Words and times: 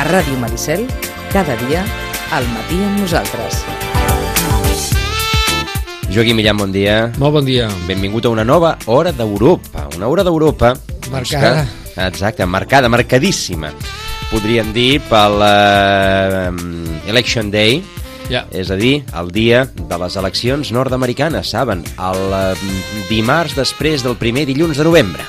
A 0.00 0.04
Ràdio 0.08 0.36
Maricel, 0.40 0.86
cada 1.32 1.56
dia, 1.66 1.82
al 2.32 2.46
matí 2.54 2.78
amb 2.80 3.02
nosaltres. 3.02 3.60
Joaquim 6.10 6.40
Millán, 6.40 6.58
bon 6.58 6.72
dia. 6.74 7.12
Molt 7.22 7.36
bon 7.38 7.44
dia. 7.46 7.68
Benvingut 7.86 8.26
a 8.26 8.32
una 8.32 8.42
nova 8.44 8.76
Hora 8.90 9.12
d'Europa. 9.12 9.86
Una 9.96 10.08
Hora 10.08 10.24
d'Europa... 10.26 10.72
Marcada. 11.12 11.62
doncs 11.62 11.70
que- 11.70 11.79
exacte, 11.96 12.46
marcada, 12.46 12.88
marcadíssima. 12.88 13.72
Podríem 14.30 14.72
dir 14.72 15.00
pel 15.08 15.40
eh, 15.42 16.50
Election 17.10 17.50
Day, 17.50 17.82
Ja. 18.30 18.44
és 18.54 18.70
a 18.70 18.76
dir, 18.78 19.02
el 19.18 19.32
dia 19.34 19.64
de 19.74 19.96
les 19.98 20.14
eleccions 20.14 20.70
nord-americanes, 20.70 21.50
saben? 21.50 21.82
El 21.98 22.34
eh, 22.36 22.74
dimarts 23.08 23.56
després 23.58 24.04
del 24.06 24.14
primer 24.20 24.46
dilluns 24.46 24.78
de 24.78 24.86
novembre. 24.86 25.26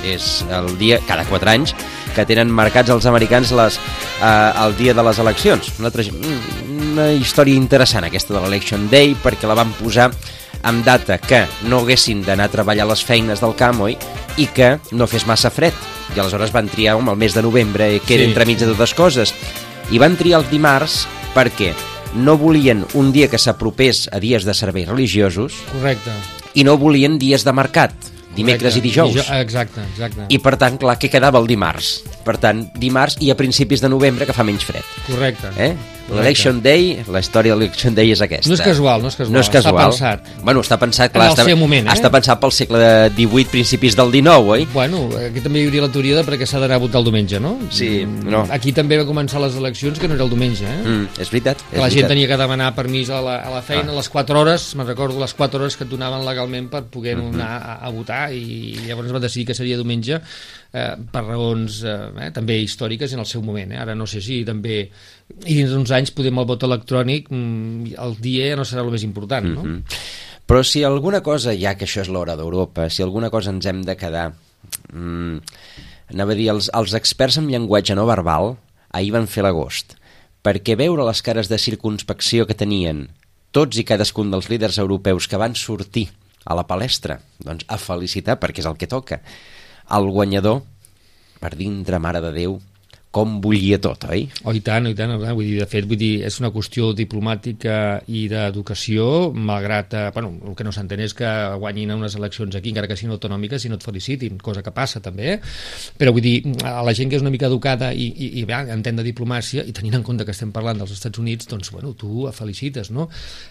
És 0.00 0.40
el 0.48 0.72
dia, 0.80 1.02
cada 1.04 1.26
quatre 1.28 1.52
anys, 1.52 1.74
que 2.16 2.24
tenen 2.24 2.48
marcats 2.48 2.88
els 2.90 3.04
americans 3.06 3.52
les, 3.52 3.76
eh, 4.22 4.52
el 4.64 4.76
dia 4.78 4.94
de 4.96 5.04
les 5.04 5.20
eleccions. 5.20 5.68
Una, 5.78 5.92
una 6.80 7.10
història 7.12 7.54
interessant 7.58 8.04
aquesta 8.06 8.34
de 8.34 8.40
l'Election 8.42 8.88
Day 8.90 9.14
perquè 9.22 9.48
la 9.48 9.56
van 9.58 9.72
posar 9.78 10.10
amb 10.68 10.84
data 10.84 11.16
que 11.18 11.44
no 11.70 11.78
haguessin 11.80 12.22
d'anar 12.26 12.48
a 12.50 12.52
treballar 12.52 12.86
les 12.90 13.02
feines 13.04 13.40
del 13.40 13.54
camp, 13.56 13.80
oi? 13.86 13.96
I 14.36 14.46
que 14.54 14.74
no 14.92 15.06
fes 15.08 15.26
massa 15.26 15.50
fred. 15.50 15.72
I 16.14 16.20
aleshores 16.20 16.52
van 16.52 16.68
triar 16.68 16.96
home, 16.98 17.12
el 17.12 17.16
mes 17.20 17.34
de 17.34 17.42
novembre, 17.42 18.00
que 18.06 18.14
era 18.14 18.24
Sí. 18.24 18.28
entremig 18.30 18.58
de 18.58 18.66
totes 18.66 18.94
coses. 18.94 19.34
I 19.90 19.98
van 19.98 20.16
triar 20.16 20.40
el 20.40 20.50
dimarts 20.50 21.06
perquè 21.34 21.72
no 22.14 22.36
volien 22.36 22.84
un 22.94 23.12
dia 23.12 23.28
que 23.28 23.38
s'apropés 23.38 24.08
a 24.12 24.18
dies 24.18 24.44
de 24.44 24.52
serveis 24.54 24.88
religiosos 24.88 25.54
Correcte. 25.72 26.10
i 26.54 26.64
no 26.64 26.76
volien 26.76 27.18
dies 27.18 27.44
de 27.44 27.52
mercat, 27.52 27.92
dimecres 28.34 28.74
Correcte. 28.74 28.78
i 28.78 28.90
dijous. 28.90 29.14
Dijou- 29.14 29.40
Exacte, 29.40 29.80
exacte. 29.92 30.26
I 30.28 30.38
per 30.38 30.56
tant, 30.58 30.76
clar, 30.78 30.98
què 30.98 31.08
quedava 31.10 31.38
el 31.38 31.46
dimarts? 31.46 32.02
Per 32.24 32.36
tant, 32.38 32.72
dimarts 32.74 33.16
i 33.20 33.30
a 33.30 33.36
principis 33.36 33.80
de 33.80 33.88
novembre 33.88 34.26
que 34.26 34.32
fa 34.32 34.42
menys 34.44 34.64
fred. 34.64 34.82
Correcte. 35.06 35.48
Eh? 35.56 35.74
L'Election 36.10 36.60
Day, 36.62 37.02
la 37.08 37.20
història 37.20 37.54
de 37.54 37.58
l'Election 37.60 37.94
Day 37.94 38.10
és 38.12 38.20
aquesta. 38.20 38.48
No 38.50 38.54
és 38.54 38.60
casual, 38.60 39.02
no 39.02 39.08
és 39.08 39.16
casual, 39.16 39.32
No 39.32 39.40
és 39.40 39.46
està 39.48 39.62
casual. 39.62 39.90
pensat. 39.90 40.28
Bueno, 40.42 40.60
està 40.60 40.78
pensat, 40.78 41.10
En 41.10 41.12
clar, 41.20 41.30
està, 41.32 41.56
moment, 41.56 41.86
eh? 41.86 41.90
està 41.94 42.10
pensat 42.10 42.40
pel 42.40 42.52
segle 42.52 43.10
XVIII, 43.14 43.44
principis 43.50 43.96
del 43.96 44.10
XIX, 44.10 44.48
oi? 44.56 44.66
Bueno, 44.72 45.08
aquí 45.18 45.40
també 45.40 45.60
hi 45.62 45.66
hauria 45.66 45.82
la 45.82 45.92
teoria 45.92 46.16
de 46.16 46.24
perquè 46.26 46.46
s'ha 46.46 46.58
d'anar 46.60 46.76
a 46.76 46.82
votar 46.82 46.98
el 47.00 47.04
diumenge, 47.04 47.38
no? 47.40 47.56
Sí, 47.70 48.04
Mm, 48.06 48.28
no. 48.30 48.46
Aquí 48.50 48.72
també 48.72 48.96
va 48.98 49.04
començar 49.04 49.40
les 49.40 49.54
eleccions 49.56 49.98
que 49.98 50.08
no 50.08 50.14
era 50.14 50.24
el 50.24 50.30
diumenge, 50.30 50.64
eh? 50.64 50.82
Mm, 50.84 51.08
és 51.20 51.30
veritat. 51.30 51.58
que 51.70 51.76
És 51.76 51.80
la 51.82 51.88
gent 51.88 52.06
veritat. 52.06 52.08
tenia 52.08 52.28
que 52.28 52.36
demanar 52.36 52.74
permís 52.74 53.10
a 53.10 53.20
la, 53.20 53.36
a 53.42 53.50
la 53.50 53.62
feina 53.62 53.90
Ah. 53.90 53.92
a 53.92 53.96
les 53.96 54.08
4 54.08 54.40
hores, 54.40 54.74
me'n 54.76 54.86
recordo 54.86 55.18
les 55.20 55.34
4 55.34 55.60
hores 55.60 55.76
que 55.76 55.84
et 55.84 55.90
donaven 55.90 56.24
legalment 56.24 56.68
per 56.70 56.84
poder 56.84 57.16
Mhm. 57.16 57.34
anar 57.34 57.62
a, 57.62 57.74
a 57.86 57.90
votar 57.90 58.32
i 58.32 58.76
llavors 58.86 59.10
van 59.12 59.22
decidir 59.22 59.46
que 59.46 59.54
seria 59.54 59.76
diumenge 59.76 60.20
eh, 60.72 60.94
per 61.12 61.22
raons 61.26 61.80
eh, 61.84 61.96
eh, 62.26 62.30
també 62.34 62.58
històriques 62.62 63.12
en 63.14 63.22
el 63.22 63.28
seu 63.28 63.42
moment. 63.42 63.72
Eh? 63.74 63.80
Ara 63.80 63.96
no 63.98 64.06
sé 64.06 64.22
si 64.24 64.40
també 64.46 64.80
i 65.46 65.54
dins 65.54 65.70
d'uns 65.72 65.92
anys 65.94 66.14
podem 66.14 66.40
el 66.42 66.48
vot 66.48 66.66
electrònic 66.66 67.30
mm, 67.30 67.94
el 68.02 68.16
dia 68.22 68.54
no 68.58 68.66
serà 68.66 68.84
el 68.84 68.92
més 68.94 69.06
important, 69.06 69.46
no? 69.46 69.64
Mhm. 69.66 69.84
Però 70.50 70.64
si 70.66 70.82
alguna 70.82 71.20
cosa, 71.22 71.52
ja 71.54 71.76
que 71.78 71.86
això 71.86 72.02
és 72.02 72.08
l'hora 72.10 72.34
d'Europa, 72.34 72.88
si 72.90 73.04
alguna 73.04 73.30
cosa 73.30 73.52
ens 73.54 73.66
hem 73.70 73.84
de 73.86 73.94
quedar... 73.94 74.32
Mm, 74.90 75.38
anava 76.10 76.34
a 76.34 76.38
dir, 76.38 76.48
els, 76.50 76.66
els 76.74 76.94
experts 76.98 77.38
en 77.38 77.46
llenguatge 77.46 77.94
no 77.94 78.08
verbal 78.08 78.56
ahir 78.90 79.12
van 79.14 79.28
fer 79.30 79.44
l'agost, 79.46 79.94
perquè 80.42 80.74
veure 80.74 81.06
les 81.06 81.22
cares 81.22 81.46
de 81.46 81.58
circunspecció 81.58 82.48
que 82.48 82.58
tenien 82.58 83.06
tots 83.54 83.78
i 83.78 83.86
cadascun 83.86 84.30
dels 84.34 84.48
líders 84.50 84.78
europeus 84.82 85.28
que 85.30 85.38
van 85.38 85.54
sortir 85.54 86.08
a 86.44 86.56
la 86.58 86.66
palestra, 86.66 87.20
doncs 87.38 87.66
a 87.68 87.78
felicitar, 87.78 88.38
perquè 88.40 88.64
és 88.64 88.68
el 88.70 88.78
que 88.80 88.90
toca, 88.90 89.20
el 89.96 90.10
guanyador, 90.14 90.62
per 91.42 91.54
dintre, 91.58 91.98
mare 91.98 92.20
de 92.22 92.30
Déu, 92.36 92.58
com 93.10 93.40
bullia 93.42 93.80
tot, 93.82 94.04
oi? 94.06 94.22
Oh, 94.46 94.52
i 94.54 94.60
tant, 94.62 94.86
i 94.86 94.94
tant, 94.94 95.10
eh? 95.16 95.32
vull 95.34 95.48
dir, 95.48 95.56
de 95.58 95.66
fet, 95.66 95.86
vull 95.90 95.98
dir, 95.98 96.22
és 96.28 96.36
una 96.38 96.52
qüestió 96.54 96.92
diplomàtica 96.94 97.74
i 98.06 98.28
d'educació, 98.30 99.32
malgrat, 99.34 99.96
eh, 99.98 100.02
bueno, 100.14 100.30
el 100.46 100.54
que 100.54 100.66
no 100.66 100.70
s'entén 100.70 101.02
és 101.02 101.14
que 101.18 101.30
guanyin 101.58 101.90
unes 101.96 102.14
eleccions 102.14 102.54
aquí, 102.54 102.70
encara 102.70 102.86
que 102.86 102.94
siguin 102.94 103.16
autonòmiques, 103.16 103.66
i 103.66 103.72
no 103.72 103.80
et 103.80 103.86
felicitin, 103.86 104.36
cosa 104.38 104.62
que 104.62 104.70
passa 104.70 105.02
també, 105.02 105.40
però 105.98 106.12
vull 106.14 106.22
dir, 106.22 106.36
a 106.62 106.84
la 106.86 106.94
gent 106.94 107.10
que 107.10 107.18
és 107.18 107.24
una 107.24 107.32
mica 107.34 107.48
educada 107.50 107.88
i, 107.90 108.06
i, 108.14 108.28
i 108.38 108.44
bé, 108.46 108.60
entén 108.76 109.02
de 109.02 109.06
diplomàcia, 109.08 109.66
i 109.66 109.74
tenint 109.74 109.98
en 109.98 110.06
compte 110.06 110.28
que 110.28 110.36
estem 110.36 110.54
parlant 110.54 110.78
dels 110.78 110.94
Estats 110.94 111.18
Units, 111.18 111.50
doncs, 111.50 111.72
bueno, 111.74 111.96
tu 111.98 112.30
felicites, 112.36 112.92
no? 112.94 113.08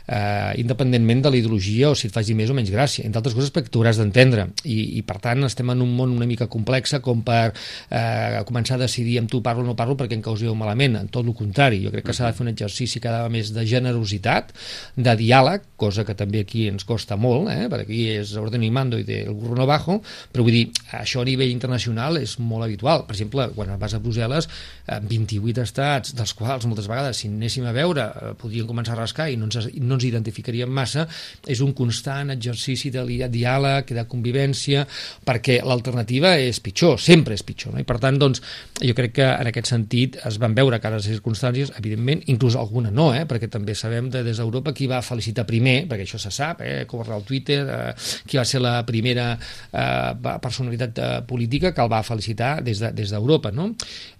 Eh, 0.07 0.55
independentment 0.63 1.25
de 1.27 1.33
la 1.35 1.41
ideologia 1.41 1.91
o 1.91 1.99
si 1.99 2.07
et 2.07 2.15
faci 2.15 2.31
més 2.31 2.47
o 2.47 2.55
menys 2.55 2.71
gràcia, 2.71 3.03
entre 3.03 3.19
altres 3.19 3.35
coses 3.35 3.51
perquè 3.51 3.67
tu 3.73 3.83
hauràs 3.83 3.99
d'entendre, 3.99 4.47
I, 4.63 4.79
i 5.01 5.03
per 5.03 5.19
tant 5.19 5.43
estem 5.43 5.67
en 5.75 5.83
un 5.83 5.91
món 5.99 6.15
una 6.15 6.27
mica 6.29 6.47
complexa 6.47 7.03
com 7.03 7.27
per 7.27 7.51
eh, 7.51 8.39
començar 8.47 8.79
a 8.79 8.85
decidir 8.87 9.19
amb 9.19 9.27
tu 9.27 9.43
parlo 9.49 9.65
no 9.67 9.77
parlo 9.77 9.97
perquè 9.99 10.17
em 10.17 10.25
causeu 10.25 10.55
malament, 10.57 10.97
en 11.01 11.11
tot 11.11 11.25
el 11.25 11.35
contrari, 11.37 11.83
jo 11.83 11.93
crec 11.93 12.09
que 12.09 12.15
s'ha 12.15 12.29
de 12.29 12.37
fer 12.37 12.45
un 12.47 12.53
exercici 12.53 13.01
cada 13.03 13.19
vegada 13.19 13.33
més 13.33 13.51
de 13.53 13.65
generositat, 13.67 14.53
de 14.95 15.15
diàleg, 15.19 15.65
cosa 15.79 16.05
que 16.05 16.15
també 16.17 16.43
aquí 16.43 16.67
ens 16.69 16.85
costa 16.87 17.17
molt, 17.19 17.49
eh? 17.51 17.67
perquè 17.71 17.85
aquí 17.85 18.01
és 18.19 18.33
orden 18.39 18.63
i 18.63 18.71
mando 18.71 18.99
i 18.99 19.05
del 19.07 19.33
burro 19.35 19.67
bajo, 19.69 19.99
però 20.33 20.45
vull 20.45 20.55
dir, 20.55 20.65
això 20.97 21.23
a 21.23 21.27
nivell 21.27 21.51
internacional 21.51 22.19
és 22.19 22.37
molt 22.39 22.65
habitual. 22.65 23.05
Per 23.07 23.15
exemple, 23.15 23.49
quan 23.55 23.71
vas 23.79 23.95
a 23.95 24.01
Brussel·les, 24.03 24.49
eh, 24.87 24.99
28 25.09 25.63
estats, 25.63 26.13
dels 26.15 26.33
quals 26.37 26.67
moltes 26.69 26.89
vegades, 26.89 27.17
si 27.17 27.29
anéssim 27.29 27.65
a 27.65 27.73
veure, 27.75 28.05
eh, 28.09 28.33
podrien 28.39 28.67
començar 28.67 28.95
a 28.95 29.01
rascar 29.01 29.29
i 29.29 29.37
no 29.37 29.49
ens, 29.49 29.69
no 29.79 29.97
ens 29.97 30.07
identificaríem 30.09 30.69
massa, 30.69 31.07
és 31.47 31.61
un 31.61 31.73
constant 31.73 32.33
exercici 32.35 32.91
de 32.91 33.05
diàleg, 33.29 33.93
de 33.95 34.05
convivència, 34.09 34.85
perquè 35.25 35.61
l'alternativa 35.63 36.35
és 36.37 36.59
pitjor, 36.59 36.99
sempre 36.99 37.33
és 37.33 37.43
pitjor. 37.43 37.73
No? 37.73 37.79
I 37.79 37.87
per 37.87 37.99
tant, 37.99 38.19
doncs, 38.19 38.41
jo 38.81 38.95
crec 38.97 39.15
que 39.19 39.29
en 39.39 39.47
aquest 39.49 39.69
sentit 39.71 40.17
es 40.27 40.37
van 40.41 40.53
veure 40.57 40.79
cares 40.83 41.05
i 41.07 41.13
circumstàncies, 41.15 41.71
evidentment, 41.79 42.21
inclús 42.27 42.57
alguna 42.59 42.91
no, 42.91 43.09
eh? 43.15 43.23
perquè 43.29 43.47
també 43.51 43.75
sabem 43.75 44.09
de, 44.11 44.23
des 44.25 44.37
d'Europa 44.41 44.73
qui 44.75 44.87
va 44.91 45.01
felicitar 45.05 45.45
primer, 45.47 45.85
perquè 45.89 46.05
això 46.07 46.19
se 46.19 46.31
sap, 46.35 46.61
eh? 46.65 46.83
corre 46.89 47.13
al 47.15 47.23
Twitter, 47.23 47.61
eh? 47.63 47.93
qui 48.27 48.37
va 48.39 48.45
ser 48.45 48.59
la 48.61 48.81
primera 48.87 49.31
eh, 49.35 50.37
personalitat 50.41 50.99
eh, 50.99 51.09
política 51.27 51.73
que 51.73 51.81
el 51.85 51.91
va 51.91 52.01
felicitar 52.03 52.59
des 52.63 52.79
de- 52.83 52.91
des 52.91 53.09
d'Europa. 53.11 53.51
no? 53.51 53.69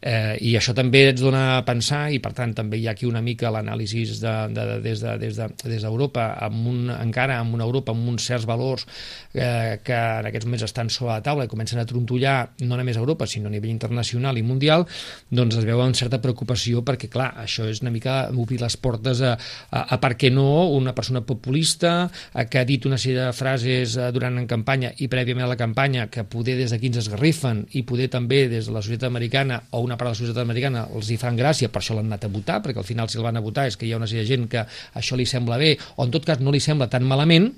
Eh, 0.02 0.38
I 0.42 0.56
això 0.58 0.74
també 0.74 1.10
ens 1.10 1.22
dona 1.22 1.58
a 1.58 1.66
pensar, 1.68 2.12
i 2.16 2.20
per 2.24 2.32
tant 2.34 2.54
també 2.56 2.78
hi 2.80 2.88
ha 2.88 2.92
aquí 2.96 3.06
una 3.06 3.22
mica 3.22 3.52
l'anàlisi 3.52 4.06
de, 4.22 4.36
de, 4.56 4.66
de, 4.66 4.80
des 4.82 5.02
d'Europa, 5.02 5.18
de, 5.20 5.26
des 5.26 5.36
de, 5.38 5.70
des 5.70 5.82
d'Europa, 5.84 6.26
amb 6.48 6.68
un, 6.68 6.80
encara 6.96 7.40
amb 7.40 7.54
una 7.58 7.66
Europa 7.68 7.92
amb 7.92 8.08
uns 8.08 8.26
certs 8.26 8.46
valors 8.48 8.86
eh, 9.34 9.80
que 9.84 9.94
en 9.96 10.30
aquests 10.30 10.46
moments 10.48 10.64
estan 10.68 10.90
sobre 10.90 11.14
la 11.18 11.24
taula 11.26 11.46
i 11.46 11.52
comencen 11.52 11.80
a 11.82 11.86
trontollar 11.90 12.38
no 12.64 12.78
només 12.78 12.98
a 12.98 13.04
Europa, 13.04 13.28
sinó 13.28 13.50
a 13.50 13.54
nivell 13.54 13.72
internacional 13.72 14.38
i 14.38 14.44
mundial, 14.44 14.86
doncs 15.30 15.60
es 15.60 15.66
veu 15.68 15.82
amb 15.84 15.98
certa 15.98 16.20
preocupació 16.22 16.84
perquè, 16.86 17.10
clar, 17.12 17.32
això 17.44 17.68
és 17.70 17.82
una 17.84 17.94
mica 17.94 18.30
obrir 18.34 18.60
les 18.62 18.78
portes 18.78 19.22
a, 19.26 19.36
a, 19.70 19.84
a 19.96 20.00
per 20.02 20.16
què 20.20 20.32
no, 20.34 20.70
una 20.76 20.94
persona 20.98 21.22
populista 21.26 21.94
a, 22.06 22.46
que 22.46 22.62
ha 22.62 22.66
dit 22.68 22.86
una 22.90 23.00
sèrie 23.00 23.28
de 23.28 23.36
frases 23.36 23.96
eh, 23.98 24.10
durant 24.16 24.40
en 24.40 24.48
campanya 24.50 24.94
i 24.98 25.10
prèviament 25.12 25.48
a 25.48 25.52
la 25.52 25.60
campanya 25.60 26.08
que 26.12 26.26
poder 26.28 26.58
des 26.60 26.74
d'aquí 26.74 26.92
ens 26.92 27.02
esgarrifen 27.04 27.66
i 27.78 27.84
poder 27.88 28.10
també 28.14 28.46
des 28.52 28.70
de 28.70 28.76
la 28.76 28.84
societat 28.86 29.10
americana 29.10 29.62
o 29.72 29.84
una 29.86 29.98
part 29.98 30.10
de 30.10 30.16
la 30.16 30.22
societat 30.22 30.44
americana 30.46 30.88
els 30.96 31.12
hi 31.12 31.20
fan 31.22 31.38
gràcia, 31.40 31.70
per 31.70 31.84
això 31.84 31.98
l'han 31.98 32.12
anat 32.12 32.26
a 32.26 32.34
votar, 32.34 32.60
perquè 32.64 32.82
al 32.82 32.88
final 32.88 33.10
si 33.10 33.20
el 33.20 33.28
van 33.28 33.38
a 33.38 33.46
votar 33.46 33.68
és 33.70 33.78
que 33.78 33.88
hi 33.88 33.94
ha 33.94 34.02
una 34.02 34.10
sèrie 34.10 34.26
de 34.26 34.34
gent 34.34 34.50
que 34.52 34.66
això 35.00 35.18
li 35.20 35.28
sembla 35.30 35.60
bé 35.62 35.76
o 35.96 36.06
en 36.06 36.12
tot 36.14 36.26
cas 36.26 36.42
no 36.44 36.54
li 36.54 36.62
sembla 36.64 36.90
tan 36.92 37.08
malament 37.08 37.52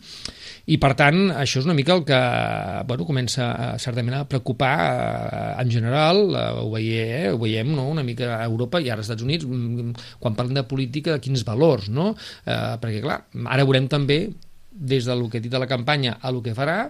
i 0.69 0.78
per 0.81 0.91
tant 0.97 1.31
això 1.33 1.62
és 1.62 1.68
una 1.68 1.75
mica 1.78 1.95
el 1.95 2.03
que 2.06 2.19
bueno, 2.88 3.06
comença 3.07 3.47
eh, 3.51 3.69
certament 3.81 4.19
a 4.19 4.25
preocupar 4.29 4.73
eh, 4.78 5.62
en 5.63 5.72
general, 5.73 6.22
eh, 6.29 6.44
ho, 6.62 6.68
veie, 6.75 7.06
eh, 7.18 7.31
veiem 7.42 7.74
no? 7.76 7.88
una 7.90 8.06
mica 8.08 8.36
a 8.38 8.46
Europa 8.46 8.82
i 8.82 8.90
ara 8.90 9.02
als 9.02 9.10
Estats 9.10 9.26
Units 9.26 9.48
mm, 9.48 9.94
quan 10.22 10.38
parlem 10.38 10.62
de 10.62 10.68
política 10.70 11.16
de 11.16 11.24
quins 11.24 11.46
valors 11.48 11.90
no? 11.90 12.14
eh, 12.46 12.78
perquè 12.82 13.04
clar, 13.04 13.22
ara 13.46 13.68
veurem 13.68 13.90
també 13.92 14.24
des 14.72 15.06
del 15.06 15.28
que 15.30 15.40
he 15.40 15.44
dit 15.44 15.52
de 15.52 15.60
la 15.60 15.70
campanya 15.70 16.18
a 16.22 16.32
lo 16.32 16.42
que 16.44 16.56
farà 16.56 16.86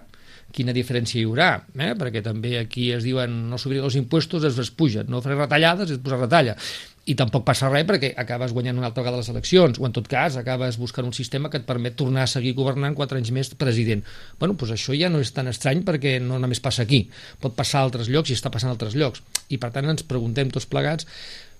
quina 0.52 0.74
diferència 0.76 1.20
hi 1.20 1.24
haurà, 1.26 1.50
eh? 1.80 1.92
perquè 1.98 2.20
també 2.24 2.58
aquí 2.60 2.90
es 2.92 3.06
diuen 3.06 3.34
no 3.48 3.58
subir 3.58 3.80
els 3.80 3.96
impuestos, 3.96 4.44
es 4.44 4.70
pugen, 4.76 5.08
no 5.08 5.22
faré 5.24 5.38
retallades, 5.38 5.94
es 5.94 6.02
posa 6.04 6.18
retalla 6.20 6.56
i 7.02 7.16
tampoc 7.18 7.42
passa 7.46 7.66
res 7.70 7.86
perquè 7.88 8.12
acabes 8.22 8.52
guanyant 8.54 8.78
una 8.78 8.86
altra 8.90 9.02
vegada 9.02 9.18
les 9.18 9.30
eleccions 9.32 9.80
o 9.80 9.86
en 9.88 9.94
tot 9.96 10.06
cas 10.10 10.36
acabes 10.38 10.78
buscant 10.78 11.08
un 11.08 11.14
sistema 11.16 11.50
que 11.50 11.58
et 11.58 11.66
permet 11.66 11.96
tornar 11.98 12.26
a 12.26 12.30
seguir 12.30 12.54
governant 12.54 12.94
quatre 12.94 13.18
anys 13.18 13.32
més 13.34 13.50
president. 13.58 14.04
Bueno, 14.38 14.54
doncs 14.54 14.76
això 14.76 14.94
ja 14.94 15.10
no 15.10 15.22
és 15.22 15.32
tan 15.34 15.50
estrany 15.50 15.82
perquè 15.86 16.18
no 16.22 16.38
només 16.38 16.62
passa 16.62 16.86
aquí, 16.86 17.08
pot 17.42 17.56
passar 17.58 17.80
a 17.80 17.88
altres 17.88 18.10
llocs 18.12 18.30
i 18.30 18.38
està 18.38 18.54
passant 18.54 18.70
a 18.70 18.76
altres 18.76 18.94
llocs. 18.94 19.24
I 19.50 19.58
per 19.58 19.72
tant 19.74 19.90
ens 19.90 20.06
preguntem 20.06 20.54
tots 20.54 20.68
plegats 20.70 21.08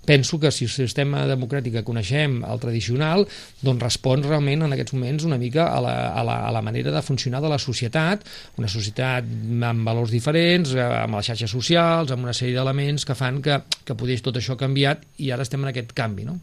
penso 0.05 0.39
que 0.41 0.51
si 0.51 0.67
el 0.67 0.73
sistema 0.73 1.25
democràtic 1.31 1.79
que 1.79 1.85
coneixem, 1.87 2.41
el 2.43 2.61
tradicional, 2.63 3.27
doncs 3.63 3.83
respon 3.83 4.25
realment 4.27 4.67
en 4.67 4.75
aquests 4.75 4.97
moments 4.97 5.27
una 5.29 5.39
mica 5.39 5.69
a 5.71 5.81
la, 5.83 5.95
a 6.11 6.25
la, 6.27 6.39
a 6.49 6.53
la 6.55 6.63
manera 6.63 6.91
de 6.91 7.03
funcionar 7.03 7.43
de 7.43 7.51
la 7.53 7.59
societat, 7.63 8.27
una 8.59 8.71
societat 8.71 9.27
amb 9.69 9.87
valors 9.87 10.11
diferents, 10.11 10.75
amb 10.75 11.19
les 11.19 11.31
xarxes 11.31 11.51
socials, 11.51 12.13
amb 12.13 12.27
una 12.27 12.35
sèrie 12.37 12.57
d'elements 12.59 13.07
que 13.07 13.17
fan 13.19 13.41
que, 13.43 13.61
que 13.87 13.99
podés 13.99 14.25
tot 14.25 14.37
això 14.39 14.59
canviat 14.59 15.07
i 15.23 15.31
ara 15.31 15.47
estem 15.47 15.63
en 15.63 15.71
aquest 15.71 15.95
canvi, 15.97 16.27
no? 16.27 16.39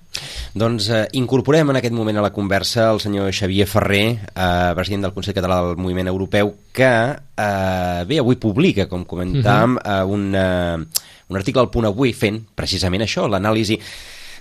Doncs 0.57 0.89
eh, 0.89 1.03
incorporem 1.19 1.69
en 1.69 1.77
aquest 1.77 1.93
moment 1.93 2.17
a 2.17 2.25
la 2.25 2.33
conversa 2.33 2.89
el 2.93 3.03
senyor 3.03 3.29
Xavier 3.35 3.67
Ferrer, 3.69 4.05
eh, 4.33 4.71
president 4.75 5.07
del 5.07 5.13
Consell 5.13 5.37
Català 5.37 5.59
del 5.65 5.77
Moviment 5.77 6.09
Europeu, 6.09 6.55
que 6.73 6.89
eh, 6.89 8.01
bé, 8.07 8.19
avui 8.23 8.39
publica, 8.41 8.87
com 8.89 9.05
comentàvem, 9.05 9.77
uh 9.77 9.83
-huh. 9.83 9.99
eh, 9.99 10.03
un, 10.15 10.35
eh, 10.35 11.07
un 11.29 11.37
article 11.37 11.61
al 11.61 11.71
punt 11.73 11.87
avui 11.87 12.13
fent 12.17 12.41
precisament 12.57 13.05
això, 13.05 13.27
l'anàlisi 13.29 13.79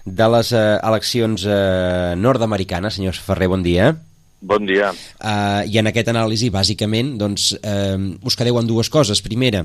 de 0.09 0.29
les 0.33 0.53
eh, 0.57 0.67
eleccions 0.89 1.45
eh, 1.45 2.15
nord-americanes. 2.17 2.97
Senyor 2.97 3.19
Ferrer, 3.21 3.49
bon 3.53 3.65
dia. 3.65 3.93
Bon 4.41 4.63
dia. 4.63 4.93
Uh, 5.19 5.67
I 5.67 5.81
en 5.81 5.91
aquest 5.91 6.13
anàlisi, 6.13 6.47
bàsicament, 6.55 7.17
doncs, 7.19 7.51
uh, 7.59 7.99
us 8.23 8.39
quedeu 8.39 8.61
en 8.61 8.69
dues 8.69 8.87
coses. 8.87 9.19
Primera, 9.25 9.65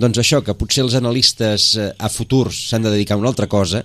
doncs 0.00 0.22
això, 0.22 0.40
que 0.40 0.54
potser 0.56 0.86
els 0.86 0.96
analistes 0.96 1.74
uh, 1.76 1.90
a 2.00 2.08
futurs 2.08 2.62
s'han 2.70 2.86
de 2.86 2.94
dedicar 2.94 3.18
a 3.18 3.20
una 3.20 3.28
altra 3.28 3.50
cosa, 3.52 3.82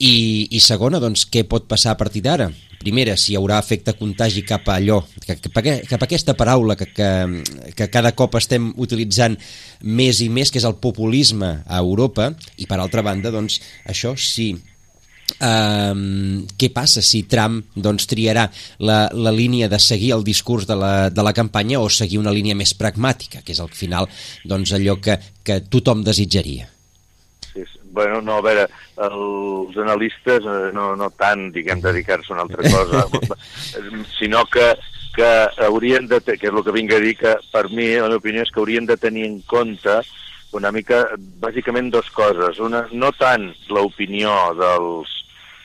i, 0.00 0.48
i 0.56 0.60
segona, 0.64 0.98
doncs, 1.00 1.26
què 1.28 1.44
pot 1.48 1.68
passar 1.68 1.92
a 1.92 2.00
partir 2.00 2.22
d'ara? 2.24 2.48
Primera, 2.80 3.12
si 3.20 3.34
hi 3.34 3.36
haurà 3.36 3.58
efecte 3.60 3.92
contagi 3.98 4.40
cap 4.48 4.68
a 4.72 4.78
allò, 4.80 5.02
cap 5.26 5.60
a, 5.60 5.62
cap 5.84 6.00
a 6.00 6.06
aquesta 6.06 6.32
paraula 6.38 6.76
que, 6.80 6.88
que, 6.96 7.10
que 7.76 7.88
cada 7.92 8.14
cop 8.16 8.38
estem 8.40 8.70
utilitzant 8.80 9.36
més 9.84 10.22
i 10.24 10.30
més, 10.32 10.48
que 10.48 10.56
és 10.62 10.64
el 10.64 10.78
populisme 10.80 11.52
a 11.66 11.82
Europa, 11.84 12.30
i 12.56 12.68
per 12.70 12.80
altra 12.80 13.04
banda, 13.04 13.32
doncs, 13.34 13.60
això 13.88 14.16
sí, 14.16 14.54
Um, 15.38 16.42
què 16.58 16.72
passa 16.74 16.98
si 17.06 17.20
Trump 17.30 17.76
doncs, 17.78 18.08
triarà 18.10 18.48
la, 18.82 18.96
la 19.14 19.30
línia 19.30 19.68
de 19.70 19.78
seguir 19.78 20.10
el 20.16 20.24
discurs 20.26 20.66
de 20.66 20.74
la, 20.74 20.90
de 21.06 21.22
la 21.22 21.32
campanya 21.32 21.78
o 21.78 21.86
seguir 21.86 22.18
una 22.18 22.34
línia 22.34 22.58
més 22.58 22.74
pragmàtica, 22.74 23.44
que 23.46 23.54
és 23.54 23.62
al 23.62 23.70
final 23.70 24.10
doncs, 24.42 24.74
allò 24.74 24.98
que, 24.98 25.20
que 25.46 25.60
tothom 25.70 26.02
desitjaria? 26.02 26.66
Bueno, 27.90 28.20
no, 28.22 28.38
a 28.38 28.44
veure, 28.44 28.68
els 29.02 29.76
analistes 29.82 30.46
eh, 30.46 30.70
no, 30.76 30.92
no 30.96 31.10
tant, 31.18 31.48
diguem, 31.54 31.82
dedicar-se 31.82 32.32
a 32.32 32.36
una 32.36 32.46
altra 32.46 32.62
cosa, 32.70 33.04
sinó 34.18 34.44
que, 34.46 34.68
que 35.16 35.30
haurien 35.66 36.06
de, 36.06 36.20
que 36.22 36.38
és 36.38 36.54
el 36.54 36.62
que 36.64 36.74
vinc 36.76 36.94
a 36.94 37.00
dir, 37.02 37.16
que 37.18 37.34
per 37.52 37.66
mi, 37.70 37.92
la 37.96 38.06
meva 38.06 38.20
opinió, 38.22 38.44
és 38.46 38.52
que 38.54 38.62
haurien 38.62 38.86
de 38.86 38.98
tenir 39.00 39.26
en 39.26 39.40
compte 39.50 40.00
una 40.52 40.70
mica, 40.74 41.04
bàsicament, 41.42 41.90
dos 41.94 42.10
coses. 42.14 42.58
Una, 42.62 42.84
no 42.92 43.10
tant 43.18 43.50
l'opinió 43.70 44.32
dels, 44.58 45.12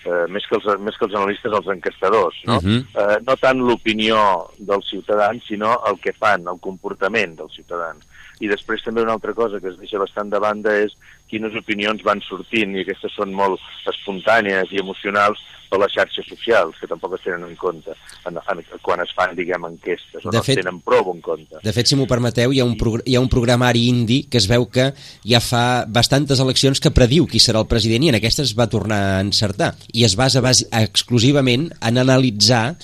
eh, 0.06 0.26
més, 0.30 0.46
que 0.50 0.58
els, 0.60 0.68
més 0.82 0.98
que 0.98 1.08
els 1.08 1.16
analistes, 1.18 1.54
els 1.60 1.72
encastadors, 1.74 2.42
no? 2.46 2.58
Uh 2.58 2.66
-huh. 2.66 2.82
eh, 3.02 3.18
no 3.26 3.36
tant 3.38 3.60
l'opinió 3.60 4.50
dels 4.58 4.90
ciutadans, 4.90 5.44
sinó 5.48 5.80
el 5.88 6.00
que 6.00 6.14
fan, 6.14 6.46
el 6.48 6.60
comportament 6.60 7.36
dels 7.38 7.54
ciutadans. 7.54 8.06
I 8.44 8.50
després 8.52 8.84
també 8.84 9.04
una 9.04 9.16
altra 9.16 9.34
cosa 9.34 9.62
que 9.64 9.72
es 9.72 9.78
deixa 9.80 10.02
bastant 10.02 10.32
de 10.32 10.42
banda 10.44 10.74
és 10.84 10.96
quines 11.32 11.56
opinions 11.58 12.04
van 12.06 12.22
sortint, 12.26 12.76
i 12.76 12.84
aquestes 12.84 13.14
són 13.16 13.34
molt 13.34 13.62
espontànies 13.90 14.72
i 14.74 14.82
emocionals 14.82 15.42
per 15.70 15.80
les 15.82 15.94
xarxes 15.96 16.28
socials, 16.30 16.78
que 16.80 16.88
tampoc 16.88 17.16
es 17.18 17.24
tenen 17.26 17.46
en 17.48 17.56
compte 17.60 17.96
en, 18.30 18.38
en, 18.38 18.62
quan 18.86 19.02
es 19.04 19.12
fan, 19.18 19.34
diguem, 19.38 19.66
enquestes, 19.68 20.24
o 20.24 20.34
de 20.34 20.40
no 20.40 20.46
fet, 20.46 20.60
tenen 20.62 20.82
prou 20.86 21.10
en 21.14 21.22
compte. 21.26 21.62
De 21.64 21.74
fet, 21.76 21.90
si 21.90 21.98
m'ho 21.98 22.08
permeteu, 22.10 22.54
hi 22.54 22.62
ha, 22.62 22.68
un 22.68 22.76
hi 22.78 23.18
ha 23.18 23.24
un 23.24 23.32
programari 23.32 23.88
indi 23.90 24.22
que 24.30 24.40
es 24.42 24.50
veu 24.52 24.68
que 24.72 24.92
ja 25.26 25.42
fa 25.44 25.66
bastantes 25.88 26.42
eleccions 26.44 26.82
que 26.84 26.94
prediu 26.96 27.28
qui 27.30 27.42
serà 27.42 27.64
el 27.64 27.70
president 27.72 28.06
i 28.06 28.14
en 28.14 28.20
aquestes 28.20 28.54
va 28.58 28.70
tornar 28.72 29.02
a 29.08 29.24
encertar. 29.26 29.74
I 29.94 30.06
es 30.08 30.18
basa 30.20 30.44
base, 30.46 30.70
exclusivament 30.76 31.72
en 31.82 32.04
analitzar 32.04 32.76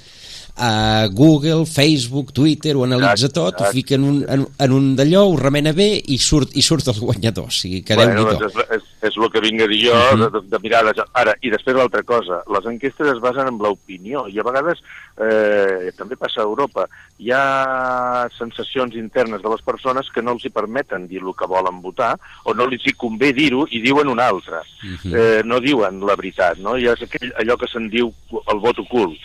a 0.56 1.08
Google, 1.08 1.66
Facebook, 1.66 2.32
Twitter, 2.34 2.76
ho 2.76 2.84
analitza 2.84 3.28
exacte, 3.28 3.40
tot, 3.40 3.54
exacte. 3.54 3.70
ho 3.70 3.72
fica 3.72 3.96
en 3.96 4.04
un, 4.04 4.26
en, 4.28 4.46
en 4.58 4.72
un 4.72 4.96
d'allò, 4.96 5.24
ho 5.26 5.38
remena 5.38 5.72
bé 5.74 5.90
i 5.98 6.18
surt, 6.22 6.56
i 6.56 6.62
surt 6.62 6.92
el 6.92 7.00
guanyador. 7.00 7.48
O 7.50 7.56
sigui, 7.56 7.82
que 7.86 7.96
bueno, 7.96 8.26
doncs 8.28 8.46
és, 8.50 8.60
és, 8.78 8.90
és 9.10 9.18
el 9.18 9.32
que 9.34 9.42
vinc 9.44 9.64
a 9.64 9.68
dir 9.72 9.82
jo, 9.88 9.96
uh 9.96 10.18
-huh. 10.18 10.30
de, 10.32 10.42
de 10.52 10.60
mirar... 10.64 10.84
Les... 10.86 11.00
Ara, 11.14 11.36
i 11.42 11.50
després 11.50 11.76
l'altra 11.76 12.04
cosa, 12.04 12.44
les 12.48 12.66
enquestes 12.66 13.08
es 13.08 13.20
basen 13.20 13.48
en 13.48 13.58
l'opinió, 13.58 14.28
i 14.28 14.40
a 14.40 14.44
vegades, 14.44 14.84
eh, 15.18 15.92
també 15.98 16.16
passa 16.16 16.42
a 16.42 16.44
Europa, 16.44 16.88
hi 17.18 17.32
ha 17.32 18.28
sensacions 18.38 18.96
internes 18.96 19.42
de 19.42 19.50
les 19.50 19.62
persones 19.62 20.10
que 20.10 20.22
no 20.22 20.34
els 20.34 20.46
hi 20.46 20.50
permeten 20.50 21.08
dir 21.08 21.22
el 21.22 21.34
que 21.38 21.48
volen 21.48 21.82
votar, 21.82 22.18
o 22.44 22.54
no 22.54 22.66
els 22.66 22.86
hi 22.86 22.94
convé 22.94 23.34
dir-ho 23.34 23.66
i 23.70 23.82
diuen 23.82 24.08
una 24.08 24.28
altra. 24.28 24.62
Uh 24.84 24.98
-huh. 25.04 25.16
eh, 25.16 25.42
no 25.46 25.60
diuen 25.60 26.00
la 26.06 26.16
veritat, 26.16 26.58
no? 26.58 26.78
I 26.78 26.88
és 26.88 27.02
aquell, 27.02 27.34
allò 27.38 27.58
que 27.58 27.68
se'n 27.68 27.90
diu 27.90 28.14
el 28.48 28.60
vot 28.60 28.80
ocult 28.80 29.18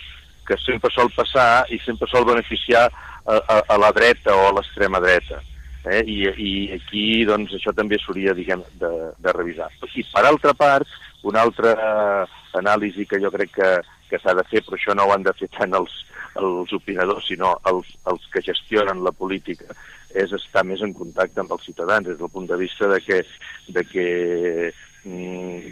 que 0.47 0.59
sempre 0.63 0.91
sol 0.95 1.11
passar 1.17 1.67
i 1.75 1.81
sempre 1.85 2.09
sol 2.11 2.27
beneficiar 2.29 2.87
a, 2.89 3.37
a, 3.37 3.61
a 3.75 3.79
la 3.83 3.93
dreta 3.93 4.35
o 4.35 4.49
a 4.49 4.55
l'extrema 4.57 5.03
dreta. 5.03 5.43
Eh? 5.87 6.03
I, 6.07 6.17
I 6.27 6.53
aquí 6.77 7.25
doncs, 7.27 7.55
això 7.59 7.75
també 7.75 7.99
s'hauria 7.99 8.35
de, 8.35 8.93
de 9.19 9.35
revisar. 9.35 9.71
I 9.95 10.07
per 10.13 10.25
altra 10.27 10.55
part, 10.55 10.89
una 11.27 11.43
altra 11.47 11.75
anàlisi 12.59 13.07
que 13.07 13.21
jo 13.23 13.31
crec 13.35 13.53
que, 13.55 13.71
que 14.11 14.21
s'ha 14.23 14.35
de 14.35 14.45
fer, 14.51 14.63
però 14.65 14.79
això 14.79 14.95
no 14.95 15.07
ho 15.07 15.15
han 15.15 15.27
de 15.27 15.35
fer 15.39 15.49
tant 15.55 15.75
els, 15.79 15.93
els 16.41 16.73
opinadors, 16.77 17.27
sinó 17.29 17.57
els, 17.71 17.93
els 18.11 18.27
que 18.33 18.43
gestionen 18.47 19.05
la 19.05 19.13
política, 19.13 19.75
és 20.17 20.33
estar 20.33 20.65
més 20.65 20.83
en 20.83 20.95
contacte 20.97 21.43
amb 21.43 21.53
els 21.53 21.67
ciutadans, 21.67 22.07
des 22.09 22.19
del 22.19 22.33
punt 22.33 22.47
de 22.49 22.59
vista 22.61 22.89
de 22.89 23.01
que, 23.05 23.23
de 23.69 23.85
que 23.85 24.07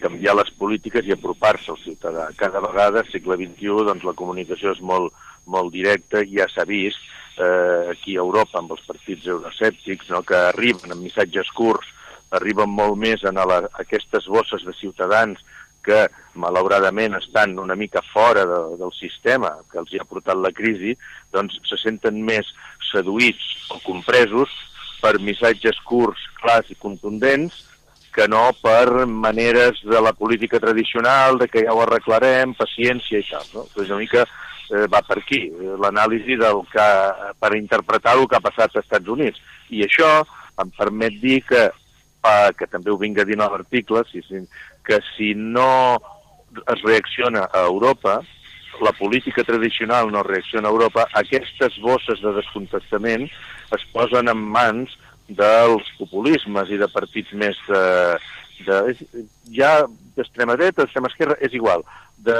canviar 0.02 0.36
les 0.38 0.50
polítiques 0.58 1.06
i 1.06 1.14
apropar-se 1.14 1.72
al 1.72 1.80
ciutadà. 1.82 2.28
Cada 2.38 2.60
vegada, 2.62 3.02
al 3.02 3.10
segle 3.10 3.38
XXI, 3.40 3.86
doncs, 3.88 4.06
la 4.06 4.14
comunicació 4.18 4.74
és 4.74 4.82
molt, 4.84 5.12
molt 5.50 5.72
directa 5.74 6.22
i 6.22 6.38
ja 6.38 6.46
s'ha 6.50 6.64
vist 6.68 7.00
eh, 7.38 7.90
aquí 7.90 8.16
a 8.16 8.22
Europa 8.22 8.60
amb 8.60 8.74
els 8.76 8.84
partits 8.86 9.26
euroscèptics 9.26 10.12
no, 10.14 10.22
que 10.22 10.38
arriben 10.52 10.94
amb 10.94 11.02
missatges 11.02 11.50
curts, 11.56 11.90
arriben 12.34 12.70
molt 12.70 12.98
més 12.98 13.24
a, 13.24 13.32
la, 13.34 13.60
a 13.66 13.82
aquestes 13.82 14.26
bosses 14.30 14.64
de 14.66 14.74
ciutadans 14.78 15.42
que 15.84 16.06
malauradament 16.40 17.18
estan 17.18 17.58
una 17.60 17.76
mica 17.76 18.00
fora 18.12 18.46
de, 18.48 18.60
del 18.80 18.92
sistema 18.96 19.52
que 19.70 19.82
els 19.82 19.92
hi 19.92 20.00
ha 20.00 20.08
portat 20.08 20.38
la 20.40 20.54
crisi, 20.54 20.94
doncs 21.34 21.58
se 21.68 21.78
senten 21.82 22.22
més 22.24 22.48
seduïts 22.90 23.68
o 23.74 23.82
compresos 23.84 24.50
per 25.02 25.18
missatges 25.20 25.76
curts, 25.84 26.22
clars 26.40 26.70
i 26.72 26.78
contundents, 26.80 27.60
que 28.14 28.28
no 28.30 28.52
per 28.62 29.06
maneres 29.10 29.80
de 29.82 30.00
la 30.00 30.12
política 30.12 30.60
tradicional, 30.60 31.38
de 31.38 31.48
que 31.50 31.64
ja 31.66 31.74
ho 31.74 31.82
arreglarem, 31.82 32.54
paciència 32.54 33.18
i 33.18 33.26
tal. 33.26 33.46
No? 33.54 33.66
Pues 33.74 33.90
una 33.90 33.98
mica 33.98 34.22
eh, 34.22 34.86
va 34.90 35.02
per 35.02 35.18
aquí, 35.18 35.42
l'anàlisi 35.82 36.38
del 36.40 36.62
que, 36.70 36.88
per 37.42 37.54
interpretar 37.58 38.14
el 38.16 38.28
que 38.30 38.38
ha 38.38 38.44
passat 38.44 38.70
als 38.70 38.84
Estats 38.84 39.10
Units. 39.10 39.42
I 39.74 39.82
això 39.88 40.10
em 40.62 40.70
permet 40.78 41.18
dir 41.22 41.40
que, 41.48 41.64
eh, 41.68 42.50
que 42.58 42.70
també 42.70 42.92
ho 42.94 43.00
vinc 43.00 43.18
a 43.18 43.26
dir 43.26 43.38
en 43.38 43.46
l'article, 43.46 44.04
que 44.84 45.00
si 45.16 45.34
no 45.34 45.98
es 46.70 46.82
reacciona 46.86 47.48
a 47.52 47.64
Europa, 47.66 48.20
la 48.82 48.92
política 48.92 49.44
tradicional 49.44 50.10
no 50.10 50.22
reacciona 50.22 50.68
a 50.68 50.72
Europa, 50.72 51.06
aquestes 51.14 51.78
bosses 51.82 52.20
de 52.22 52.32
descontestament 52.34 53.26
es 53.74 53.84
posen 53.92 54.30
en 54.30 54.38
mans 54.38 54.94
dels 55.28 55.88
populismes 55.98 56.70
i 56.70 56.80
de 56.80 56.88
partits 56.92 57.32
més 57.32 57.58
de... 57.68 57.84
de 58.66 59.24
ja 59.54 59.84
d'extrema 60.14 60.54
dreta, 60.54 60.84
d'extrema 60.84 61.10
esquerra, 61.10 61.34
és 61.42 61.54
igual, 61.58 61.82
de, 62.22 62.36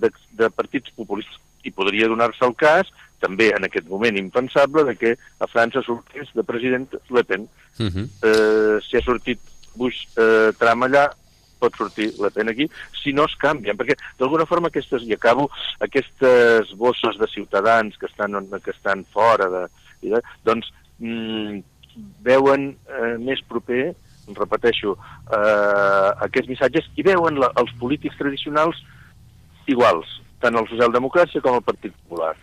de, 0.00 0.10
de 0.38 0.48
partits 0.50 0.94
populistes. 0.96 1.36
I 1.66 1.74
podria 1.74 2.08
donar-se 2.08 2.44
el 2.46 2.54
cas, 2.56 2.88
també 3.20 3.50
en 3.52 3.66
aquest 3.66 3.88
moment 3.90 4.16
impensable, 4.16 4.86
de 4.88 4.94
que 4.96 5.14
a 5.42 5.48
França 5.50 5.82
sortís 5.84 6.30
de 6.34 6.44
president 6.46 6.88
Le 7.10 7.24
Pen. 7.24 7.48
Uh 7.78 7.84
mhm. 7.84 7.92
-huh. 7.94 8.08
eh, 8.28 8.80
si 8.82 8.96
ha 8.96 9.02
sortit 9.02 9.40
Bush 9.74 10.06
eh, 10.16 10.50
Trump 10.58 10.84
allà, 10.84 11.10
pot 11.58 11.76
sortir 11.76 12.12
Le 12.18 12.30
Pen 12.30 12.48
aquí, 12.48 12.68
si 13.02 13.12
no 13.12 13.24
es 13.24 13.34
canvien, 13.36 13.76
perquè 13.76 13.96
d'alguna 14.18 14.46
forma 14.46 14.68
aquestes, 14.68 15.02
i 15.02 15.12
acabo, 15.12 15.50
aquestes 15.80 16.72
bosses 16.76 17.18
de 17.18 17.26
ciutadans 17.26 17.98
que 17.98 18.06
estan, 18.06 18.48
que 18.64 18.70
estan 18.70 19.04
fora 19.04 19.48
de, 19.48 19.66
de 20.02 20.22
doncs 20.44 20.72
mm, 20.98 21.58
veuen 22.24 22.70
eh, 22.74 23.16
més 23.22 23.42
proper, 23.48 23.94
repeteixo, 24.36 24.94
eh, 25.32 26.08
aquests 26.26 26.50
missatges 26.50 26.90
i 27.00 27.04
veuen 27.06 27.40
la, 27.40 27.50
els 27.60 27.72
polítics 27.80 28.18
tradicionals 28.20 28.80
iguals, 29.68 30.18
tant 30.42 30.56
el 30.58 30.68
Socialdemocràcia 30.70 31.42
com 31.44 31.58
el 31.58 31.64
Partit 31.64 31.94
Popular, 32.04 32.34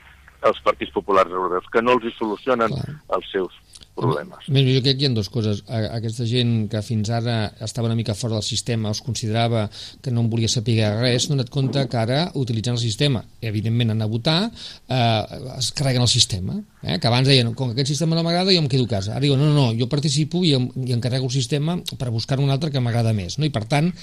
els 0.46 0.62
partits 0.66 0.94
populars 0.94 1.32
europeus, 1.34 1.70
que 1.74 1.82
no 1.82 1.96
els 1.98 2.06
hi 2.06 2.14
solucionen 2.18 2.74
els 2.74 3.32
seus 3.32 3.54
problemes. 3.96 4.48
Més, 4.52 4.68
jo 4.68 4.82
crec 4.84 5.00
que 5.00 5.06
hi 5.06 5.10
ha 5.10 5.16
dues 5.16 5.30
coses. 5.32 5.62
Aquesta 5.68 6.28
gent 6.30 6.54
que 6.72 6.82
fins 6.86 7.10
ara 7.14 7.38
estava 7.64 7.90
una 7.90 7.98
mica 7.98 8.16
fora 8.18 8.38
del 8.38 8.46
sistema, 8.46 8.92
es 8.92 9.02
considerava 9.06 9.66
que 10.04 10.14
no 10.14 10.26
en 10.26 10.30
volia 10.30 10.52
saber 10.52 10.92
res, 11.00 11.30
no 11.32 11.40
et 11.42 11.52
compte 11.54 11.86
que 11.90 12.00
ara, 12.00 12.20
utilitzant 12.42 12.78
el 12.78 12.84
sistema, 12.84 13.24
evidentment 13.42 13.96
han 13.96 14.04
a 14.04 14.10
votar, 14.12 14.38
eh, 14.52 15.42
es 15.58 15.72
carreguen 15.72 16.06
el 16.06 16.12
sistema. 16.12 16.60
Eh? 16.84 17.00
Que 17.00 17.10
abans 17.10 17.28
deien, 17.28 17.54
com 17.56 17.72
que 17.72 17.80
aquest 17.80 17.96
sistema 17.96 18.18
no 18.18 18.24
m'agrada, 18.26 18.54
jo 18.54 18.62
em 18.62 18.70
quedo 18.72 18.86
a 18.86 18.96
casa. 18.98 19.16
Ara 19.16 19.26
diuen, 19.26 19.40
no, 19.42 19.50
no, 19.50 19.72
no, 19.72 19.80
jo 19.80 19.90
participo 19.92 20.44
i, 20.46 20.54
em, 20.58 20.70
i 20.86 20.96
encarrego 20.96 21.30
el 21.30 21.34
sistema 21.34 21.80
per 21.98 22.12
buscar 22.14 22.40
un 22.44 22.52
altre 22.54 22.72
que 22.72 22.84
m'agrada 22.84 23.16
més. 23.16 23.40
No? 23.40 23.48
I 23.48 23.54
per 23.54 23.66
tant, 23.72 23.94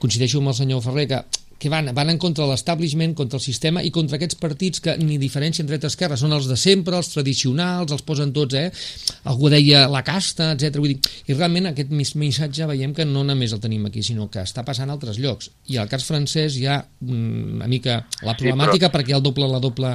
coincideixo 0.00 0.40
amb 0.40 0.52
el 0.52 0.60
senyor 0.62 0.84
Ferrer 0.84 1.08
que 1.10 1.24
que 1.60 1.68
van, 1.68 1.90
van 1.94 2.08
en 2.08 2.18
contra 2.18 2.46
de 2.46 2.54
l'establishment, 2.54 3.12
contra 3.14 3.36
el 3.36 3.44
sistema 3.44 3.82
i 3.84 3.90
contra 3.92 4.16
aquests 4.16 4.38
partits 4.40 4.80
que 4.80 4.94
ni 4.96 5.18
diferencien 5.20 5.68
dreta-esquerra, 5.68 6.16
són 6.16 6.32
els 6.32 6.48
de 6.48 6.56
sempre, 6.56 6.96
els 6.96 7.12
tradicionals, 7.12 7.92
els 7.92 8.04
posen 8.06 8.32
tots, 8.32 8.56
eh? 8.56 8.70
Algú 9.28 9.50
deia 9.52 9.84
la 9.92 10.00
casta, 10.06 10.54
etc. 10.54 10.80
Vull 10.80 10.94
dir, 10.94 11.12
I 11.28 11.36
realment 11.36 11.68
aquest 11.70 11.92
missatge 11.92 12.68
veiem 12.70 12.94
que 12.96 13.04
no 13.04 13.26
només 13.28 13.52
el 13.52 13.60
tenim 13.60 13.84
aquí, 13.90 14.02
sinó 14.06 14.30
que 14.32 14.40
està 14.46 14.64
passant 14.64 14.88
a 14.88 14.96
altres 14.96 15.20
llocs. 15.20 15.50
I 15.68 15.76
al 15.76 15.90
cas 15.90 16.08
francès 16.08 16.56
hi 16.56 16.64
ha 16.66 16.80
una 17.04 17.68
mica 17.68 18.00
la 18.24 18.34
problemàtica 18.38 18.86
sí, 18.86 18.88
però... 18.88 18.94
perquè 18.96 19.12
hi 19.12 19.18
ha 19.18 19.20
el 19.20 19.26
doble, 19.28 19.50
la 19.52 19.60
doble, 19.60 19.92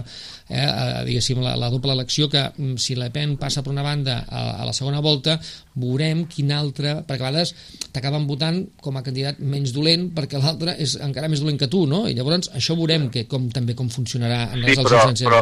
eh, 0.49 0.61
eh, 0.61 1.03
diguéssim, 1.09 1.41
la, 1.41 1.55
la 1.57 1.71
doble 1.73 1.97
elecció 1.97 2.29
que 2.29 2.45
mm, 2.51 2.77
si 2.77 2.95
Le 2.99 3.09
Pen 3.15 3.39
passa 3.41 3.65
per 3.65 3.73
una 3.73 3.85
banda 3.85 4.21
a, 4.29 4.45
a 4.61 4.69
la 4.69 4.77
segona 4.77 5.01
volta, 5.01 5.39
veurem 5.75 6.25
quin 6.31 6.53
altre, 6.55 6.99
perquè 7.07 7.25
a 7.25 7.31
vegades 7.31 7.53
t'acaben 7.95 8.27
votant 8.29 8.61
com 8.81 8.95
a 8.95 9.03
candidat 9.03 9.39
menys 9.39 9.73
dolent 9.75 10.09
perquè 10.15 10.39
l'altre 10.39 10.75
és 10.81 10.95
encara 11.03 11.29
més 11.31 11.41
dolent 11.43 11.54
dolent 11.55 11.59
que 11.59 11.71
tu, 11.71 11.85
no? 11.87 12.07
I 12.07 12.15
llavors 12.15 12.49
això 12.53 12.75
veurem 12.75 13.09
que 13.11 13.25
com, 13.27 13.49
també 13.53 13.75
com 13.75 13.89
funcionarà 13.89 14.51
en 14.53 14.61
les 14.61 14.75
sí, 14.75 14.83
però, 14.83 15.05
però, 15.23 15.41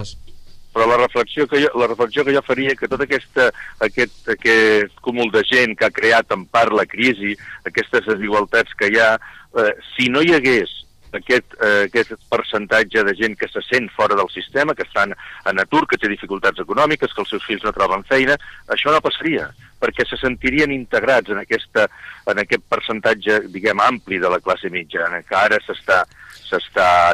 però 0.73 0.87
la 0.89 0.97
reflexió 1.01 1.47
que 1.47 1.61
jo, 1.63 1.71
la 1.79 1.87
reflexió 1.87 2.23
que 2.23 2.33
jo 2.33 2.41
faria 2.45 2.75
que 2.75 2.87
tot 2.87 3.01
aquesta, 3.01 3.51
aquest, 3.79 4.29
aquest 4.29 4.93
cúmul 5.01 5.31
de 5.31 5.43
gent 5.43 5.75
que 5.77 5.85
ha 5.85 5.93
creat 5.93 6.31
en 6.31 6.45
part 6.45 6.73
la 6.73 6.85
crisi, 6.85 7.35
aquestes 7.65 8.05
desigualtats 8.07 8.73
que 8.77 8.91
hi 8.91 8.99
ha, 8.99 9.17
eh, 9.57 9.73
si 9.95 10.09
no 10.09 10.21
hi 10.21 10.33
hagués 10.33 10.82
aquest, 11.19 11.55
eh, 11.61 11.85
aquest 11.87 12.15
percentatge 12.29 13.03
de 13.03 13.13
gent 13.17 13.37
que 13.39 13.49
se 13.51 13.61
sent 13.65 13.89
fora 13.95 14.15
del 14.15 14.29
sistema, 14.33 14.75
que 14.75 14.83
estan 14.87 15.13
en 15.13 15.61
atur, 15.61 15.85
que 15.87 15.99
té 16.01 16.09
dificultats 16.11 16.59
econòmiques, 16.63 17.13
que 17.13 17.23
els 17.23 17.31
seus 17.35 17.45
fills 17.45 17.63
no 17.63 17.73
troben 17.75 18.03
feina, 18.09 18.37
això 18.73 18.91
no 18.93 19.03
passaria, 19.03 19.49
perquè 19.81 20.07
se 20.07 20.19
sentirien 20.19 20.71
integrats 20.71 21.33
en, 21.33 21.41
aquesta, 21.43 21.87
en 22.31 22.43
aquest 22.43 22.65
percentatge, 22.69 23.39
diguem, 23.53 23.81
ampli 23.83 24.19
de 24.19 24.31
la 24.31 24.41
classe 24.43 24.71
mitjana, 24.73 25.23
que 25.27 25.37
ara 25.37 25.59
s'està, 25.63 26.03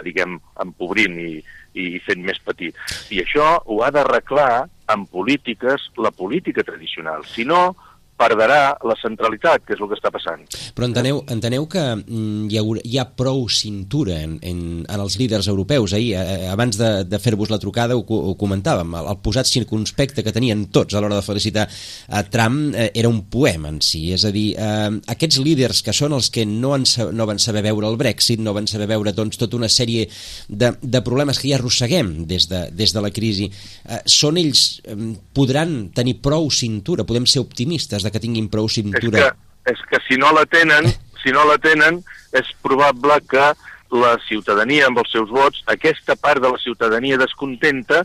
diguem, 0.05 0.39
empobrint 0.61 1.17
i, 1.23 1.31
i 1.79 1.99
fent 2.05 2.23
més 2.25 2.39
petit. 2.45 2.75
I 3.13 3.23
això 3.23 3.55
ho 3.65 3.81
ha 3.83 3.91
d'arreglar 3.93 4.67
amb 4.89 5.09
polítiques, 5.11 5.91
la 6.01 6.11
política 6.11 6.65
tradicional. 6.65 7.25
Si 7.29 7.45
no, 7.45 7.75
perdrà 8.19 8.75
la 8.85 8.95
centralitat, 8.99 9.63
que 9.65 9.75
és 9.75 9.81
el 9.81 9.89
que 9.89 9.97
està 9.97 10.11
passant. 10.13 10.43
Però 10.75 10.87
enteneu, 10.89 11.21
enteneu 11.31 11.65
que 11.71 11.83
mm, 11.95 12.49
hi 12.51 12.59
ha, 12.59 12.63
hi 12.83 12.99
ha 12.99 13.07
prou 13.19 13.45
cintura 13.53 14.19
en, 14.25 14.37
en, 14.45 14.61
en 14.83 15.03
els 15.05 15.17
líders 15.21 15.47
europeus. 15.51 15.95
Ahir, 15.95 16.13
eh, 16.19 16.49
abans 16.51 16.77
de, 16.79 16.91
de 17.07 17.19
fer-vos 17.21 17.51
la 17.53 17.59
trucada, 17.61 17.97
ho, 17.97 18.03
ho 18.03 18.35
comentàvem. 18.39 18.95
El, 18.99 19.11
el 19.13 19.19
posat 19.23 19.49
circunspecte 19.49 20.25
que 20.25 20.35
tenien 20.35 20.67
tots 20.73 20.95
a 20.95 21.03
l'hora 21.03 21.19
de 21.19 21.25
felicitar 21.25 21.67
a 22.09 22.23
Trump 22.27 22.75
eh, 22.75 22.89
era 22.93 23.11
un 23.11 23.23
poema 23.31 23.71
en 23.71 23.79
si. 23.85 24.09
És 24.15 24.25
a 24.27 24.33
dir, 24.35 24.47
eh, 24.59 24.99
aquests 25.15 25.39
líders 25.45 25.83
que 25.85 25.95
són 25.95 26.17
els 26.17 26.31
que 26.33 26.45
no, 26.49 26.75
en, 26.77 26.87
no 27.15 27.29
van 27.29 27.39
saber 27.41 27.63
veure 27.69 27.87
el 27.89 27.99
Brexit, 27.99 28.43
no 28.43 28.55
van 28.57 28.67
saber 28.69 28.89
veure 28.91 29.15
doncs, 29.15 29.39
tota 29.39 29.57
una 29.59 29.71
sèrie 29.71 30.09
de, 30.49 30.73
de 30.81 31.03
problemes 31.05 31.39
que 31.39 31.49
ja 31.51 31.59
arrosseguem 31.59 32.13
des 32.29 32.49
de, 32.51 32.65
des 32.75 32.93
de 32.95 33.03
la 33.03 33.13
crisi, 33.15 33.49
eh, 33.85 34.01
són 34.09 34.39
ells, 34.41 34.65
eh, 34.83 34.97
podran 35.35 35.89
tenir 35.95 36.19
prou 36.23 36.49
cintura, 36.53 37.07
podem 37.07 37.27
ser 37.29 37.43
optimistes 37.43 38.03
de 38.03 38.08
que 38.11 38.21
tinguin 38.21 38.49
prou 38.51 38.69
cintura. 38.69 39.19
És 39.19 39.31
que, 39.31 39.73
és 39.73 39.83
que 39.91 39.99
si 40.07 40.19
no 40.21 40.31
la 40.35 40.45
tenen, 40.45 40.87
si 41.23 41.33
no 41.35 41.45
la 41.47 41.57
tenen, 41.61 42.01
és 42.35 42.49
probable 42.63 43.19
que 43.29 43.51
la 43.89 44.13
ciutadania 44.27 44.87
amb 44.87 45.01
els 45.01 45.11
seus 45.11 45.29
vots, 45.33 45.63
aquesta 45.67 46.15
part 46.15 46.41
de 46.43 46.51
la 46.51 46.61
ciutadania 46.61 47.17
descontenta, 47.17 48.03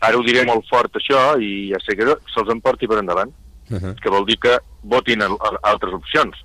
ara 0.00 0.16
ho 0.16 0.22
diré 0.24 0.44
molt 0.48 0.66
fort 0.70 0.96
això, 0.96 1.34
i 1.40 1.70
ja 1.72 1.80
sé 1.84 1.96
que 1.98 2.16
se'ls 2.32 2.52
emporti 2.54 2.88
per 2.88 3.02
endavant, 3.02 3.32
uh 3.70 3.76
-huh. 3.76 3.94
que 4.00 4.10
vol 4.10 4.24
dir 4.24 4.38
que 4.38 4.58
votin 4.82 5.22
a, 5.22 5.26
a, 5.26 5.48
a 5.60 5.70
altres 5.72 5.92
opcions. 5.92 6.36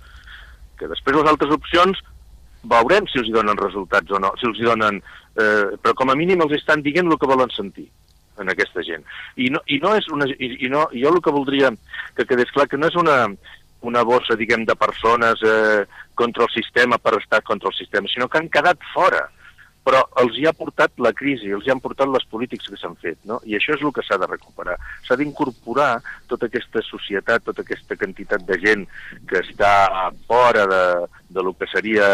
Que 0.77 0.88
després 0.88 1.15
les 1.15 1.29
altres 1.29 1.51
opcions 1.51 1.98
veurem 2.63 3.07
si 3.07 3.19
els 3.19 3.27
hi 3.27 3.31
donen 3.31 3.57
resultats 3.57 4.12
o 4.12 4.19
no, 4.19 4.33
si 4.39 4.45
els 4.48 4.59
hi 4.59 4.63
donen... 4.63 5.01
Eh, 5.39 5.77
però 5.81 5.93
com 5.93 6.09
a 6.09 6.15
mínim 6.15 6.41
els 6.41 6.51
estan 6.51 6.81
dient 6.81 7.07
el 7.07 7.17
que 7.17 7.27
volen 7.27 7.50
sentir 7.55 7.89
en 8.39 8.51
aquesta 8.51 8.84
gent. 8.86 9.05
I 9.38 9.50
no, 9.53 9.62
i 9.67 9.79
no 9.84 9.96
és 9.98 10.10
una... 10.13 10.27
I, 10.29 10.51
i 10.65 10.69
no, 10.72 10.88
jo 10.93 11.13
el 11.13 11.22
que 11.24 11.34
voldria 11.36 11.72
que 12.17 12.27
quedés 12.29 12.51
clar 12.55 12.67
que 12.69 12.79
no 12.79 12.89
és 12.89 12.98
una, 13.00 13.25
una 13.81 14.03
bossa, 14.03 14.38
diguem, 14.39 14.65
de 14.65 14.75
persones 14.75 15.41
eh, 15.46 15.86
contra 16.15 16.46
el 16.48 16.53
sistema 16.53 16.98
per 16.98 17.17
estar 17.19 17.43
contra 17.43 17.69
el 17.69 17.75
sistema, 17.75 18.08
sinó 18.12 18.27
que 18.27 18.41
han 18.41 18.50
quedat 18.51 18.81
fora. 18.93 19.27
Però 19.89 20.01
els 20.22 20.36
hi 20.38 20.43
ha 20.46 20.51
portat 20.53 21.00
la 21.01 21.13
crisi, 21.15 21.48
els 21.55 21.65
hi 21.65 21.72
han 21.72 21.79
portat 21.81 22.10
les 22.12 22.25
polítiques 22.29 22.67
que 22.67 22.77
s'han 22.77 22.98
fet, 23.00 23.17
no? 23.25 23.39
I 23.48 23.55
això 23.58 23.74
és 23.77 23.81
el 23.81 23.93
que 23.96 24.03
s'ha 24.05 24.19
de 24.22 24.27
recuperar. 24.27 24.75
S'ha 25.08 25.15
d'incorporar 25.17 26.01
tota 26.29 26.50
aquesta 26.50 26.84
societat, 26.86 27.46
tota 27.48 27.63
aquesta 27.63 27.96
quantitat 27.98 28.43
de 28.46 28.60
gent 28.60 28.84
que 29.31 29.39
està 29.39 29.72
fora 30.27 30.67
de, 30.69 30.84
de 31.31 31.46
lo 31.48 31.55
que 31.58 31.69
seria 31.72 32.10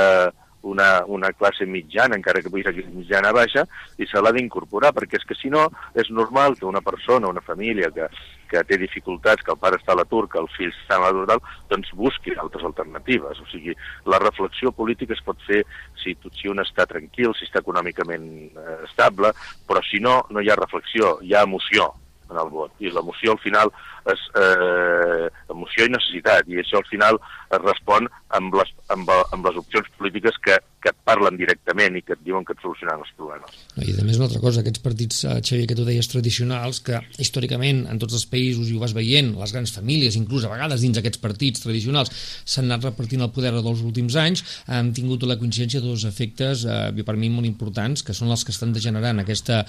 una, 0.66 1.06
una 1.06 1.32
classe 1.34 1.66
mitjana, 1.70 2.18
encara 2.18 2.42
que 2.42 2.50
pugui 2.50 2.66
ser 2.66 2.74
mitjana 2.94 3.34
baixa, 3.36 3.66
i 4.02 4.08
se 4.10 4.22
l'ha 4.22 4.34
d'incorporar, 4.36 4.92
perquè 4.98 5.20
és 5.20 5.28
que 5.28 5.38
si 5.38 5.52
no, 5.54 5.68
és 5.94 6.10
normal 6.10 6.58
que 6.60 6.66
una 6.66 6.82
persona, 6.86 7.30
una 7.30 7.44
família 7.46 7.92
que, 7.94 8.10
que 8.50 8.64
té 8.68 8.80
dificultats, 8.82 9.44
que 9.46 9.54
el 9.54 9.60
pare 9.62 9.80
està 9.80 9.94
a 9.94 10.00
l'atur, 10.00 10.26
que 10.32 10.42
el 10.42 10.50
fill 10.56 10.74
està 10.74 10.98
a 10.98 11.12
l'atur, 11.12 11.40
doncs 11.72 11.92
busqui 11.98 12.34
altres 12.42 12.66
alternatives. 12.68 13.42
O 13.42 13.50
sigui, 13.52 13.76
la 14.10 14.22
reflexió 14.24 14.74
política 14.76 15.14
es 15.16 15.24
pot 15.26 15.42
fer 15.48 15.62
si, 16.02 16.16
si 16.40 16.50
un 16.52 16.64
està 16.64 16.88
tranquil, 16.90 17.34
si 17.38 17.48
està 17.48 17.62
econòmicament 17.64 18.26
eh, 18.50 18.80
estable, 18.90 19.34
però 19.68 19.84
si 19.86 20.02
no, 20.02 20.24
no 20.32 20.42
hi 20.42 20.50
ha 20.50 20.60
reflexió, 20.60 21.20
hi 21.22 21.36
ha 21.36 21.46
emoció 21.46 21.92
en 22.30 22.40
el 22.42 22.50
vot. 22.50 22.74
I 22.82 22.90
l'emoció 22.90 23.36
al 23.36 23.44
final 23.44 23.72
és 24.12 24.22
eh, 24.38 25.28
emoció 25.50 25.88
i 25.88 25.94
necessitat, 25.94 26.48
i 26.52 26.60
això 26.62 26.82
al 26.82 26.88
final 26.90 27.20
es 27.56 27.62
respon 27.64 28.08
amb 28.38 28.56
les, 28.58 28.72
amb, 28.94 29.10
amb 29.34 29.48
les 29.48 29.58
opcions 29.62 29.88
polítiques 29.98 30.38
que, 30.46 30.58
que 30.84 30.92
et 30.92 30.98
parlen 31.08 31.38
directament 31.40 31.98
i 31.98 32.04
que 32.06 32.14
et 32.14 32.22
diuen 32.26 32.46
que 32.46 32.54
et 32.56 32.62
solucionen 32.62 33.02
els 33.02 33.14
problemes. 33.18 33.56
I 33.82 33.96
a 33.96 34.06
més 34.06 34.20
una 34.20 34.28
altra 34.28 34.42
cosa, 34.44 34.62
aquests 34.62 34.84
partits, 34.84 35.24
eh, 35.26 35.40
Xavier, 35.42 35.70
que 35.72 35.78
tu 35.78 35.88
deies 35.88 36.10
tradicionals, 36.12 36.82
que 36.86 37.02
històricament 37.22 37.86
en 37.92 38.02
tots 38.02 38.18
els 38.18 38.28
països, 38.30 38.70
i 38.70 38.78
ho 38.78 38.84
vas 38.84 38.96
veient, 38.98 39.34
les 39.40 39.56
grans 39.56 39.74
famílies, 39.74 40.20
inclús 40.20 40.46
a 40.46 40.54
vegades 40.54 40.86
dins 40.86 41.02
aquests 41.02 41.22
partits 41.24 41.66
tradicionals, 41.66 42.14
s'han 42.46 42.70
anat 42.70 42.90
repartint 42.92 43.26
el 43.26 43.34
poder 43.34 43.56
dels 43.56 43.84
últims 43.86 44.18
anys, 44.22 44.46
han 44.68 44.94
tingut 44.94 45.26
la 45.26 45.40
coincidència 45.42 45.82
de 45.82 45.90
dos 45.90 46.06
efectes, 46.06 46.66
eh, 46.70 47.06
per 47.06 47.18
mi 47.18 47.30
molt 47.30 47.50
importants, 47.50 48.04
que 48.06 48.14
són 48.18 48.34
els 48.34 48.44
que 48.46 48.54
estan 48.54 48.74
degenerant 48.74 49.22
aquesta, 49.22 49.64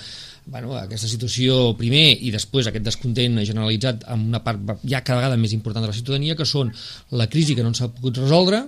bueno, 0.46 0.74
aquesta 0.78 1.08
situació 1.08 1.74
primer 1.78 2.16
i 2.24 2.32
després 2.34 2.68
aquest 2.68 2.84
descontent 2.86 3.36
generalitzat 3.46 4.06
amb 4.12 4.25
una 4.28 4.42
part 4.44 4.82
ja 4.84 5.02
cada 5.02 5.20
vegada 5.20 5.38
més 5.40 5.54
important 5.56 5.84
de 5.84 5.90
la 5.90 5.96
ciutadania, 5.96 6.36
que 6.36 6.46
són 6.48 6.72
la 7.10 7.28
crisi 7.32 7.56
que 7.56 7.64
no 7.66 7.72
s'ha 7.74 7.90
pogut 7.94 8.20
resoldre, 8.22 8.64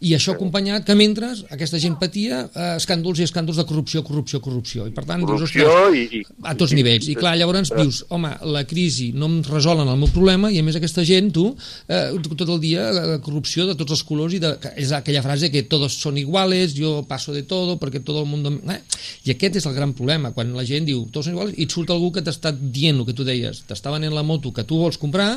i 0.00 0.14
això 0.16 0.34
acompanyat 0.36 0.86
que 0.86 0.96
mentre 0.98 1.30
aquesta 1.54 1.80
gent 1.82 1.98
patia 2.00 2.44
eh, 2.46 2.74
escàndols 2.76 3.22
i 3.22 3.26
escàndols 3.28 3.58
de 3.60 3.66
corrupció, 3.68 4.04
corrupció, 4.06 4.40
corrupció. 4.44 4.86
I 4.88 4.94
per 4.96 5.04
tant 5.08 5.24
corrupció 5.26 5.68
dius, 5.68 5.98
i, 5.98 6.20
i, 6.20 6.24
a 6.42 6.54
tots 6.58 6.74
i, 6.74 6.78
nivells. 6.78 7.08
I 7.10 7.16
clar, 7.18 7.36
llavors 7.40 7.72
dius, 7.74 8.02
home, 8.14 8.30
la 8.54 8.64
crisi 8.68 9.10
no 9.16 9.28
em 9.30 9.38
resolen 9.46 9.88
el 9.88 9.98
meu 10.00 10.10
problema 10.12 10.52
i 10.52 10.60
a 10.60 10.66
més 10.66 10.78
aquesta 10.78 11.04
gent 11.06 11.32
tu, 11.34 11.48
eh, 11.88 12.10
tot 12.28 12.48
el 12.48 12.60
dia 12.62 12.88
eh, 12.90 13.18
corrupció 13.24 13.66
de 13.68 13.76
tots 13.78 13.96
els 13.96 14.04
colors 14.06 14.34
i 14.36 14.40
de, 14.42 14.54
és 14.78 14.92
aquella 14.96 15.22
frase 15.24 15.50
que 15.52 15.64
tots 15.70 15.98
són 16.02 16.18
iguales 16.20 16.74
jo 16.76 17.02
passo 17.08 17.34
de 17.34 17.44
todo 17.48 17.76
perquè 17.80 18.02
tot 18.04 18.20
el 18.20 18.28
món 18.28 18.60
eh? 18.70 18.78
i 19.26 19.34
aquest 19.34 19.58
és 19.60 19.68
el 19.68 19.76
gran 19.76 19.94
problema 19.96 20.32
quan 20.36 20.52
la 20.56 20.64
gent 20.68 20.86
diu 20.88 21.04
tots 21.12 21.28
són 21.28 21.36
iguals 21.36 21.56
i 21.56 21.66
et 21.66 21.74
surt 21.74 21.92
algú 21.94 22.10
que 22.14 22.24
t'està 22.24 22.52
dient 22.54 23.00
el 23.00 23.08
que 23.08 23.16
tu 23.16 23.26
deies, 23.26 23.62
t'està 23.68 23.92
venent 23.94 24.14
la 24.14 24.24
moto 24.26 24.52
que 24.54 24.64
tu 24.68 24.80
vols 24.80 24.98
comprar 25.00 25.30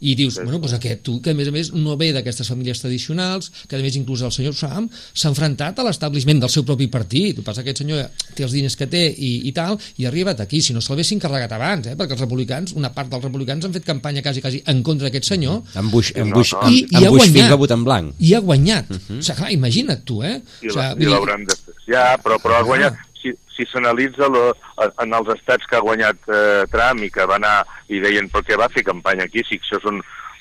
i 0.00 0.14
dius, 0.18 0.40
bueno, 0.42 0.60
doncs 0.62 0.76
aquest 0.78 1.04
tu 1.06 1.18
que 1.24 1.34
a 1.34 1.38
més 1.38 1.50
a 1.50 1.54
més 1.54 1.72
no 1.76 1.96
ve 2.00 2.10
d'aquestes 2.16 2.50
famílies 2.50 2.82
tradicionals 2.82 3.52
que 3.68 3.77
a 3.80 3.86
més 3.86 3.96
inclús 3.98 4.22
el 4.26 4.32
senyor 4.34 4.56
Sam 4.56 4.88
s'ha 4.92 5.30
enfrontat 5.32 5.78
a 5.78 5.86
l'establishment 5.86 6.42
del 6.44 6.52
seu 6.52 6.66
propi 6.68 6.88
partit. 6.92 7.38
El 7.38 7.40
que 7.40 7.46
passa 7.46 7.62
que 7.62 7.72
aquest 7.72 7.84
senyor 7.84 8.06
té 8.34 8.46
els 8.46 8.54
diners 8.56 8.76
que 8.78 8.88
té 8.90 9.04
i, 9.10 9.32
i 9.48 9.54
tal, 9.56 9.78
i 9.98 10.06
ha 10.06 10.12
arribat 10.12 10.42
aquí. 10.44 10.62
Si 10.64 10.76
no 10.76 10.82
se'l 10.84 10.96
haguessin 10.96 11.22
carregat 11.22 11.54
abans, 11.56 11.90
eh? 11.90 11.96
perquè 11.98 12.16
els 12.16 12.24
republicans, 12.24 12.76
una 12.78 12.92
part 12.94 13.12
dels 13.12 13.24
republicans 13.24 13.66
han 13.66 13.74
fet 13.76 13.86
campanya 13.88 14.24
quasi, 14.24 14.44
quasi 14.44 14.62
en 14.66 14.82
contra 14.86 15.08
d'aquest 15.08 15.32
senyor. 15.32 15.62
En 15.78 15.90
Bush, 15.92 16.12
en 16.16 16.32
Bush, 16.34 16.54
no, 16.54 16.62
no. 16.62 16.72
I, 16.72 16.84
en, 16.86 17.02
i, 17.02 17.08
Bush 17.08 17.32
guanyat, 17.32 17.76
en 17.78 17.84
blanc. 17.88 18.14
I 18.18 18.34
ha 18.34 18.40
guanyat. 18.44 18.90
Uh 18.90 18.96
-huh. 18.96 19.18
o 19.18 19.22
sigui, 19.22 19.38
clar, 19.42 19.52
imagina't 19.52 20.04
tu, 20.04 20.22
eh? 20.22 20.40
I, 20.62 20.68
o 20.68 20.72
sigui, 20.72 21.04
i 21.04 21.12
l'hauran 21.12 21.44
de... 21.44 21.54
Ja, 21.88 22.16
però, 22.22 22.38
però 22.42 22.60
ha 22.60 22.62
guanyat. 22.62 22.94
Ah 22.94 23.08
si, 23.20 23.32
si 23.54 23.66
s'analitza 23.70 24.28
en 24.28 25.14
els 25.14 25.32
estats 25.34 25.66
que 25.68 25.78
ha 25.78 25.84
guanyat 25.84 26.30
eh, 26.30 26.64
Trump 26.72 27.02
i 27.04 27.10
que 27.10 27.26
va 27.28 27.38
anar 27.38 27.56
i 27.90 28.00
deien 28.04 28.30
per 28.32 28.44
què 28.46 28.58
va 28.58 28.70
fer 28.72 28.86
campanya 28.86 29.26
aquí 29.28 29.44
si 29.46 29.58
això 29.58 29.80
és 29.80 29.88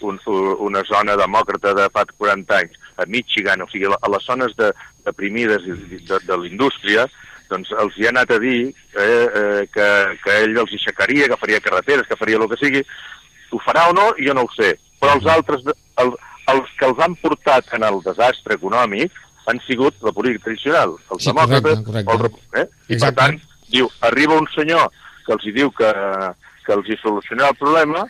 un, 0.02 0.20
un, 0.26 0.50
una 0.70 0.84
zona 0.90 1.16
demòcrata 1.20 1.74
de 1.78 1.88
fa 1.94 2.06
40 2.18 2.58
anys, 2.62 2.78
a 2.98 3.06
Michigan, 3.06 3.62
o 3.62 3.68
sigui, 3.72 3.88
a 3.90 4.10
les 4.14 4.26
zones 4.26 4.56
de, 4.58 4.72
deprimides 5.06 5.64
de, 5.66 5.76
de, 6.02 6.20
de 6.26 6.38
la 6.38 6.48
indústria, 6.48 7.08
doncs 7.50 7.70
els 7.80 7.96
hi 7.98 8.08
ha 8.08 8.12
anat 8.12 8.32
a 8.36 8.40
dir 8.44 8.58
eh, 8.68 9.04
eh, 9.04 9.62
que, 9.72 9.88
que 10.24 10.40
ell 10.44 10.58
els 10.64 10.74
aixecaria, 10.76 11.30
que 11.32 11.40
faria 11.40 11.62
carreteres, 11.64 12.08
que 12.10 12.18
faria 12.20 12.40
el 12.42 12.50
que 12.52 12.60
sigui, 12.60 12.82
ho 13.56 13.60
farà 13.64 13.86
o 13.92 13.94
no, 13.96 14.10
jo 14.20 14.34
no 14.36 14.44
ho 14.48 14.52
sé, 14.56 14.74
però 15.00 15.16
els 15.16 15.30
altres, 15.32 15.64
el, 16.04 16.12
els 16.52 16.74
que 16.80 16.90
els 16.90 17.00
han 17.04 17.16
portat 17.22 17.72
en 17.78 17.86
el 17.88 18.02
desastre 18.04 18.58
econòmic 18.60 19.16
han 19.48 19.62
sigut 19.64 19.96
la 20.04 20.12
política 20.12 20.50
tradicional, 20.50 20.98
els 21.14 21.24
Sí, 21.24 21.30
demòcrates, 21.32 21.80
correcte, 21.88 22.12
correcte. 22.12 22.42
el, 22.52 22.66
eh? 22.66 22.68
i 22.68 22.98
per 22.98 22.98
Exacte. 22.98 23.22
tant, 23.22 23.40
diu, 23.72 23.88
arriba 24.10 24.36
un 24.42 24.48
senyor 24.52 24.90
que 25.26 25.36
els 25.38 25.46
hi 25.48 25.54
diu 25.56 25.72
que, 25.78 25.94
que 26.66 26.76
els 26.76 26.90
hi 26.92 26.98
solucionarà 27.00 27.54
el 27.54 27.60
problema 27.62 28.04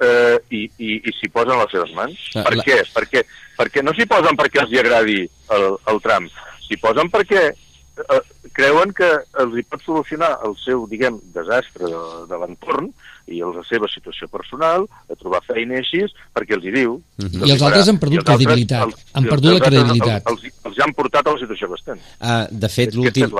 eh, 0.00 0.36
i, 0.50 0.64
i, 0.78 0.96
i 1.08 1.14
s'hi 1.18 1.28
posen 1.32 1.56
les 1.60 1.70
seves 1.72 1.92
mans. 1.96 2.16
La- 2.34 2.44
per 2.48 2.56
la- 2.56 2.64
què? 2.66 2.80
Perquè, 2.96 3.24
perquè 3.58 3.82
no 3.84 3.94
s'hi 3.96 4.06
posen 4.10 4.36
perquè 4.36 4.62
els 4.64 4.72
hi 4.74 4.82
agradi 4.82 5.20
el, 5.56 5.68
el 5.92 6.00
tram, 6.04 6.28
s'hi 6.66 6.76
posen 6.82 7.08
perquè 7.12 7.42
eh, 7.52 8.22
creuen 8.56 8.92
que 8.96 9.08
els 9.42 9.56
hi 9.58 9.62
pot 9.68 9.82
solucionar 9.84 10.34
el 10.46 10.54
seu, 10.62 10.86
diguem, 10.88 11.18
desastre 11.34 11.88
de, 11.92 12.00
de 12.30 12.38
l'entorn 12.42 12.90
i 13.26 13.40
la 13.42 13.62
seva 13.66 13.88
situació 13.90 14.28
personal, 14.30 14.84
de 15.10 15.16
trobar 15.18 15.40
feina 15.48 15.80
així, 15.80 16.04
perquè 16.32 16.54
els 16.54 16.64
hi 16.68 16.72
diu... 16.76 16.92
que 17.18 17.40
I 17.42 17.50
els 17.56 17.62
altres 17.66 17.88
han 17.90 17.98
perdut 17.98 18.20
els 18.22 18.28
credibilitat, 18.28 18.84
els- 18.86 19.00
han 19.18 19.24
els 19.24 19.32
perdut 19.32 19.56
la 19.56 19.64
credibilitat. 19.64 20.28
Els, 20.30 20.44
els, 20.46 20.60
els 20.70 20.78
han 20.84 20.94
portat 20.94 21.26
a 21.26 21.34
la 21.34 21.40
situació 21.42 21.72
estem. 21.74 21.98
Uh, 22.20 22.44
de 22.52 22.70
fet, 22.70 22.94
l'últim 22.94 23.32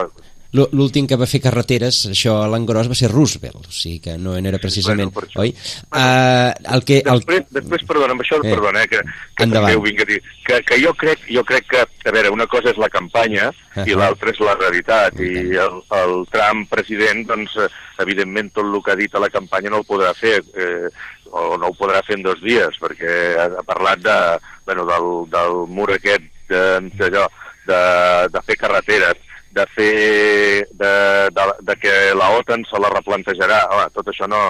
l'últim 0.53 1.07
que 1.07 1.17
va 1.17 1.27
fer 1.27 1.41
carreteres, 1.43 2.07
això 2.11 2.43
a 2.43 2.49
l'engròs, 2.49 2.89
va 2.89 2.95
ser 2.95 3.11
Roosevelt, 3.11 3.67
o 3.69 3.73
sigui 3.73 3.99
que 4.05 4.17
no 4.19 4.37
n'era 4.41 4.59
precisament, 4.63 5.11
Bueno, 5.13 5.29
oi? 5.43 5.55
Uh, 5.91 6.53
el 6.75 6.85
que... 6.85 7.01
El... 7.05 7.21
Després, 7.21 7.49
després 7.53 7.85
perdona, 7.89 8.13
amb 8.15 8.23
això, 8.23 8.39
Eh. 8.43 8.53
perdona, 8.55 8.83
eh, 8.83 8.89
que, 8.89 9.01
que 9.37 9.49
també 9.51 9.75
ho 9.77 9.83
vinc 9.83 10.01
a 10.01 10.05
dir, 10.05 10.21
que, 10.47 10.63
que 10.63 10.79
jo, 10.83 10.93
crec, 10.95 11.27
jo 11.29 11.45
crec 11.45 11.67
que, 11.71 11.83
a 11.83 12.13
veure, 12.15 12.31
una 12.31 12.47
cosa 12.47 12.71
és 12.71 12.79
la 12.79 12.89
campanya 12.89 13.49
uh 13.51 13.83
-huh. 13.83 13.89
i 13.89 13.95
l'altra 13.95 14.31
és 14.31 14.41
la 14.41 14.55
realitat, 14.55 15.21
I 15.21 15.33
i 15.53 15.57
el, 15.57 15.83
el 15.91 16.27
Trump 16.31 16.69
president, 16.71 17.27
doncs, 17.27 17.57
eh, 17.57 17.69
evidentment, 17.99 18.53
tot 18.53 18.65
el 18.65 18.83
que 18.83 18.93
ha 18.93 18.97
dit 18.97 19.15
a 19.15 19.19
la 19.19 19.31
campanya 19.31 19.71
no 19.71 19.79
ho 19.79 19.85
podrà 19.85 20.15
fer, 20.15 20.43
eh, 20.55 20.89
o 21.31 21.57
no 21.59 21.69
ho 21.69 21.75
podrà 21.75 22.03
fer 22.05 22.17
en 22.17 22.23
dos 22.23 22.41
dies, 22.41 22.79
perquè 22.81 23.37
ha, 23.37 23.47
ha 23.59 23.63
parlat 23.63 23.99
de, 23.99 24.39
bueno, 24.65 24.87
del, 24.87 25.31
del 25.31 25.67
mur 25.69 25.91
aquest, 25.93 26.23
de, 26.49 26.91
d'allò, 26.97 27.29
de, 27.67 28.29
de 28.33 28.43
fer 28.43 28.57
carreteres, 28.57 29.17
de 29.57 29.65
fer 29.75 30.67
de, 30.77 30.93
de, 31.33 31.47
de 31.71 31.77
que 31.81 31.95
la 32.19 32.31
OTAN 32.39 32.65
se 32.69 32.79
la 32.83 32.91
replantejarà. 32.93 33.63
Home, 33.73 33.89
tot 33.97 34.13
això 34.13 34.29
no... 34.29 34.41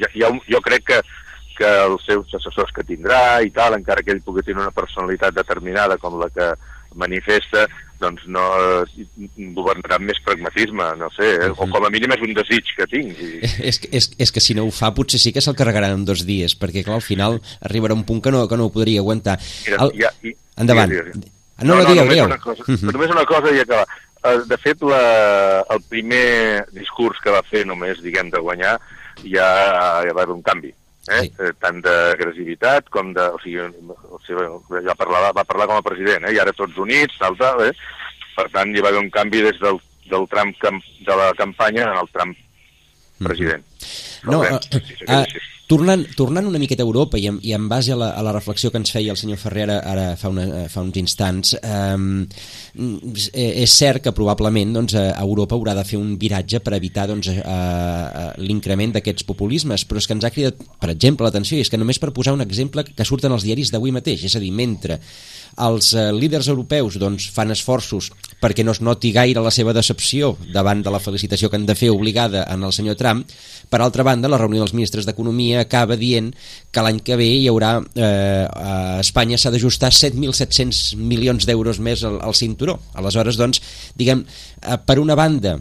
Ja, 0.00 0.08
ja, 0.16 0.30
jo 0.48 0.60
crec 0.64 0.86
que, 0.92 1.00
que 1.58 1.70
els 1.90 2.04
seus 2.08 2.30
assessors 2.38 2.70
que 2.76 2.86
tindrà 2.88 3.40
i 3.44 3.50
tal, 3.54 3.74
encara 3.76 4.02
que 4.06 4.14
ell 4.14 4.22
pugui 4.24 4.42
tenir 4.46 4.62
una 4.62 4.72
personalitat 4.74 5.34
determinada 5.36 5.98
com 6.00 6.18
la 6.22 6.30
que 6.32 6.52
manifesta, 6.98 7.66
doncs 8.00 8.22
no 8.32 8.42
eh, 8.58 9.28
governarà 9.54 9.98
amb 10.00 10.08
més 10.08 10.18
pragmatisme, 10.24 10.86
no 10.98 11.10
sé, 11.14 11.28
eh? 11.36 11.50
o 11.52 11.66
com 11.70 11.84
a 11.86 11.90
mínim 11.92 12.10
és 12.16 12.22
un 12.24 12.32
desig 12.34 12.70
que 12.78 12.86
tinc. 12.90 13.12
I, 13.20 13.28
És, 13.68 13.78
que- 13.82 13.90
és, 13.94 14.08
és 14.24 14.32
que 14.34 14.40
si 14.42 14.56
no 14.58 14.64
ho 14.66 14.72
fa 14.74 14.88
potser 14.96 15.20
sí 15.22 15.30
que 15.36 15.42
se'l 15.44 15.54
carregaran 15.58 15.94
en 15.98 16.06
dos 16.08 16.24
dies, 16.26 16.56
perquè 16.58 16.82
clar, 16.86 16.96
al 16.98 17.04
final 17.06 17.38
arribarà 17.60 17.94
un 17.94 18.06
punt 18.08 18.22
que 18.24 18.32
no, 18.34 18.46
que 18.50 18.56
no 18.58 18.66
ho 18.70 18.72
podria 18.74 19.04
aguantar. 19.04 19.36
mira, 19.66 19.84
El- 19.84 19.94
ja, 20.00 20.10
i, 20.26 20.32
Endavant. 20.64 20.90
digues, 20.90 21.12
digues. 21.20 21.36
Ah, 21.60 21.64
no, 21.68 21.74
no, 21.76 21.84
digueu, 21.84 22.06
només 22.06 22.14
digueu. 22.16 22.26
Una 22.30 22.38
cosa, 22.40 22.64
Mhm. 22.66 22.92
Només 22.96 23.10
una 23.12 23.24
cosa 23.28 23.52
i 23.54 23.60
acabar. 23.60 23.86
Eh, 24.24 24.40
De 24.46 24.58
fet, 24.60 24.82
la, 24.82 25.64
el 25.70 25.82
primer 25.88 26.66
discurs 26.76 27.20
que 27.24 27.32
va 27.32 27.44
fer 27.46 27.64
només, 27.68 28.02
diguem, 28.04 28.30
de 28.32 28.42
guanyar, 28.42 28.76
ja, 29.22 29.48
ja 30.04 30.14
va 30.16 30.24
haver 30.26 30.36
un 30.36 30.44
canvi. 30.44 30.74
Eh? 31.08 31.22
Sí. 31.24 31.32
Eh, 31.40 31.52
tant 31.58 31.80
d'agressivitat 31.84 32.90
com 32.92 33.14
de... 33.16 33.24
O 33.34 33.40
sigui, 33.42 33.62
o 33.62 34.20
sigui, 34.26 34.84
ja 34.86 34.96
parlava, 34.98 35.32
va 35.36 35.46
parlar 35.48 35.66
com 35.70 35.80
a 35.80 35.86
president, 35.86 36.28
eh? 36.28 36.34
i 36.36 36.42
ara 36.42 36.54
tots 36.56 36.76
units, 36.78 37.16
tal, 37.18 37.38
tal, 37.40 37.64
eh? 37.66 37.72
Per 38.36 38.46
tant, 38.52 38.74
hi 38.74 38.84
va 38.84 38.92
haver 38.92 39.02
un 39.02 39.10
canvi 39.14 39.42
des 39.46 39.58
del, 39.62 39.80
del 40.10 40.28
tram 40.30 40.52
camp, 40.60 40.82
de 41.06 41.16
la 41.22 41.32
campanya 41.38 41.88
al 41.96 42.08
tram 42.12 42.34
president. 43.24 43.64
No, 44.28 44.42
Veurem 44.42 44.60
uh, 44.60 44.84
si 44.84 44.98
segueix 45.00 45.08
uh, 45.08 45.24
així. 45.24 45.42
Tornant, 45.70 46.02
tornant 46.18 46.48
una 46.48 46.58
miqueta 46.58 46.82
a 46.82 46.88
Europa 46.88 47.18
i 47.20 47.28
en, 47.30 47.38
i 47.46 47.52
en 47.54 47.68
base 47.70 47.94
a 47.94 47.98
la, 47.98 48.10
a 48.18 48.24
la 48.26 48.32
reflexió 48.34 48.72
que 48.72 48.80
ens 48.80 48.90
feia 48.90 49.14
el 49.14 49.18
senyor 49.20 49.38
Ferrer 49.38 49.68
ara, 49.70 50.06
fa, 50.18 50.30
una, 50.32 50.46
eh, 50.64 50.68
fa 50.72 50.82
uns 50.82 50.98
instants, 50.98 51.54
um, 51.62 52.24
és 52.74 53.74
cert 53.74 54.02
que 54.04 54.14
probablement 54.16 54.74
doncs, 54.74 54.96
eh, 54.98 55.06
Europa 55.22 55.54
haurà 55.58 55.76
de 55.78 55.86
fer 55.86 56.00
un 56.00 56.16
viratge 56.20 56.62
per 56.64 56.74
evitar 56.76 57.06
doncs, 57.10 57.30
uh, 57.30 57.38
uh, 57.40 58.26
l'increment 58.42 58.96
d'aquests 58.96 59.26
populismes, 59.28 59.86
però 59.86 60.02
és 60.02 60.08
que 60.10 60.16
ens 60.18 60.26
ha 60.26 60.32
cridat, 60.34 60.58
per 60.82 60.90
exemple, 60.90 61.28
l'atenció, 61.28 61.58
i 61.58 61.64
és 61.64 61.70
que 61.70 61.78
només 61.78 62.02
per 62.02 62.12
posar 62.16 62.34
un 62.34 62.42
exemple 62.44 62.84
que 62.88 63.06
surten 63.06 63.32
als 63.32 63.46
diaris 63.46 63.70
d'avui 63.70 63.94
mateix, 63.94 64.26
és 64.26 64.36
a 64.36 64.42
dir, 64.42 64.50
mentre 64.56 64.98
els 65.58 65.92
eh, 65.94 66.10
líders 66.14 66.48
europeus 66.48 66.98
doncs, 67.00 67.30
fan 67.34 67.50
esforços 67.50 68.10
perquè 68.40 68.64
no 68.64 68.72
es 68.72 68.80
noti 68.80 69.12
gaire 69.12 69.42
la 69.44 69.52
seva 69.52 69.74
decepció 69.76 70.36
davant 70.54 70.82
de 70.82 70.92
la 70.92 71.00
felicitació 71.02 71.50
que 71.50 71.58
han 71.58 71.66
de 71.68 71.76
fer 71.76 71.90
obligada 71.92 72.46
en 72.48 72.64
el 72.64 72.72
senyor 72.72 72.96
Trump, 72.96 73.28
per 73.70 73.80
altra 73.84 74.02
banda, 74.02 74.28
la 74.28 74.38
reunió 74.40 74.64
dels 74.64 74.74
ministres 74.74 75.06
d'Economia 75.06 75.60
acaba 75.62 75.98
dient 76.00 76.32
que 76.72 76.82
l'any 76.82 76.98
que 77.06 77.18
ve 77.20 77.28
hi 77.28 77.48
haurà 77.50 77.76
eh, 77.94 78.46
a 78.48 78.98
Espanya 79.02 79.38
s'ha 79.38 79.52
d'ajustar 79.54 79.92
7.700 79.94 80.96
milions 80.98 81.46
d'euros 81.46 81.78
més 81.78 82.02
al, 82.04 82.18
al 82.24 82.34
cinturó. 82.34 82.80
Aleshores, 82.98 83.38
doncs, 83.38 83.62
diguem, 83.96 84.24
eh, 84.64 84.78
per 84.86 84.98
una 84.98 85.14
banda, 85.18 85.58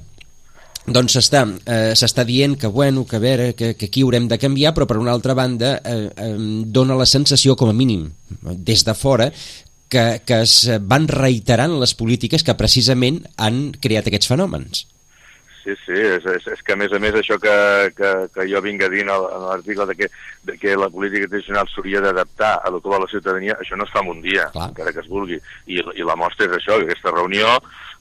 doncs 0.90 1.14
s'està 1.20 1.44
eh, 1.46 1.94
s'està 1.94 2.26
dient 2.26 2.56
que, 2.58 2.68
bueno, 2.74 3.06
que 3.06 3.20
a 3.20 3.24
veure, 3.24 3.54
que, 3.54 3.76
que 3.78 3.90
aquí 3.92 4.02
haurem 4.02 4.28
de 4.32 4.40
canviar, 4.42 4.74
però 4.74 4.88
per 4.90 4.98
una 4.98 5.14
altra 5.14 5.36
banda 5.38 5.76
eh, 5.84 6.10
eh, 6.10 6.36
dona 6.66 6.98
la 6.98 7.06
sensació, 7.06 7.56
com 7.60 7.70
a 7.70 7.78
mínim, 7.78 8.08
des 8.42 8.86
de 8.88 8.96
fora, 8.98 9.30
que, 9.90 10.22
que 10.26 10.44
es 10.46 10.62
van 10.86 11.10
reiterant 11.10 11.80
les 11.82 11.96
polítiques 11.98 12.46
que 12.46 12.58
precisament 12.58 13.24
han 13.38 13.70
creat 13.82 14.10
aquests 14.10 14.30
fenòmens. 14.32 14.86
Sí, 15.60 15.74
sí, 15.86 15.94
és, 15.94 16.24
és, 16.26 16.46
és 16.54 16.62
que 16.66 16.74
a 16.74 16.78
més 16.80 16.94
a 16.96 17.00
més 17.04 17.14
això 17.20 17.36
que, 17.42 17.56
que, 17.98 18.12
que 18.34 18.46
jo 18.50 18.62
vinc 18.64 18.82
a 18.82 18.90
dir 18.90 19.04
en 19.04 19.12
l'article 19.12 19.86
de, 19.90 19.96
que, 20.00 20.08
de 20.48 20.56
que 20.58 20.78
la 20.80 20.88
política 20.90 21.28
tradicional 21.28 21.68
s'hauria 21.70 22.02
d'adaptar 22.06 22.54
a 22.64 22.72
vol 22.72 22.96
la 23.04 23.10
ciutadania, 23.12 23.58
això 23.60 23.78
no 23.78 23.86
es 23.86 23.92
fa 23.94 24.02
en 24.06 24.14
un 24.16 24.22
dia, 24.24 24.48
Clar. 24.54 24.70
encara 24.72 24.94
que 24.96 25.04
es 25.04 25.12
vulgui. 25.12 25.38
I, 25.68 25.82
I 26.00 26.08
la 26.08 26.18
mostra 26.18 26.48
és 26.48 26.56
això, 26.58 26.80
que 26.80 26.88
aquesta 26.88 27.14
reunió 27.14 27.52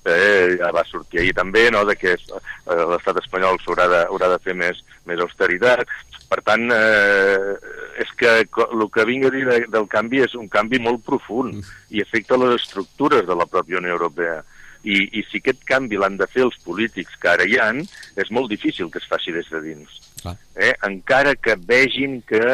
eh, 0.06 0.56
ja 0.60 0.70
va 0.72 0.84
sortir 0.88 1.20
ahir 1.20 1.34
també, 1.36 1.66
no?, 1.74 1.84
de 1.88 1.96
que 1.98 2.14
eh, 2.14 2.84
l'estat 2.92 3.20
espanyol 3.24 3.58
s'haurà 3.64 3.88
de, 3.90 4.04
haurà 4.06 4.30
de 4.32 4.38
fer 4.44 4.54
més, 4.56 4.80
més 5.10 5.20
austeritat. 5.24 5.84
Per 6.28 6.42
tant, 6.44 6.66
eh, 6.74 7.56
és 8.02 8.10
que 8.20 8.32
el 8.44 8.84
que 8.92 9.06
vinc 9.08 9.26
a 9.26 9.32
dir 9.32 9.46
de, 9.48 9.58
del 9.72 9.88
canvi 9.88 10.20
és 10.26 10.34
un 10.36 10.48
canvi 10.52 10.80
molt 10.84 11.00
profund 11.06 11.64
i 11.94 12.02
afecta 12.04 12.36
les 12.40 12.58
estructures 12.60 13.24
de 13.26 13.36
la 13.38 13.48
pròpia 13.48 13.80
Unió 13.80 13.96
Europea. 13.96 14.42
I, 14.84 14.98
i 15.18 15.24
si 15.26 15.40
aquest 15.40 15.64
canvi 15.66 15.98
l'han 15.98 16.18
de 16.20 16.28
fer 16.30 16.44
els 16.44 16.58
polítics 16.64 17.16
que 17.20 17.32
ara 17.32 17.46
hi 17.48 17.56
han, 17.62 17.80
és 18.20 18.30
molt 18.30 18.52
difícil 18.52 18.92
que 18.92 19.00
es 19.02 19.08
faci 19.08 19.34
des 19.34 19.48
de 19.50 19.62
dins. 19.64 19.98
Clar. 20.20 20.36
Eh? 20.54 20.74
Encara 20.86 21.34
que 21.34 21.56
vegin 21.68 22.20
que, 22.28 22.44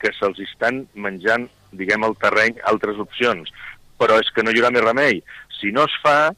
que 0.00 0.12
se'ls 0.18 0.42
estan 0.44 0.84
menjant, 0.94 1.46
diguem, 1.72 2.04
el 2.04 2.18
terreny 2.20 2.58
altres 2.68 2.98
opcions. 3.00 3.54
Però 4.00 4.18
és 4.20 4.28
que 4.34 4.42
no 4.42 4.52
hi 4.52 4.60
haurà 4.60 4.74
més 4.74 4.84
remei. 4.84 5.22
Si 5.60 5.72
no 5.72 5.86
es 5.86 5.96
fa, 6.02 6.32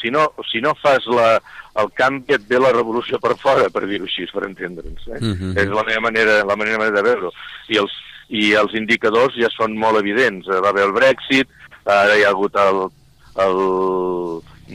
si 0.00 0.10
no, 0.10 0.32
si 0.50 0.60
no 0.60 0.74
fas 0.80 1.06
la, 1.06 1.40
el 1.80 1.90
canvi 1.98 2.36
et 2.36 2.46
ve 2.48 2.60
la 2.62 2.72
revolució 2.72 3.18
per 3.22 3.34
fora, 3.40 3.68
per 3.72 3.84
dir-ho 3.88 4.08
així, 4.08 4.26
per 4.32 4.46
entendre'ns. 4.48 5.06
Eh? 5.08 5.20
Mhm. 5.20 5.56
És 5.58 5.68
la 5.68 5.84
meva 5.86 6.06
manera, 6.08 6.42
la 6.44 6.56
manera 6.56 6.90
de 6.90 7.02
veure-ho. 7.02 7.32
I 7.68 7.80
els, 7.82 7.92
I 8.28 8.52
els 8.60 8.74
indicadors 8.74 9.36
ja 9.36 9.50
són 9.52 9.76
molt 9.76 10.00
evidents. 10.00 10.48
Eh, 10.48 10.60
Va 10.60 10.72
haver 10.72 10.88
el 10.88 10.96
Brexit, 10.96 11.48
ara 11.84 12.16
hi 12.16 12.24
ha 12.24 12.32
hagut 12.32 12.56
el, 12.56 12.86
el, 13.44 13.60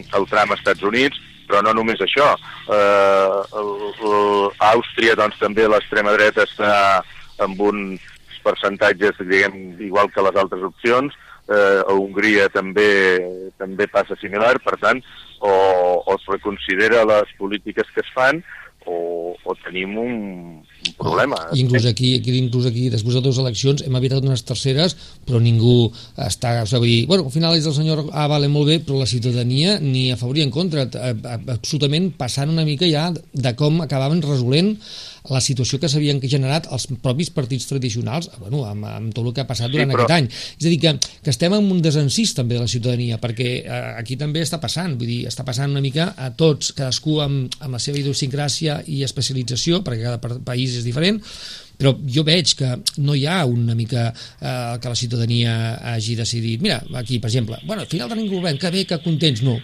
el 0.03 0.29
tram 0.29 0.51
als 0.51 0.61
Estats 0.61 0.83
Units, 0.83 1.17
però 1.49 1.63
no 1.65 1.73
només 1.73 2.01
això. 2.05 2.35
A 2.69 4.69
Àustria, 4.69 5.15
doncs, 5.17 5.39
també 5.41 5.65
l'extrema 5.67 6.13
dreta 6.13 6.45
està 6.45 7.01
amb 7.41 7.61
uns 7.61 8.01
percentatges, 8.43 9.17
diguem, 9.19 9.79
igual 9.81 10.11
que 10.13 10.21
les 10.21 10.37
altres 10.37 10.61
opcions. 10.67 11.15
Eh, 11.49 11.81
a 11.81 11.95
Hongria 11.97 12.45
també 12.53 12.89
també 13.57 13.87
passa 13.89 14.15
similar, 14.21 14.53
per 14.63 14.77
tant, 14.79 15.01
o, 15.41 15.51
o 16.05 16.15
es 16.15 16.25
reconsidera 16.29 17.05
les 17.09 17.31
polítiques 17.39 17.89
que 17.95 18.03
es 18.05 18.11
fan 18.15 18.43
o, 18.87 19.35
o 19.43 19.55
tenim 19.65 19.97
un, 19.99 20.13
un 20.61 20.93
problema. 20.97 21.37
I 21.53 21.63
inclús 21.63 21.85
aquí, 21.89 22.13
aquí, 22.19 22.35
inclús 22.39 22.67
aquí, 22.69 22.87
després 22.93 23.17
de 23.17 23.23
dues 23.25 23.39
eleccions, 23.41 23.83
hem 23.85 23.97
evitat 23.99 24.25
unes 24.25 24.43
terceres, 24.47 24.95
però 25.27 25.41
ningú 25.43 25.89
està... 26.15 26.55
O 26.63 26.69
sigui, 26.69 27.03
bueno, 27.09 27.27
al 27.27 27.35
final 27.35 27.57
és 27.57 27.67
del 27.67 27.75
senyor 27.75 28.05
A, 28.09 28.27
vale, 28.31 28.49
molt 28.51 28.71
bé, 28.71 28.79
però 28.85 29.01
la 29.01 29.09
ciutadania 29.09 29.77
ni 29.83 30.09
a 30.13 30.17
favor 30.19 30.39
ni 30.39 30.45
en 30.47 30.53
contra, 30.55 30.87
absolutament 31.55 32.11
passant 32.19 32.53
una 32.53 32.67
mica 32.67 32.89
ja 32.89 33.09
de 33.13 33.55
com 33.59 33.81
acabaven 33.85 34.23
resolent 34.25 34.75
la 35.29 35.41
situació 35.41 35.79
que 35.79 35.89
s'havien 35.89 36.19
generat 36.23 36.67
els 36.73 36.87
propis 37.03 37.29
partits 37.29 37.67
tradicionals, 37.69 38.29
bueno, 38.39 38.63
amb, 38.65 38.85
amb 38.89 39.13
tot 39.13 39.27
el 39.29 39.33
que 39.33 39.41
ha 39.43 39.47
passat 39.47 39.67
Sí, 39.69 39.73
durant 39.77 39.91
però- 39.93 40.05
aquest 40.07 40.15
any. 40.17 40.27
És 40.59 40.65
a 40.65 40.69
dir, 40.69 40.79
que, 40.81 40.93
que 41.23 41.29
estem 41.29 41.53
en 41.53 41.71
un 41.71 41.81
desencís 41.85 42.33
també 42.33 42.55
de 42.57 42.61
la 42.65 42.67
ciutadania, 42.71 43.19
perquè 43.21 43.49
eh, 43.63 43.79
aquí 43.99 44.17
també 44.17 44.41
està 44.41 44.59
passant, 44.59 44.97
vull 44.97 45.07
dir, 45.07 45.21
està 45.29 45.45
passant 45.45 45.69
una 45.71 45.81
mica 45.85 46.13
a 46.17 46.31
tots, 46.33 46.73
cadascú 46.73 47.19
amb, 47.21 47.53
amb 47.59 47.73
la 47.77 47.79
seva 47.79 47.97
idiosincràsia 48.01 48.81
i 48.87 49.03
especialització, 49.05 49.83
perquè 49.85 50.03
cada 50.03 50.19
pa- 50.21 50.39
país 50.45 50.75
és 50.77 50.83
diferent, 50.87 51.21
però 51.79 51.93
jo 52.11 52.25
veig 52.27 52.55
que 52.59 52.73
no 52.99 53.13
hi 53.15 53.25
ha 53.29 53.45
una 53.47 53.75
mica 53.75 54.09
eh, 54.11 54.77
que 54.81 54.89
la 54.89 54.95
ciutadania 54.99 55.53
hagi 55.93 56.15
decidit, 56.19 56.59
mira, 56.61 56.81
aquí, 56.99 57.19
per 57.19 57.29
exemple, 57.29 57.61
bueno, 57.65 57.83
al 57.83 57.87
final 57.87 58.09
tenim 58.09 58.27
govern, 58.33 58.57
que 58.59 58.69
bé, 58.73 58.85
que 58.85 58.97
contents, 59.03 59.41
no. 59.45 59.59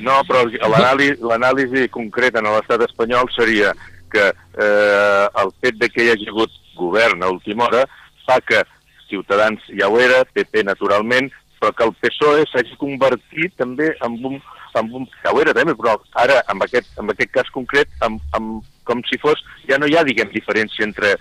No, 0.00 0.20
però 0.28 0.44
l'anàlisi 0.46 1.88
concreta 1.90 2.38
en 2.38 2.46
l'estat 2.52 2.84
espanyol 2.86 3.26
seria 3.34 3.72
que 4.12 4.28
eh, 4.28 5.24
el 5.42 5.52
fet 5.62 5.78
de 5.80 5.88
que 5.92 6.04
hi 6.04 6.12
hagi 6.14 6.28
hagut 6.30 6.54
govern 6.78 7.22
a 7.22 7.30
última 7.32 7.66
hora 7.66 7.84
fa 8.26 8.40
que 8.40 8.62
Ciutadans 9.08 9.64
ja 9.72 9.88
ho 9.88 9.98
era, 10.00 10.24
PP 10.36 10.64
naturalment, 10.68 11.30
però 11.58 11.72
que 11.74 11.86
el 11.86 11.94
PSOE 12.02 12.44
s'hagi 12.50 12.76
convertit 12.80 13.54
també 13.58 13.90
en 14.04 14.18
un, 14.24 14.38
en 14.78 14.90
un... 14.94 15.06
Ja 15.24 15.32
ho 15.32 15.40
era 15.42 15.54
també, 15.56 15.74
però 15.78 15.96
ara, 16.22 16.42
en 16.52 16.60
aquest, 16.66 16.90
en 17.00 17.10
aquest 17.14 17.32
cas 17.34 17.48
concret, 17.54 17.90
en, 18.04 18.18
en, 18.36 18.58
com 18.88 19.00
si 19.08 19.18
fos... 19.22 19.40
Ja 19.70 19.80
no 19.80 19.88
hi 19.88 19.96
ha, 19.96 20.04
diguem, 20.06 20.30
diferència 20.34 20.84
entre 20.86 21.16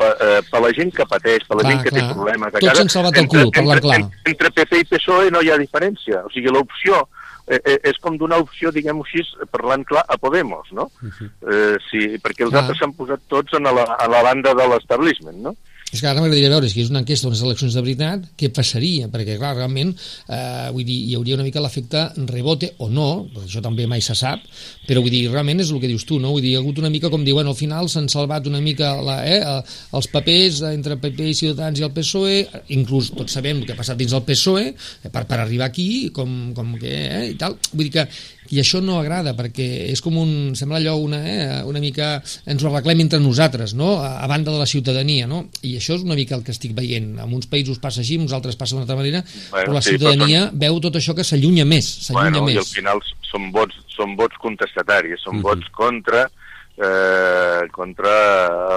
per, 0.00 0.10
eh, 0.24 0.40
per 0.50 0.60
la 0.64 0.72
gent 0.76 0.92
que 0.96 1.06
pateix, 1.08 1.46
per 1.48 1.58
la 1.58 1.64
Clar, 1.64 1.72
gent 1.72 1.82
que 1.86 1.94
clar. 1.94 2.04
té 2.04 2.14
problemes... 2.14 2.54
Tots 2.58 2.78
s'han 2.82 2.92
salvat 2.92 3.22
el 3.22 3.30
cul, 3.32 3.48
parlant 3.56 3.82
clar. 3.86 4.02
Entre, 4.04 4.34
entre 4.34 4.52
PP 4.58 4.84
i 4.84 4.88
PSOE 4.92 5.32
no 5.34 5.42
hi 5.44 5.50
ha 5.52 5.58
diferència. 5.60 6.22
O 6.28 6.32
sigui, 6.34 6.52
l'opció 6.54 7.02
eh, 7.02 7.19
eh, 7.58 7.78
és 7.90 7.98
com 8.02 8.16
donar 8.20 8.40
opció, 8.44 8.70
diguem-ho 8.74 9.04
així, 9.06 9.24
parlant 9.50 9.84
clar, 9.88 10.04
a 10.06 10.18
Podemos, 10.20 10.70
no? 10.76 10.88
eh, 11.10 11.76
sí, 11.88 12.06
perquè 12.22 12.46
els 12.46 12.54
Clar. 12.54 12.62
altres 12.62 12.80
s'han 12.82 12.94
posat 12.98 13.26
tots 13.32 13.58
en 13.58 13.68
la, 13.68 13.86
a 13.96 14.08
la 14.10 14.22
banda 14.26 14.54
de 14.54 14.68
l'establishment, 14.72 15.42
no? 15.48 15.56
És 15.90 15.98
que 15.98 16.06
ara 16.06 16.22
m'agradaria 16.22 16.52
veure 16.52 16.68
si 16.70 16.84
és 16.84 16.90
una 16.92 17.00
enquesta 17.02 17.26
unes 17.26 17.40
eleccions 17.42 17.74
de 17.74 17.82
veritat, 17.82 18.26
què 18.38 18.50
passaria? 18.54 19.08
Perquè, 19.10 19.34
clar, 19.40 19.56
realment, 19.56 19.90
eh, 20.30 20.68
vull 20.70 20.86
dir, 20.86 20.98
hi 21.10 21.16
hauria 21.18 21.34
una 21.34 21.46
mica 21.46 21.62
l'efecte 21.62 22.04
rebote 22.30 22.72
o 22.78 22.86
no, 22.92 23.26
perquè 23.32 23.48
això 23.48 23.62
també 23.64 23.88
mai 23.90 24.04
se 24.04 24.14
sap, 24.14 24.44
però 24.86 25.02
vull 25.02 25.10
dir, 25.10 25.24
realment 25.32 25.64
és 25.64 25.72
el 25.74 25.82
que 25.82 25.90
dius 25.90 26.06
tu, 26.06 26.20
no? 26.22 26.30
Vull 26.36 26.44
dir, 26.46 26.54
hi 26.54 26.60
ha 26.60 26.62
hagut 26.62 26.78
una 26.78 26.92
mica, 26.94 27.10
com 27.10 27.26
diuen, 27.26 27.50
al 27.50 27.58
final 27.58 27.90
s'han 27.90 28.06
salvat 28.12 28.46
una 28.46 28.62
mica 28.62 28.92
la, 29.02 29.18
eh, 29.26 29.40
eh, 29.40 29.78
els 29.98 30.10
papers 30.14 30.62
entre 30.70 31.00
PP 31.02 31.30
i 31.32 31.38
Ciutadans 31.42 31.82
i 31.82 31.86
el 31.86 31.94
PSOE, 31.96 32.38
inclús 32.78 33.10
tots 33.16 33.34
sabem 33.34 33.58
el 33.58 33.66
que 33.66 33.74
ha 33.74 33.80
passat 33.80 33.98
dins 33.98 34.14
el 34.14 34.22
PSOE, 34.28 34.68
eh, 34.70 35.10
per, 35.10 35.26
per 35.26 35.40
arribar 35.42 35.66
aquí, 35.72 36.10
com, 36.14 36.52
com 36.54 36.76
que, 36.78 36.94
eh, 37.08 37.24
i 37.34 37.38
tal. 37.40 37.58
Vull 37.72 37.88
dir 37.88 37.96
que 37.98 38.06
i 38.50 38.58
això 38.58 38.80
no 38.82 38.98
agrada 38.98 39.34
perquè 39.38 39.66
és 39.92 40.00
com 40.02 40.16
un, 40.18 40.30
sembla 40.58 40.80
allò 40.80 40.96
una, 40.98 41.20
eh, 41.22 41.62
una 41.70 41.78
mica 41.78 42.16
ens 42.46 42.64
ho 42.64 42.70
arreglem 42.70 43.04
entre 43.04 43.20
nosaltres 43.22 43.74
no? 43.78 43.92
a, 44.02 44.16
a 44.24 44.26
banda 44.26 44.50
de 44.50 44.58
la 44.58 44.66
ciutadania 44.66 45.28
no? 45.30 45.44
i 45.62 45.76
això 45.78 45.94
és 45.94 46.02
una 46.02 46.16
mica 46.18 46.34
el 46.34 46.42
que 46.42 46.50
estic 46.54 46.74
veient 46.74 47.12
en 47.22 47.36
uns 47.36 47.46
països 47.46 47.78
passa 47.78 48.02
així, 48.02 48.18
en 48.18 48.26
uns 48.26 48.34
altres 48.34 48.58
passa 48.58 48.74
d'una 48.74 48.86
altra 48.88 48.98
manera 48.98 49.22
Bueno, 49.22 49.64
però 49.68 49.76
la 49.78 49.82
sí, 49.82 49.94
ciutadania 49.94 50.48
veu 50.52 50.80
tot 50.82 50.98
això 50.98 51.14
que 51.14 51.24
s'allunya 51.26 51.64
més 51.64 51.86
s'allunya 52.08 52.40
Bueno, 52.40 52.50
i 52.50 52.58
al 52.58 52.64
més 52.66 52.74
final 52.74 53.00
són 53.30 53.50
vots, 53.54 53.78
són 53.94 54.16
vots 54.18 54.36
contestataris, 54.42 55.22
són 55.22 55.36
Mhm. 55.38 55.42
vots 55.46 55.70
contra 55.76 56.26
eh, 56.80 57.68
contra 57.72 58.10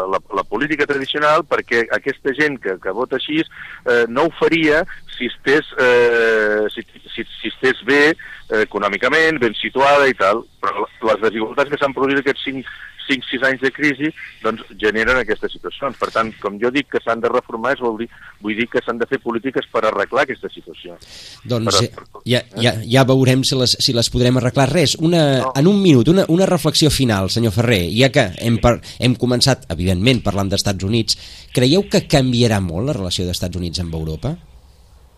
la, 0.07 0.19
la 0.35 0.43
política 0.43 0.85
tradicional 0.85 1.45
perquè 1.47 1.85
aquesta 1.95 2.33
gent 2.35 2.59
que, 2.61 2.75
que 2.81 2.91
vota 2.91 3.15
així 3.19 3.39
eh, 3.39 4.03
no 4.09 4.27
ho 4.27 4.33
faria 4.39 4.83
si 5.23 5.31
estés, 5.31 5.69
eh, 5.79 6.67
si, 6.75 6.83
si, 7.15 7.23
si 7.39 7.47
estés 7.53 7.79
bé 7.87 8.01
eh, 8.11 8.63
econòmicament, 8.67 9.39
ben 9.39 9.55
situada 9.55 10.07
i 10.11 10.15
tal, 10.19 10.43
però 10.61 10.83
les 11.09 11.21
desigualtats 11.29 11.71
que 11.71 11.79
s'han 11.79 11.95
produït 11.95 12.19
aquests 12.19 12.43
5, 12.51 12.73
5-6 13.03 13.41
anys 13.43 13.59
de 13.59 13.69
crisi 13.75 14.07
doncs 14.41 14.61
generen 14.79 15.17
aquestes 15.19 15.51
situacions. 15.51 15.97
Per 15.99 16.07
tant, 16.15 16.29
com 16.39 16.55
jo 16.61 16.69
dic 16.71 16.87
que 16.93 17.01
s'han 17.03 17.19
de 17.19 17.27
reformar, 17.27 17.73
és 17.75 17.81
vol 17.83 17.97
dir, 17.99 18.07
vull 18.39 18.55
dir 18.55 18.67
que 18.71 18.79
s'han 18.83 18.95
de 19.01 19.07
fer 19.09 19.19
polítiques 19.19 19.67
per 19.73 19.81
arreglar 19.89 20.23
aquesta 20.23 20.47
situació. 20.53 20.95
Doncs 21.43 21.81
eh, 21.81 21.89
Per- 21.91 22.05
per- 22.13 22.21
ja, 22.31 22.39
ja, 22.63 22.73
ja 22.95 23.03
veurem 23.09 23.43
si 23.43 23.59
les, 23.59 23.75
si 23.83 23.91
les 23.95 24.07
podrem 24.13 24.39
arreglar. 24.39 24.69
Res, 24.71 24.95
una, 25.03 25.23
No. 25.43 25.51
en 25.59 25.67
un 25.67 25.81
minut, 25.83 26.07
una, 26.13 26.23
una 26.31 26.47
reflexió 26.47 26.89
final, 26.89 27.27
senyor 27.29 27.51
Ferrer, 27.51 27.89
ja 27.91 28.07
que 28.11 28.29
hem, 28.39 28.57
par, 28.63 28.77
hem 28.99 29.15
començat, 29.19 29.67
evidentment, 29.75 30.23
parlant 30.23 30.47
d'Estats 30.55 30.87
Units, 30.87 31.19
creieu 31.53 31.83
que 31.91 32.05
canviarà 32.07 32.61
molt 32.63 32.87
la 32.87 32.95
relació 32.95 33.27
d'Estats 33.27 33.59
Units 33.59 33.83
amb 33.83 33.93
Europa? 33.99 34.37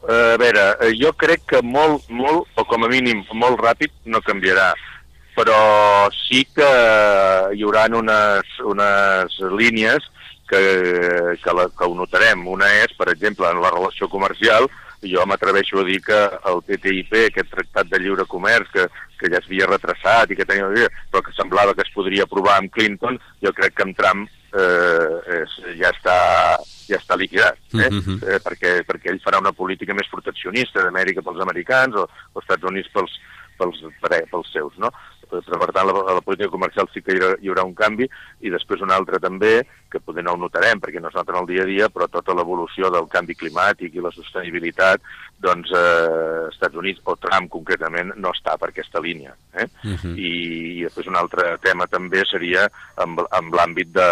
Eh, 0.08 0.34
a 0.34 0.38
veure, 0.38 0.66
eh, 0.82 0.92
jo 1.00 1.12
crec 1.18 1.48
que 1.50 1.62
molt, 1.66 2.06
molt, 2.10 2.50
o 2.54 2.66
com 2.70 2.86
a 2.86 2.90
mínim 2.92 3.24
molt 3.34 3.58
ràpid, 3.58 3.94
no 4.06 4.22
canviarà. 4.22 4.74
Però 5.36 5.58
sí 6.14 6.44
que 6.56 6.68
hi 7.58 7.64
haurà 7.66 7.88
unes, 7.90 8.52
unes 8.64 9.40
línies 9.58 10.06
que, 10.48 10.62
que, 11.42 11.56
la, 11.58 11.66
que 11.74 11.90
ho 11.90 11.96
notarem. 11.98 12.46
Una 12.48 12.70
és, 12.84 12.94
per 12.96 13.10
exemple, 13.12 13.50
en 13.50 13.64
la 13.64 13.74
relació 13.74 14.08
comercial, 14.08 14.70
jo 15.06 15.26
m'atreveixo 15.28 15.82
a 15.82 15.88
dir 15.90 16.00
que 16.06 16.22
el 16.52 16.62
TTIP, 16.70 17.18
aquest 17.26 17.52
tractat 17.52 17.90
de 17.90 18.00
lliure 18.00 18.28
comerç, 18.30 18.70
que, 18.74 18.88
que 19.20 19.34
ja 19.34 19.42
s'havia 19.42 19.70
retrasat 19.74 20.32
i 20.32 20.38
que 20.38 20.48
tenia, 20.48 20.88
però 21.12 21.26
que 21.26 21.34
semblava 21.36 21.74
que 21.74 21.86
es 21.86 21.94
podria 21.98 22.30
aprovar 22.30 22.60
amb 22.60 22.72
Clinton, 22.74 23.20
jo 23.42 23.54
crec 23.58 23.76
que 23.76 23.90
amb 23.90 23.98
Trump 23.98 24.30
eh, 24.54 25.42
és, 25.42 25.60
ja 25.82 25.92
està 25.92 26.18
ja 26.90 27.00
està 27.00 27.18
liquidat, 27.18 27.58
eh? 27.74 27.90
Mhm. 27.90 28.20
eh, 28.22 28.40
perquè, 28.44 28.76
perquè 28.88 29.12
ell 29.12 29.22
farà 29.24 29.40
una 29.42 29.54
política 29.54 29.94
més 29.94 30.10
proteccionista 30.12 30.84
d'Amèrica 30.84 31.24
pels 31.26 31.42
americans 31.42 31.96
o 31.96 32.06
els 32.06 32.44
Estats 32.44 32.70
Units 32.70 32.92
pels, 32.94 33.18
pels, 33.58 33.82
pels 34.32 34.52
seus, 34.54 34.78
no? 34.78 34.92
Per 35.30 35.72
tant, 35.72 35.88
la, 35.90 36.16
la 36.18 36.22
política 36.22 36.52
comercial 36.54 36.90
sí 36.94 37.02
que 37.02 37.16
hi 37.16 37.22
hi 37.42 37.50
haurà 37.50 37.66
un 37.66 37.76
canvi 37.78 38.08
i 38.46 38.52
després 38.54 38.84
un 38.86 38.94
altre 38.94 39.20
també, 39.24 39.60
que 39.92 40.02
poder 40.04 40.26
no 40.26 40.36
ho 40.36 40.40
notarem 40.40 40.82
perquè 40.84 41.00
no 41.02 41.10
es 41.12 41.16
nota 41.16 41.34
en 41.34 41.40
el 41.42 41.48
dia 41.50 41.64
a 41.64 41.70
dia, 41.70 41.90
però 41.90 42.08
tota 42.12 42.36
l'evolució 42.36 42.90
del 42.92 43.08
canvi 43.12 43.38
climàtic 43.40 43.96
i 43.96 44.04
la 44.04 44.12
sostenibilitat, 44.16 45.04
doncs 45.46 45.72
eh, 45.76 46.50
Estats 46.50 46.76
Units 46.80 47.02
o 47.06 47.16
Trump 47.22 47.50
concretament 47.54 48.14
no 48.16 48.32
està 48.36 48.56
per 48.60 48.72
aquesta 48.72 49.02
línia. 49.04 49.36
Eh? 49.54 49.68
Mhm. 49.84 50.16
I, 50.16 50.32
i 50.80 50.84
després 50.84 51.08
un 51.12 51.20
altre 51.20 51.56
tema 51.64 51.88
també 51.92 52.24
seria 52.28 52.66
amb, 53.02 53.24
amb 53.40 53.56
l'àmbit 53.56 53.94
de, 53.96 54.12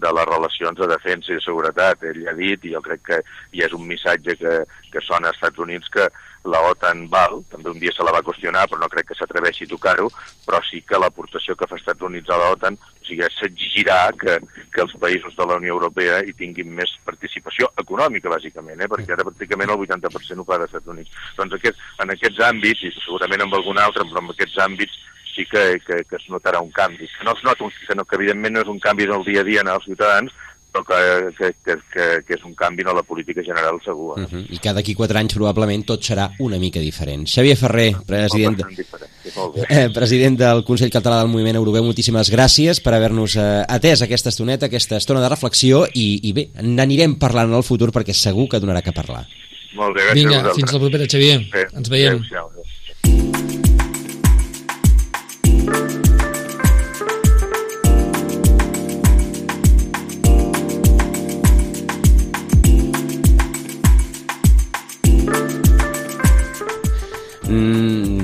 de 0.00 0.14
les 0.16 0.28
relacions 0.30 0.78
de 0.78 0.88
defensa 0.90 1.32
i 1.32 1.38
de 1.38 1.44
seguretat. 1.44 2.04
Ell 2.10 2.26
ha 2.28 2.36
dit, 2.38 2.64
i 2.64 2.74
jo 2.74 2.82
crec 2.84 3.04
que 3.10 3.22
ja 3.56 3.68
és 3.68 3.76
un 3.76 3.86
missatge 3.88 4.36
que, 4.40 4.56
que 4.92 5.04
sona 5.04 5.30
als 5.30 5.40
Estats 5.40 5.60
Units, 5.62 5.92
que 5.92 6.08
la 6.44 6.60
OTAN 6.70 7.04
val, 7.12 7.42
també 7.52 7.70
un 7.70 7.80
dia 7.80 7.92
se 7.92 8.04
la 8.06 8.14
va 8.14 8.22
qüestionar, 8.24 8.64
però 8.68 8.80
no 8.80 8.88
crec 8.92 9.10
que 9.10 9.16
s'atreveixi 9.18 9.66
a 9.66 9.72
tocar-ho, 9.72 10.08
però 10.46 10.60
sí 10.64 10.80
que 10.86 10.98
l'aportació 10.98 11.56
que 11.56 11.68
fa 11.68 11.76
Estats 11.76 12.06
Units 12.06 12.32
a 12.32 12.38
la 12.40 12.48
OTAN, 12.54 12.78
o 12.80 13.04
sigui, 13.04 13.26
s'exigirà 13.36 13.98
que, 14.20 14.38
que 14.72 14.82
els 14.84 14.96
països 15.02 15.36
de 15.36 15.46
la 15.46 15.58
Unió 15.60 15.76
Europea 15.76 16.22
hi 16.24 16.32
tinguin 16.38 16.72
més 16.78 16.94
participació 17.04 17.68
econòmica, 17.82 18.32
bàsicament, 18.32 18.80
eh? 18.80 18.88
perquè 18.88 19.16
ara 19.16 19.26
pràcticament 19.28 19.74
el 19.74 19.84
80% 19.84 20.40
ho 20.40 20.48
paga 20.48 20.64
als 20.64 20.72
Estats 20.72 20.94
Units. 20.94 21.22
Doncs 21.36 21.58
aquest, 21.58 21.86
en 22.00 22.16
aquests 22.16 22.42
àmbits, 22.48 22.88
i 22.88 22.94
segurament 22.96 23.44
en 23.44 23.56
algun 23.60 23.82
altre, 23.82 24.08
però 24.08 24.24
en 24.24 24.32
aquests 24.32 24.60
àmbits 24.64 24.96
sí 25.34 25.44
que, 25.46 25.80
que, 25.86 26.02
que 26.08 26.16
es 26.16 26.28
notarà 26.32 26.60
un 26.60 26.72
canvi. 26.74 27.08
Que 27.18 27.24
no 27.24 27.36
es 27.36 27.44
nota, 27.44 27.64
un, 27.64 27.70
que, 27.70 27.94
que 27.94 28.16
evidentment 28.18 28.56
no 28.56 28.64
és 28.64 28.72
un 28.72 28.80
canvi 28.82 29.06
del 29.06 29.24
dia 29.28 29.44
a 29.44 29.46
dia 29.46 29.64
en 29.64 29.70
els 29.72 29.86
ciutadans, 29.86 30.32
però 30.72 30.84
que, 30.86 31.32
que, 31.36 31.52
que, 31.64 31.76
que, 31.92 32.06
que 32.26 32.34
és 32.38 32.44
un 32.46 32.54
canvi 32.54 32.84
en 32.86 32.94
la 32.96 33.02
política 33.02 33.42
general 33.42 33.80
segur. 33.84 34.18
Eh? 34.18 34.22
Uh 34.22 34.28
-huh. 34.30 34.44
I 34.50 34.58
que 34.58 34.72
d'aquí 34.72 34.94
quatre 34.94 35.18
anys 35.18 35.34
probablement 35.34 35.84
tot 35.84 36.02
serà 36.02 36.30
una 36.38 36.58
mica 36.58 36.80
diferent. 36.80 37.26
Xavier 37.26 37.56
Ferrer, 37.56 37.96
president, 38.06 38.62
sí, 38.68 38.82
bé. 38.84 39.66
eh, 39.68 39.90
president 39.92 40.38
del 40.38 40.64
Consell 40.64 40.90
Català 40.90 41.20
del 41.20 41.28
Moviment 41.28 41.56
Europeu, 41.56 41.84
moltíssimes 41.84 42.30
gràcies 42.30 42.80
per 42.80 42.94
haver-nos 42.94 43.36
eh, 43.36 43.64
atès 43.68 44.02
aquesta 44.02 44.28
estoneta, 44.28 44.66
aquesta 44.66 44.96
estona 44.96 45.20
de 45.20 45.28
reflexió 45.28 45.86
i, 45.92 46.20
i 46.22 46.32
bé, 46.32 46.50
n'anirem 46.62 47.18
parlant 47.18 47.48
en 47.50 47.56
el 47.56 47.62
futur 47.62 47.90
perquè 47.90 48.12
segur 48.14 48.48
que 48.48 48.60
donarà 48.60 48.82
que 48.82 48.92
parlar. 48.92 49.26
Molt 49.74 49.94
bé, 49.94 50.02
gràcies 50.02 50.26
a 50.26 50.42
Vinga, 50.42 50.54
fins 50.54 50.72
la 50.72 50.78
propera, 50.78 51.04
Xavier. 51.06 51.38
Bé, 51.52 51.66
Ens 51.76 51.88
veiem. 51.88 52.14
adéu-siau, 52.14 52.50
adéu. 52.50 53.69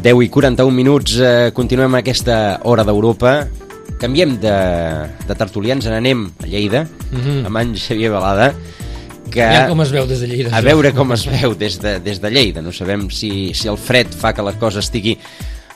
10 0.07 0.23
i 0.23 0.29
41 0.31 0.71
minuts, 0.71 1.17
eh, 1.19 1.51
continuem 1.51 1.97
aquesta 1.99 2.61
hora 2.63 2.85
d'Europa. 2.87 3.41
Canviem 3.99 4.37
de, 4.39 4.53
de 5.27 5.35
tertulians, 5.35 5.87
n'anem 5.91 6.29
a 6.45 6.47
Lleida, 6.47 6.85
Mhm. 7.11 7.47
amb 7.49 7.57
en 7.59 7.73
Xavier 7.75 8.13
Balada, 8.13 8.53
que... 9.31 9.41
Ja 9.43 9.67
com 9.67 9.81
es 9.83 9.91
veu 9.91 10.07
des 10.07 10.21
de 10.21 10.29
Lleida. 10.31 10.53
a 10.55 10.61
veure 10.63 10.93
com 10.95 11.11
es 11.13 11.25
veu 11.27 11.57
des 11.59 11.81
de, 11.83 11.99
des 11.99 12.21
de 12.23 12.31
Lleida. 12.31 12.63
No 12.63 12.71
sabem 12.73 13.09
si, 13.11 13.53
si 13.55 13.67
el 13.67 13.77
fred 13.79 14.07
fa 14.15 14.33
que 14.33 14.43
la 14.47 14.53
cosa 14.61 14.79
estigui 14.79 15.17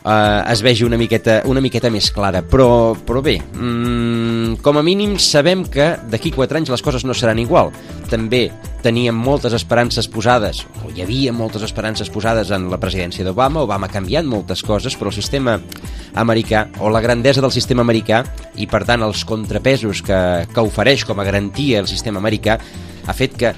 eh, 0.04 0.42
es 0.52 0.62
vegi 0.62 0.84
una 0.84 0.98
miqueta, 1.00 1.40
una 1.46 1.60
miqueta 1.60 1.90
més 1.90 2.10
clara. 2.14 2.42
Però, 2.42 2.96
però 3.06 3.22
bé, 3.22 3.38
mm, 3.40 4.60
com 4.64 4.78
a 4.78 4.82
mínim 4.82 5.16
sabem 5.18 5.64
que 5.64 5.96
d'aquí 6.10 6.32
4 6.32 6.58
anys 6.58 6.70
les 6.70 6.82
coses 6.82 7.04
no 7.04 7.14
seran 7.14 7.38
igual. 7.38 7.72
També 8.10 8.50
teníem 8.82 9.14
moltes 9.14 9.52
esperances 9.52 10.08
posades, 10.08 10.64
o 10.84 10.90
hi 10.90 11.02
havia 11.04 11.32
moltes 11.32 11.62
esperances 11.62 12.10
posades 12.10 12.50
en 12.50 12.70
la 12.70 12.80
presidència 12.80 13.24
d'Obama. 13.24 13.62
Obama 13.62 13.86
ha 13.86 13.92
canviat 13.92 14.24
moltes 14.24 14.62
coses, 14.62 14.96
però 14.96 15.12
el 15.12 15.16
sistema 15.16 15.58
americà, 16.14 16.68
o 16.80 16.88
la 16.90 17.00
grandesa 17.00 17.40
del 17.40 17.52
sistema 17.52 17.82
americà, 17.82 18.24
i 18.56 18.66
per 18.66 18.84
tant 18.84 19.02
els 19.02 19.24
contrapesos 19.24 20.02
que, 20.02 20.46
que 20.48 20.64
ofereix 20.64 21.04
com 21.04 21.20
a 21.20 21.24
garantia 21.24 21.80
el 21.80 21.88
sistema 21.90 22.18
americà, 22.18 22.58
ha 23.06 23.12
fet 23.16 23.36
que 23.36 23.54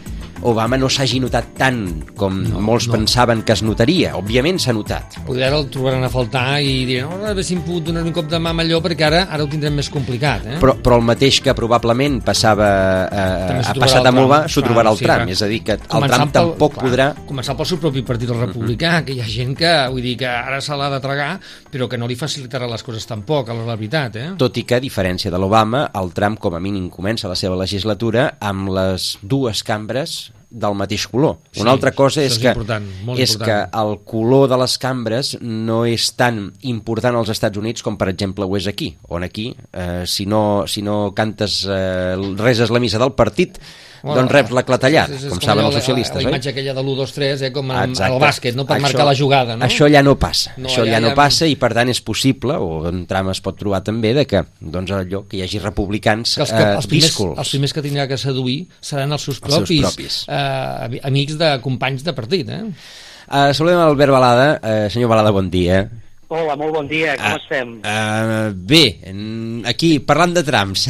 Obama 0.49 0.79
no 0.81 0.89
s'hagi 0.91 1.21
notat 1.23 1.53
tant 1.59 1.83
com 2.19 2.41
no, 2.43 2.61
molts 2.65 2.89
no. 2.89 2.97
pensaven 2.97 3.45
que 3.47 3.55
es 3.55 3.63
notaria. 3.63 4.15
Òbviament 4.19 4.59
s'ha 4.63 4.75
notat. 4.75 5.19
Poder 5.27 5.53
el 5.55 5.69
trobaran 5.73 6.03
a 6.03 6.11
faltar 6.13 6.61
i 6.65 6.83
diran, 6.89 7.13
oh, 7.15 7.31
haguéssim 7.31 7.63
pogut 7.67 7.91
donar 7.91 8.03
un 8.07 8.15
cop 8.17 8.31
de 8.31 8.41
mà 8.43 8.51
amb 8.55 8.65
allò 8.65 8.83
perquè 8.85 9.07
ara 9.07 9.25
ara 9.31 9.45
ho 9.45 9.51
tindrem 9.51 9.79
més 9.79 9.91
complicat, 9.93 10.47
eh? 10.47 10.59
Però, 10.63 10.72
però 10.83 10.99
el 11.01 11.07
mateix 11.07 11.41
que 11.45 11.55
probablement 11.57 12.21
passava 12.27 12.69
eh, 13.07 13.61
ha 13.63 13.75
passat 13.79 14.07
a 14.09 14.13
Molva, 14.15 14.43
s'ho 14.51 14.65
trobarà 14.65 14.93
al 14.93 15.01
tram, 15.01 15.25
és 15.33 15.43
a 15.45 15.49
dir, 15.51 15.63
que 15.67 15.79
el 15.79 16.09
tram 16.11 16.33
tampoc 16.35 16.77
clar, 16.77 16.85
podrà... 16.85 17.09
Començar 17.29 17.57
pel 17.59 17.71
seu 17.71 17.81
propi 17.83 18.05
partit, 18.07 18.31
el 18.31 18.43
republicà, 18.43 18.91
uh 18.91 19.01
-huh. 19.01 19.07
que 19.07 19.17
hi 19.17 19.21
ha 19.23 19.29
gent 19.29 19.57
que, 19.57 19.73
vull 19.91 20.03
dir, 20.03 20.17
que 20.19 20.29
ara 20.29 20.61
se 20.61 20.77
l'ha 20.77 20.91
de 20.91 21.01
tragar, 21.01 21.41
però 21.71 21.89
que 21.89 21.99
no 21.99 22.07
li 22.07 22.17
facilitarà 22.17 22.69
les 22.71 22.83
coses 22.83 23.07
tampoc, 23.07 23.49
a 23.49 23.55
la 23.55 23.77
veritat, 23.77 24.17
eh? 24.17 24.31
Tot 24.37 24.57
i 24.57 24.65
que, 24.65 24.75
a 24.75 24.81
diferència 24.81 25.31
de 25.31 25.39
l'Obama, 25.39 25.91
el 25.95 26.13
tram 26.13 26.37
com 26.37 26.55
a 26.55 26.61
mínim 26.61 26.91
comença 26.91 27.29
la 27.29 27.35
seva 27.35 27.57
legislatura 27.57 28.37
amb 28.41 28.69
les 28.69 29.19
dues 29.23 29.63
cambres 29.63 30.33
del 30.53 30.77
mateix 30.77 31.07
color. 31.09 31.39
Sí, 31.51 31.63
Una 31.65 31.73
altra 31.73 31.95
cosa 31.97 32.23
és, 32.23 32.35
és, 32.37 32.41
que, 32.43 32.53
important, 32.53 32.89
és 33.17 33.35
important. 33.35 33.47
que 33.47 33.81
el 33.83 33.95
color 34.05 34.49
de 34.53 34.59
les 34.61 34.77
cambres 34.79 35.33
no 35.41 35.83
és 35.89 36.11
tan 36.19 36.45
important 36.69 37.17
als 37.17 37.33
Estats 37.33 37.59
Units 37.59 37.85
com, 37.85 37.97
per 38.01 38.11
exemple, 38.13 38.45
ho 38.45 38.59
és 38.61 38.69
aquí, 38.69 38.93
on 39.09 39.25
aquí, 39.25 39.51
eh, 39.73 40.03
si, 40.07 40.29
no, 40.29 40.65
si 40.69 40.85
no 40.85 41.15
cantes 41.17 41.63
eh, 41.65 42.15
reses 42.37 42.71
la 42.71 42.83
missa 42.83 43.01
del 43.03 43.17
partit, 43.17 43.59
Bueno, 44.03 44.17
doncs 44.19 44.33
reps 44.35 44.55
la 44.57 44.65
clatellada, 44.67 45.15
com, 45.15 45.37
com 45.37 45.43
saben 45.45 45.69
els 45.69 45.77
socialistes, 45.79 46.19
la, 46.19 46.25
la 46.27 46.33
imatge 46.35 46.51
aquella 46.51 46.75
de 46.75 46.83
l'1-2-3, 46.83 47.45
eh, 47.47 47.51
com 47.55 47.71
en, 47.71 47.95
el 47.95 48.17
bàsquet, 48.19 48.57
no 48.59 48.65
per 48.67 48.77
això, 48.77 48.89
marcar 48.89 49.07
la 49.07 49.15
jugada, 49.15 49.55
no? 49.55 49.69
Això 49.69 49.87
ja 49.93 50.03
no 50.03 50.17
passa, 50.19 50.57
no, 50.57 50.67
això 50.67 50.83
ja, 50.83 50.97
ja 50.97 51.03
no 51.05 51.13
passa 51.19 51.47
i 51.47 51.55
per 51.61 51.71
tant 51.77 51.93
és 51.93 52.03
possible, 52.03 52.59
o 52.59 52.83
en 52.91 53.05
tram 53.11 53.31
es 53.31 53.43
pot 53.45 53.59
trobar 53.61 53.85
també, 53.87 54.11
de 54.19 54.27
que 54.27 54.43
doncs 54.59 54.91
allò 54.97 55.23
que 55.31 55.39
hi 55.39 55.45
hagi 55.47 55.63
republicans 55.63 56.35
que 56.35 56.43
els, 56.43 56.51
que, 56.51 56.67
eh, 56.67 56.75
els, 56.81 56.91
primers, 56.91 57.21
els 57.45 57.55
primers 57.55 57.77
que 57.79 57.87
tindrà 57.87 58.09
que 58.11 58.19
seduir 58.19 58.59
seran 58.83 59.15
els 59.15 59.31
seus 59.31 59.39
propis, 59.39 59.63
els 59.63 59.71
seus 59.71 59.95
propis. 59.95 60.21
Eh, 60.27 61.01
amics 61.13 61.39
de 61.39 61.55
companys 61.63 62.03
de 62.03 62.19
partit, 62.19 62.51
eh? 62.51 62.63
Uh, 63.33 63.49
saludem 63.55 63.79
Albert 63.81 64.13
Balada. 64.13 64.49
Uh, 64.59 64.89
senyor 64.93 65.09
Balada, 65.09 65.31
bon 65.33 65.47
dia. 65.49 65.87
Hola, 66.33 66.55
molt 66.57 66.73
bon 66.73 66.87
dia, 66.89 67.13
com 67.21 67.35
uh, 67.35 67.41
estem? 67.43 67.73
Uh, 67.85 68.53
bé, 68.57 68.85
aquí 69.69 69.91
parlant 70.01 70.33
de 70.33 70.43
trams, 70.47 70.87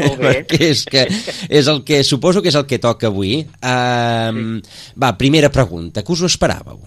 molt 0.00 0.18
bé. 0.18 0.32
que 0.50 0.58
és, 0.72 0.82
que 0.90 1.04
és 1.06 1.70
el 1.70 1.84
que 1.86 2.00
suposo 2.08 2.42
que 2.42 2.50
és 2.50 2.58
el 2.58 2.66
que 2.66 2.80
toca 2.82 3.06
avui. 3.06 3.44
Uh, 3.60 4.58
sí. 4.58 4.90
Va, 4.98 5.12
primera 5.20 5.52
pregunta, 5.54 6.02
què 6.02 6.16
us 6.16 6.24
ho 6.24 6.30
esperàveu? 6.30 6.80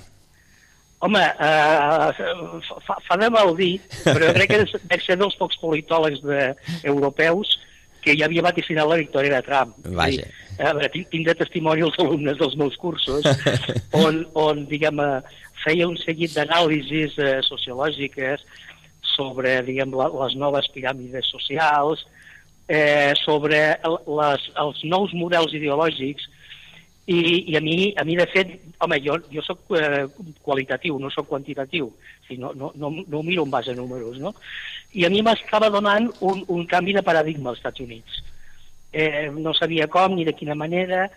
Home, 1.08 1.24
uh, 1.40 2.68
fa, 2.84 3.00
fa 3.06 3.20
de 3.22 3.32
mal 3.32 3.54
dir, 3.56 3.78
però 4.04 4.34
crec 4.36 4.52
que 4.52 4.84
dec 4.92 5.06
ser 5.06 5.16
dels 5.22 5.40
pocs 5.40 5.62
politòlegs 5.64 6.20
de, 6.28 6.50
europeus 6.84 7.56
que 8.04 8.18
ja 8.20 8.28
havia 8.28 8.44
vaticinat 8.44 8.88
la 8.92 9.00
victòria 9.00 9.38
de 9.38 9.46
Trump. 9.48 9.80
Vaja. 9.96 10.28
a 10.60 10.74
veure, 10.76 10.90
tinc, 10.92 11.08
tinc 11.14 11.28
de 11.28 11.36
testimoni 11.40 11.86
els 11.88 11.96
alumnes 12.04 12.36
dels 12.40 12.56
meus 12.60 12.76
cursos, 12.80 13.24
on, 13.96 14.26
on 14.36 14.66
diguem, 14.68 15.00
feia 15.64 15.88
un 15.88 15.98
seguit 16.02 16.34
d'anàlisis 16.36 17.18
eh, 17.20 17.38
sociològiques 17.48 18.46
sobre 19.16 19.60
diguem, 19.68 19.94
la, 19.98 20.10
les 20.24 20.36
noves 20.40 20.70
piràmides 20.74 21.30
socials, 21.34 22.06
eh, 22.70 23.14
sobre 23.24 23.62
el, 23.84 23.98
les, 24.20 24.50
els 24.64 24.84
nous 24.86 25.16
models 25.18 25.56
ideològics 25.58 26.30
i, 27.10 27.20
i 27.50 27.56
a, 27.58 27.62
mi, 27.62 27.92
a 27.98 28.06
mi, 28.06 28.16
de 28.20 28.28
fet, 28.30 28.52
home, 28.78 29.00
jo, 29.02 29.16
jo 29.34 29.42
sóc 29.42 29.74
eh, 29.74 30.06
qualitatiu, 30.46 31.00
no 31.02 31.10
sóc 31.10 31.26
quantitatiu, 31.32 31.90
sigui, 32.28 32.38
no, 32.44 32.52
no, 32.54 32.70
no, 32.78 32.92
no 33.02 33.24
miro 33.26 33.48
en 33.48 33.54
base 33.56 33.74
a 33.74 33.78
números, 33.78 34.20
no? 34.22 34.36
I 34.94 35.08
a 35.08 35.10
mi 35.10 35.24
m'estava 35.26 35.72
donant 35.74 36.12
un, 36.26 36.44
un 36.54 36.68
canvi 36.70 36.94
de 36.94 37.02
paradigma 37.06 37.50
als 37.50 37.64
Estats 37.64 37.82
Units. 37.82 38.22
Eh, 38.94 39.30
no 39.34 39.56
sabia 39.58 39.90
com 39.90 40.14
ni 40.14 40.26
de 40.26 40.36
quina 40.38 40.54
manera, 40.58 41.08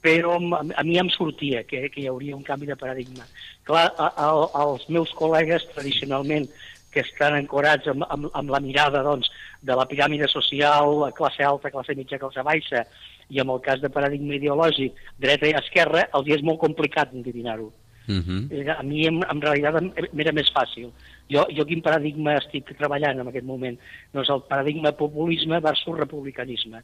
però 0.00 0.38
a 0.40 0.82
mi 0.84 0.98
em 0.98 1.10
sortia 1.12 1.62
que, 1.68 1.88
que 1.92 2.02
hi 2.02 2.08
hauria 2.08 2.36
un 2.36 2.44
canvi 2.44 2.70
de 2.70 2.76
paradigma. 2.76 3.26
Clar, 3.68 3.90
a, 3.98 4.08
a, 4.16 4.28
els 4.64 4.86
meus 4.88 5.12
col·legues 5.16 5.66
tradicionalment 5.74 6.48
que 6.90 7.04
estan 7.04 7.36
ancorats 7.36 7.86
amb, 7.92 8.06
amb, 8.08 8.30
amb 8.34 8.50
la 8.50 8.60
mirada 8.64 9.04
doncs, 9.06 9.30
de 9.62 9.76
la 9.76 9.86
piràmide 9.86 10.26
social, 10.32 11.04
classe 11.16 11.44
alta, 11.46 11.70
classe 11.70 11.94
mitja, 11.94 12.18
classe 12.18 12.42
baixa, 12.46 12.86
i 13.30 13.38
en 13.38 13.52
el 13.52 13.60
cas 13.62 13.82
de 13.82 13.92
paradigma 13.92 14.34
ideològic, 14.40 14.96
dreta 15.22 15.46
i 15.46 15.54
esquerra, 15.60 16.08
els 16.18 16.32
és 16.34 16.42
molt 16.42 16.58
complicat 16.64 17.14
endevinar-ho. 17.14 17.70
Uh 18.08 18.12
mhm. 18.12 18.48
-huh. 18.50 18.76
A 18.78 18.82
mi, 18.82 19.06
en, 19.06 19.22
en 19.22 19.40
realitat, 19.40 20.12
m'era 20.12 20.32
més 20.32 20.50
fàcil. 20.50 20.90
Jo, 21.30 21.46
jo 21.56 21.64
quin 21.64 21.82
paradigma 21.82 22.38
estic 22.38 22.76
treballant 22.76 23.20
en 23.20 23.28
aquest 23.28 23.46
moment? 23.46 23.78
Doncs 24.12 24.28
el 24.28 24.42
paradigma 24.48 24.92
populisme 24.92 25.60
versus 25.60 25.98
republicanisme 25.98 26.82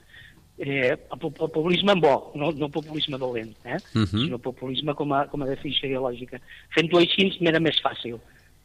eh, 0.59 0.97
el 1.13 1.19
populisme 1.19 1.93
en 1.93 2.01
bo, 2.01 2.33
no, 2.35 2.53
no 2.53 2.69
populisme 2.69 3.19
dolent, 3.19 3.55
eh? 3.65 3.79
Uh 3.95 4.03
-huh. 4.03 4.25
sinó 4.25 4.39
populisme 4.39 4.95
com 4.95 5.13
a, 5.13 5.27
com 5.27 5.43
a 5.43 5.47
definició 5.47 5.89
ideològica. 5.89 6.41
Fent-ho 6.75 6.99
així 6.99 7.37
m'era 7.41 7.61
més 7.61 7.81
fàcil. 7.83 8.19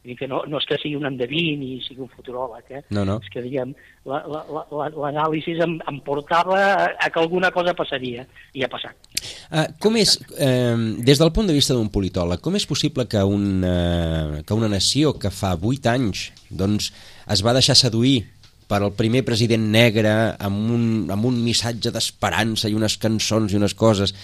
Dir 0.04 0.16
que 0.18 0.28
no, 0.28 0.40
no 0.50 0.58
és 0.58 0.66
que 0.66 0.80
sigui 0.82 0.96
un 0.98 1.06
endeví 1.06 1.56
ni 1.62 1.76
sigui 1.86 2.02
un 2.02 2.10
futuròleg, 2.10 2.64
eh? 2.72 2.82
No, 2.90 3.04
no. 3.06 3.20
És 3.22 3.30
que, 3.30 3.42
diguem, 3.44 3.76
l'anàlisi 4.04 5.54
em, 5.62 5.76
em 5.88 6.00
portava 6.02 6.58
a, 6.58 6.88
a 6.98 7.10
que 7.14 7.20
alguna 7.20 7.52
cosa 7.52 7.76
passaria, 7.78 8.26
i 8.58 8.64
ha 8.64 8.70
passat. 8.72 8.96
Uh, 9.52 9.68
com 9.80 9.96
és, 10.02 10.18
eh, 10.40 10.76
des 11.06 11.22
del 11.22 11.32
punt 11.32 11.46
de 11.46 11.54
vista 11.54 11.76
d'un 11.78 11.92
politòleg, 11.94 12.42
com 12.42 12.56
és 12.56 12.66
possible 12.66 13.06
que 13.06 13.22
una, 13.22 14.42
que 14.42 14.54
una 14.58 14.68
nació 14.68 15.14
que 15.14 15.30
fa 15.30 15.54
vuit 15.54 15.86
anys 15.86 16.32
doncs, 16.50 16.92
es 17.30 17.46
va 17.46 17.54
deixar 17.54 17.76
seduir 17.76 18.26
per 18.72 18.80
al 18.80 18.94
primer 18.96 19.26
president 19.28 19.66
negre 19.74 20.14
amb 20.40 20.72
un, 20.72 20.86
amb 21.12 21.28
un 21.28 21.42
missatge 21.44 21.92
d'esperança 21.92 22.72
i 22.72 22.78
unes 22.78 22.96
cançons 23.02 23.52
i 23.52 23.60
unes 23.60 23.76
coses 23.76 24.16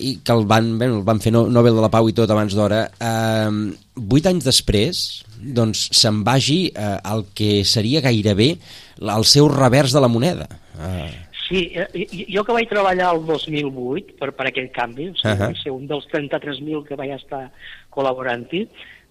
i 0.00 0.18
que 0.24 0.34
el 0.36 0.44
van, 0.48 0.74
bé, 0.78 0.86
el 0.86 1.00
van 1.06 1.18
fer 1.22 1.32
Nobel 1.34 1.74
de 1.74 1.82
la 1.82 1.90
Pau 1.92 2.08
i 2.08 2.14
tot 2.16 2.30
abans 2.30 2.54
d'hora 2.56 2.84
eh, 2.92 3.48
vuit 3.96 4.28
anys 4.28 4.46
després 4.46 5.00
doncs 5.40 5.88
se'n 5.96 6.20
vagi 6.26 6.60
eh, 6.68 6.98
el 7.10 7.26
que 7.36 7.64
seria 7.64 8.04
gairebé 8.04 8.52
el 9.00 9.26
seu 9.26 9.48
revers 9.50 9.96
de 9.96 10.04
la 10.04 10.12
moneda 10.12 10.46
eh. 10.76 11.10
Sí, 11.50 11.64
eh, 11.74 12.06
jo 12.30 12.44
que 12.46 12.54
vaig 12.54 12.68
treballar 12.70 13.08
el 13.16 13.24
2008 13.26 14.14
per, 14.20 14.28
per 14.38 14.44
aquest 14.46 14.70
canvi, 14.70 15.08
o 15.10 15.16
sigui, 15.18 15.32
uh 15.34 15.48
-huh. 15.48 15.62
ser 15.64 15.72
un 15.74 15.88
dels 15.90 16.06
33.000 16.12 16.84
que 16.86 16.94
vaig 16.94 17.10
estar 17.16 17.50
col·laborant-hi, 17.90 18.60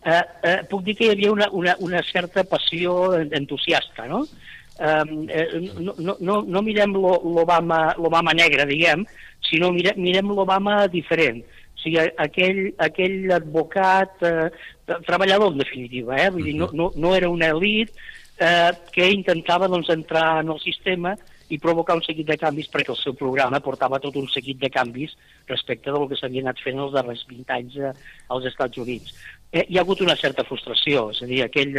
eh, 0.05 0.23
eh, 0.43 0.60
puc 0.69 0.86
dir 0.86 0.95
que 0.95 1.10
hi 1.10 1.12
havia 1.12 1.34
una, 1.34 1.49
una, 1.51 1.75
una 1.79 2.01
certa 2.03 2.45
passió 2.45 3.13
entusiasta, 3.19 4.08
no? 4.08 4.25
Eh, 4.79 5.71
no, 5.79 6.15
no, 6.19 6.41
no, 6.41 6.61
mirem 6.63 6.95
l'Obama 6.95 8.35
negre, 8.35 8.65
diguem, 8.69 9.05
sinó 9.49 9.71
mirem, 9.75 9.99
mirem 9.99 10.31
l'Obama 10.31 10.81
diferent. 10.91 11.41
O 11.75 11.81
sigui, 11.81 11.99
aquell, 12.19 12.61
aquell 12.83 13.33
advocat, 13.37 14.23
eh, 14.27 14.99
treballador 15.07 15.53
en 15.53 15.63
definitiva, 15.63 16.17
eh? 16.19 16.29
Vull 16.35 16.47
dir, 16.49 16.55
no, 16.59 16.69
no, 16.75 16.91
no 16.95 17.15
era 17.15 17.29
una 17.31 17.51
elit 17.55 17.91
eh, 18.39 18.71
que 18.95 19.11
intentava 19.11 19.69
doncs, 19.71 19.91
entrar 19.93 20.41
en 20.43 20.51
el 20.55 20.59
sistema 20.63 21.15
i 21.49 21.57
provocar 21.57 21.95
un 21.97 22.03
seguit 22.05 22.27
de 22.29 22.37
canvis 22.37 22.67
perquè 22.69 22.93
el 22.93 22.99
seu 22.99 23.15
programa 23.17 23.61
portava 23.65 23.97
tot 24.03 24.19
un 24.19 24.27
seguit 24.29 24.59
de 24.61 24.69
canvis 24.69 25.15
respecte 25.49 25.89
del 25.89 26.05
que 26.11 26.19
s'havia 26.19 26.43
anat 26.45 26.61
fent 26.61 26.77
els 26.77 26.93
darrers 26.93 27.23
20 27.31 27.55
anys 27.55 27.79
eh, 27.79 27.93
als 28.35 28.45
Estats 28.51 28.77
Units 28.77 29.15
eh, 29.51 29.65
hi 29.67 29.77
ha 29.77 29.81
hagut 29.81 30.01
una 30.05 30.15
certa 30.19 30.45
frustració, 30.47 31.09
és 31.13 31.21
a 31.23 31.29
dir, 31.29 31.41
aquell, 31.45 31.77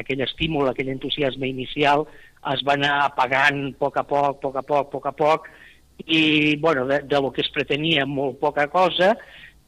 aquell 0.00 0.24
estímul, 0.26 0.70
aquell 0.70 0.92
entusiasme 0.94 1.48
inicial 1.50 2.06
es 2.50 2.62
va 2.66 2.74
anar 2.74 2.94
apagant 3.04 3.68
a 3.68 3.76
poc 3.78 3.98
a 4.00 4.06
poc, 4.08 4.30
a 4.30 4.40
poc 4.42 4.56
a 4.56 4.62
poc, 4.62 4.86
a 4.86 4.90
poc 4.90 5.06
a 5.06 5.12
poc, 5.18 5.50
i 6.06 6.56
bueno, 6.56 6.86
de, 6.86 7.00
de 7.06 7.20
lo 7.20 7.30
que 7.32 7.42
es 7.42 7.50
pretenia 7.54 8.06
molt 8.06 8.40
poca 8.40 8.66
cosa, 8.72 9.12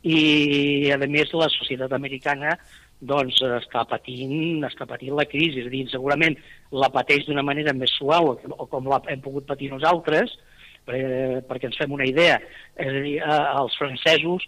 i 0.04 0.90
a 0.92 0.98
més 1.00 1.30
la 1.32 1.48
societat 1.48 1.92
americana 1.96 2.56
doncs 3.04 3.40
està 3.60 3.84
patint, 3.88 4.64
està 4.66 4.86
patint 4.88 5.14
la 5.16 5.26
crisi, 5.28 5.60
és 5.60 5.68
a 5.68 5.72
dir, 5.72 5.84
segurament 5.92 6.36
la 6.72 6.90
pateix 6.92 7.26
d'una 7.28 7.44
manera 7.44 7.74
més 7.76 7.92
suau 7.98 8.34
o 8.34 8.66
com 8.70 8.88
la 8.88 9.00
hem 9.12 9.22
pogut 9.24 9.46
patir 9.48 9.70
nosaltres, 9.72 10.34
eh, 10.88 11.40
perquè 11.48 11.70
ens 11.70 11.80
fem 11.80 11.92
una 11.92 12.08
idea, 12.08 12.38
és 12.76 12.90
a 12.90 13.04
dir, 13.06 13.16
eh, 13.20 13.40
els 13.60 13.76
francesos 13.80 14.46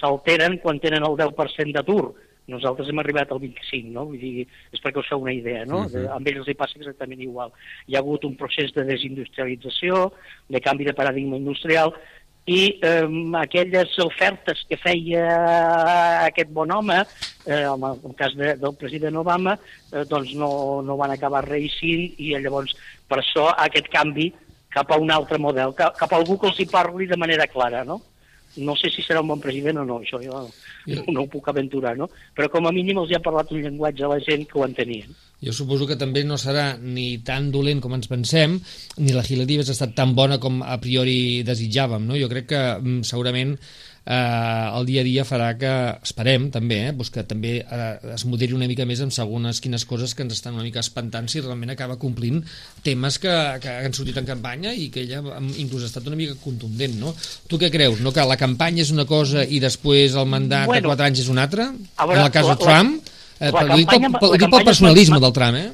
s'alteren 0.00 0.58
quan 0.62 0.80
tenen 0.82 1.04
el 1.06 1.16
10% 1.16 1.72
d'atur. 1.76 2.12
Nosaltres 2.52 2.90
hem 2.92 3.00
arribat 3.02 3.32
al 3.32 3.40
25, 3.42 3.90
no? 3.94 4.06
Vull 4.10 4.20
dir, 4.20 4.46
és 4.72 4.82
perquè 4.82 5.00
us 5.00 5.10
feu 5.10 5.24
una 5.24 5.34
idea, 5.34 5.64
no? 5.66 5.84
Uh 5.86 5.90
-huh. 5.90 6.08
Amb 6.16 6.28
ells 6.28 6.48
hi 6.48 6.54
passa 6.54 6.78
exactament 6.78 7.20
igual. 7.20 7.52
Hi 7.86 7.96
ha 7.96 8.00
hagut 8.00 8.24
un 8.24 8.36
procés 8.36 8.72
de 8.74 8.84
desindustrialització, 8.84 10.12
de 10.48 10.60
canvi 10.60 10.84
de 10.84 10.94
paradigma 10.94 11.36
industrial, 11.36 11.94
i 12.46 12.78
eh, 12.82 13.06
aquelles 13.38 13.98
ofertes 14.02 14.64
que 14.68 14.76
feia 14.76 15.26
aquest 16.26 16.50
bon 16.50 16.70
home, 16.74 16.98
eh, 17.46 17.62
en 17.62 17.84
el 17.84 18.14
cas 18.18 18.34
de, 18.34 18.56
del 18.58 18.74
president 18.74 19.16
Obama, 19.16 19.58
eh, 19.92 20.04
doncs 20.08 20.34
no, 20.34 20.82
no 20.82 20.96
van 20.98 21.14
acabar 21.14 21.44
reeixint 21.46 22.18
i 22.18 22.34
llavors 22.34 22.74
per 23.06 23.20
això 23.22 23.52
aquest 23.54 23.88
canvi 23.92 24.32
cap 24.74 24.90
a 24.90 24.98
un 24.98 25.12
altre 25.12 25.38
model, 25.38 25.74
cap, 25.78 25.94
cap 25.96 26.12
a 26.12 26.18
algú 26.18 26.38
que 26.40 26.48
els 26.48 26.58
hi 26.58 26.66
parli 26.66 27.06
de 27.06 27.20
manera 27.20 27.46
clara, 27.46 27.84
no? 27.84 28.00
No 28.56 28.76
sé 28.76 28.90
si 28.92 29.02
serà 29.04 29.22
un 29.22 29.30
bon 29.32 29.40
president 29.40 29.80
o 29.80 29.84
no, 29.88 29.98
això 30.02 30.20
jo 30.22 30.42
no, 30.42 31.04
no 31.08 31.24
ho 31.24 31.28
puc 31.30 31.48
aventurar, 31.48 31.94
no? 31.96 32.08
Però 32.36 32.50
com 32.52 32.68
a 32.68 32.72
mínim 32.74 33.00
els 33.00 33.12
hi 33.12 33.16
ha 33.16 33.24
parlat 33.24 33.52
un 33.52 33.62
llenguatge 33.64 34.04
a 34.04 34.10
la 34.12 34.20
gent 34.24 34.44
que 34.48 34.58
ho 34.58 34.66
entenien. 34.66 35.14
Jo 35.42 35.54
suposo 35.56 35.88
que 35.90 35.98
també 35.98 36.22
no 36.22 36.36
serà 36.38 36.76
ni 36.78 37.16
tan 37.26 37.50
dolent 37.54 37.80
com 37.82 37.96
ens 37.96 38.10
pensem, 38.10 38.60
ni 38.98 39.14
la 39.14 39.24
Hillary 39.26 39.58
ha 39.58 39.64
estat 39.66 39.96
tan 39.98 40.14
bona 40.14 40.38
com 40.42 40.60
a 40.62 40.76
priori 40.82 41.42
desitjàvem, 41.46 42.04
no? 42.06 42.18
Jo 42.18 42.28
crec 42.30 42.52
que 42.52 42.62
mm, 42.76 43.00
segurament 43.08 43.56
eh, 44.04 44.78
el 44.78 44.86
dia 44.86 45.02
a 45.02 45.06
dia 45.06 45.24
farà 45.26 45.52
que, 45.58 45.72
esperem 46.02 46.48
també, 46.54 46.78
eh, 46.88 46.92
doncs 46.96 47.12
que 47.14 47.24
també 47.28 47.54
eh, 47.62 48.14
es 48.14 48.24
moderi 48.26 48.56
una 48.56 48.68
mica 48.70 48.86
més 48.88 49.02
en 49.04 49.12
segones 49.14 49.60
quines 49.62 49.84
coses 49.88 50.14
que 50.14 50.24
ens 50.26 50.34
estan 50.34 50.56
una 50.58 50.66
mica 50.66 50.82
espantant 50.82 51.28
si 51.30 51.42
realment 51.42 51.74
acaba 51.74 51.98
complint 52.02 52.42
temes 52.82 53.18
que, 53.22 53.32
que 53.62 53.76
han 53.86 53.94
sortit 53.94 54.18
en 54.18 54.28
campanya 54.28 54.74
i 54.74 54.88
que 54.92 55.04
ella 55.04 55.22
inclús 55.60 55.86
ha 55.86 55.90
estat 55.92 56.08
una 56.10 56.18
mica 56.18 56.36
contundent, 56.42 56.98
no? 57.00 57.14
Tu 57.48 57.60
què 57.62 57.70
creus? 57.74 58.02
No? 58.02 58.14
Que 58.14 58.26
la 58.26 58.38
campanya 58.40 58.82
és 58.82 58.92
una 58.94 59.06
cosa 59.06 59.46
i 59.46 59.62
després 59.62 60.18
el 60.18 60.28
mandat 60.30 60.66
bueno, 60.70 60.88
de 60.88 60.94
4 60.94 61.08
anys 61.10 61.24
és 61.24 61.32
una 61.32 61.46
altra? 61.46 61.70
Veure, 61.72 62.18
en 62.18 62.26
el 62.26 62.34
cas 62.34 62.50
de 62.50 62.58
Trump? 62.62 62.98
La, 63.38 63.48
eh, 63.48 63.52
la, 63.52 63.62
la, 63.62 63.78
campanya, 63.78 64.12
pel, 64.18 64.36
pel, 64.36 64.50
pel 64.50 64.68
personalisme 64.72 65.22
del 65.22 65.34
Trump, 65.36 65.58
eh? 65.58 65.70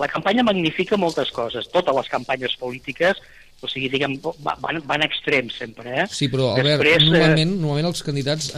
La 0.00 0.08
campanya 0.08 0.44
magnifica 0.44 0.96
moltes 0.96 1.28
coses. 1.36 1.66
Totes 1.72 1.96
les 1.96 2.08
campanyes 2.08 2.54
polítiques 2.56 3.18
o 3.62 3.70
sigui, 3.70 3.88
diguem, 3.92 4.16
van, 4.42 4.80
van 4.88 5.04
extrems 5.06 5.56
sempre, 5.60 5.86
eh? 6.02 6.04
Sí, 6.10 6.26
però, 6.32 6.50
Albert, 6.56 6.82
Després, 6.82 7.06
normalment, 7.06 7.54
eh... 7.54 7.60
normalment 7.62 7.88
els 7.92 8.04
candidats 8.06 8.50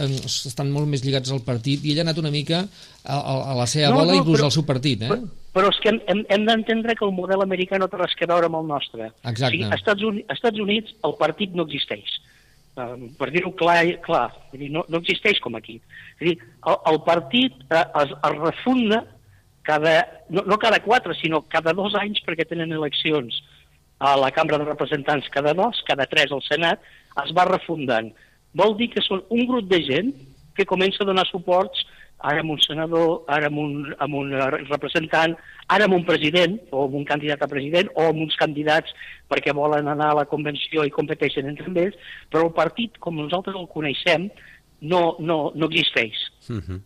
estan 0.49 0.71
molt 0.73 0.89
més 0.89 1.03
lligats 1.05 1.31
al 1.33 1.43
partit 1.45 1.85
i 1.85 1.93
ell 1.93 2.01
ha 2.01 2.05
anat 2.07 2.21
una 2.21 2.33
mica 2.33 2.63
a, 2.65 3.17
a, 3.19 3.53
la 3.59 3.67
seva 3.69 3.91
no, 3.93 4.01
bola, 4.01 4.15
no, 4.15 4.21
inclús 4.23 4.39
però, 4.39 4.49
al 4.49 4.55
seu 4.55 4.65
partit, 4.67 5.05
eh? 5.05 5.11
Però, 5.13 5.29
però 5.55 5.71
és 5.73 5.81
que 5.83 5.91
hem, 5.93 6.01
hem, 6.11 6.23
hem 6.33 6.47
d'entendre 6.49 6.97
que 6.97 7.05
el 7.05 7.13
model 7.15 7.45
americà 7.45 7.79
no 7.81 7.89
té 7.91 8.01
res 8.01 8.17
a 8.17 8.29
veure 8.33 8.49
amb 8.49 8.59
el 8.63 8.69
nostre. 8.73 9.11
Exacte. 9.21 9.51
O 9.51 9.53
sigui, 9.53 9.67
als 9.69 9.83
Estats, 9.83 10.07
Units, 10.09 10.29
als 10.29 10.41
Estats 10.41 10.63
Units 10.65 10.97
el 11.09 11.17
partit 11.21 11.57
no 11.57 11.67
existeix. 11.69 12.17
Um, 12.75 13.07
per 13.15 13.29
dir-ho 13.31 13.53
clar, 13.55 13.79
clar 14.03 14.27
dir, 14.51 14.67
no, 14.73 14.83
no 14.91 14.99
existeix 14.99 15.37
com 15.43 15.55
aquí. 15.55 15.77
És 16.17 16.31
dir, 16.31 16.37
el, 16.65 16.79
el 16.91 17.03
partit 17.05 17.61
uh, 17.69 17.85
es, 18.01 18.11
es 18.11 18.39
refunda 18.41 19.05
cada, 19.65 19.99
no, 20.33 20.43
no 20.49 20.57
cada 20.59 20.81
quatre, 20.83 21.13
sinó 21.21 21.45
cada 21.47 21.77
dos 21.77 21.95
anys 22.01 22.25
perquè 22.25 22.49
tenen 22.49 22.73
eleccions 22.75 23.39
a 23.99 24.15
la 24.19 24.31
Cambra 24.31 24.59
de 24.59 24.65
Representants 24.65 25.29
cada 25.31 25.53
dos, 25.53 25.81
cada 25.87 26.05
tres 26.05 26.31
al 26.31 26.43
Senat, 26.43 26.81
es 27.23 27.33
va 27.35 27.47
refundant. 27.49 28.11
Vol 28.55 28.75
dir 28.79 28.89
que 28.93 29.03
són 29.03 29.23
un 29.29 29.45
grup 29.47 29.69
de 29.71 29.81
gent 29.83 30.13
que 30.55 30.67
comença 30.67 31.03
a 31.03 31.07
donar 31.07 31.27
suports 31.27 31.85
ara 32.25 32.41
amb 32.41 32.53
un 32.55 32.61
senador, 32.63 33.23
ara 33.27 33.49
amb 33.51 33.59
un, 33.59 33.73
amb 34.01 34.15
un 34.15 34.31
representant, 34.69 35.35
ara 35.67 35.85
amb 35.85 35.97
un 35.97 36.05
president, 36.07 36.57
o 36.71 36.85
amb 36.87 36.95
un 37.01 37.05
candidat 37.05 37.43
a 37.43 37.49
president, 37.51 37.91
o 37.95 38.07
amb 38.09 38.23
uns 38.23 38.37
candidats 38.39 38.95
perquè 39.29 39.53
volen 39.53 39.89
anar 39.91 40.11
a 40.13 40.19
la 40.21 40.25
convenció 40.31 40.85
i 40.85 40.93
competeixen 40.95 41.49
entre 41.51 41.69
ells, 41.83 41.99
però 42.31 42.47
el 42.47 42.55
partit, 42.55 42.97
com 43.03 43.19
nosaltres 43.19 43.57
el 43.59 43.69
coneixem, 43.73 44.29
no, 44.81 45.03
no, 45.19 45.51
no 45.55 45.69
existeix. 45.69 46.15
Uh 46.49 46.61
-huh. 46.61 46.81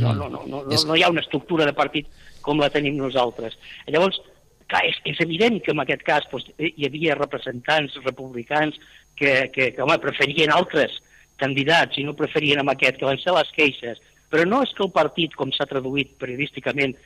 no, 0.00 0.12
no, 0.12 0.28
no, 0.28 0.46
no, 0.46 0.62
no, 0.64 0.84
no 0.86 0.96
hi 0.96 1.02
ha 1.02 1.10
una 1.10 1.20
estructura 1.20 1.64
de 1.64 1.72
partit 1.72 2.06
com 2.42 2.58
la 2.58 2.70
tenim 2.70 2.96
nosaltres. 2.96 3.58
Llavors, 3.86 4.20
Clar, 4.66 4.82
és, 4.88 4.96
és 5.06 5.20
evident 5.22 5.60
que 5.62 5.70
en 5.74 5.82
aquest 5.82 6.02
cas 6.06 6.24
doncs, 6.30 6.48
hi 6.58 6.86
havia 6.88 7.14
representants 7.18 7.94
republicans 8.02 8.78
que, 9.14 9.48
que, 9.54 9.70
que 9.76 9.82
home, 9.82 9.98
preferien 10.02 10.50
altres 10.54 10.98
candidats 11.40 11.98
i 12.00 12.04
no 12.06 12.16
preferien 12.18 12.62
amb 12.62 12.72
aquest, 12.72 12.98
que 12.98 13.06
van 13.08 13.20
ser 13.22 13.34
les 13.36 13.52
queixes. 13.54 14.00
Però 14.32 14.46
no 14.48 14.62
és 14.66 14.72
que 14.74 14.82
el 14.82 14.92
partit, 14.94 15.36
com 15.38 15.52
s'ha 15.54 15.68
traduït 15.70 16.16
periodísticament, 16.20 16.96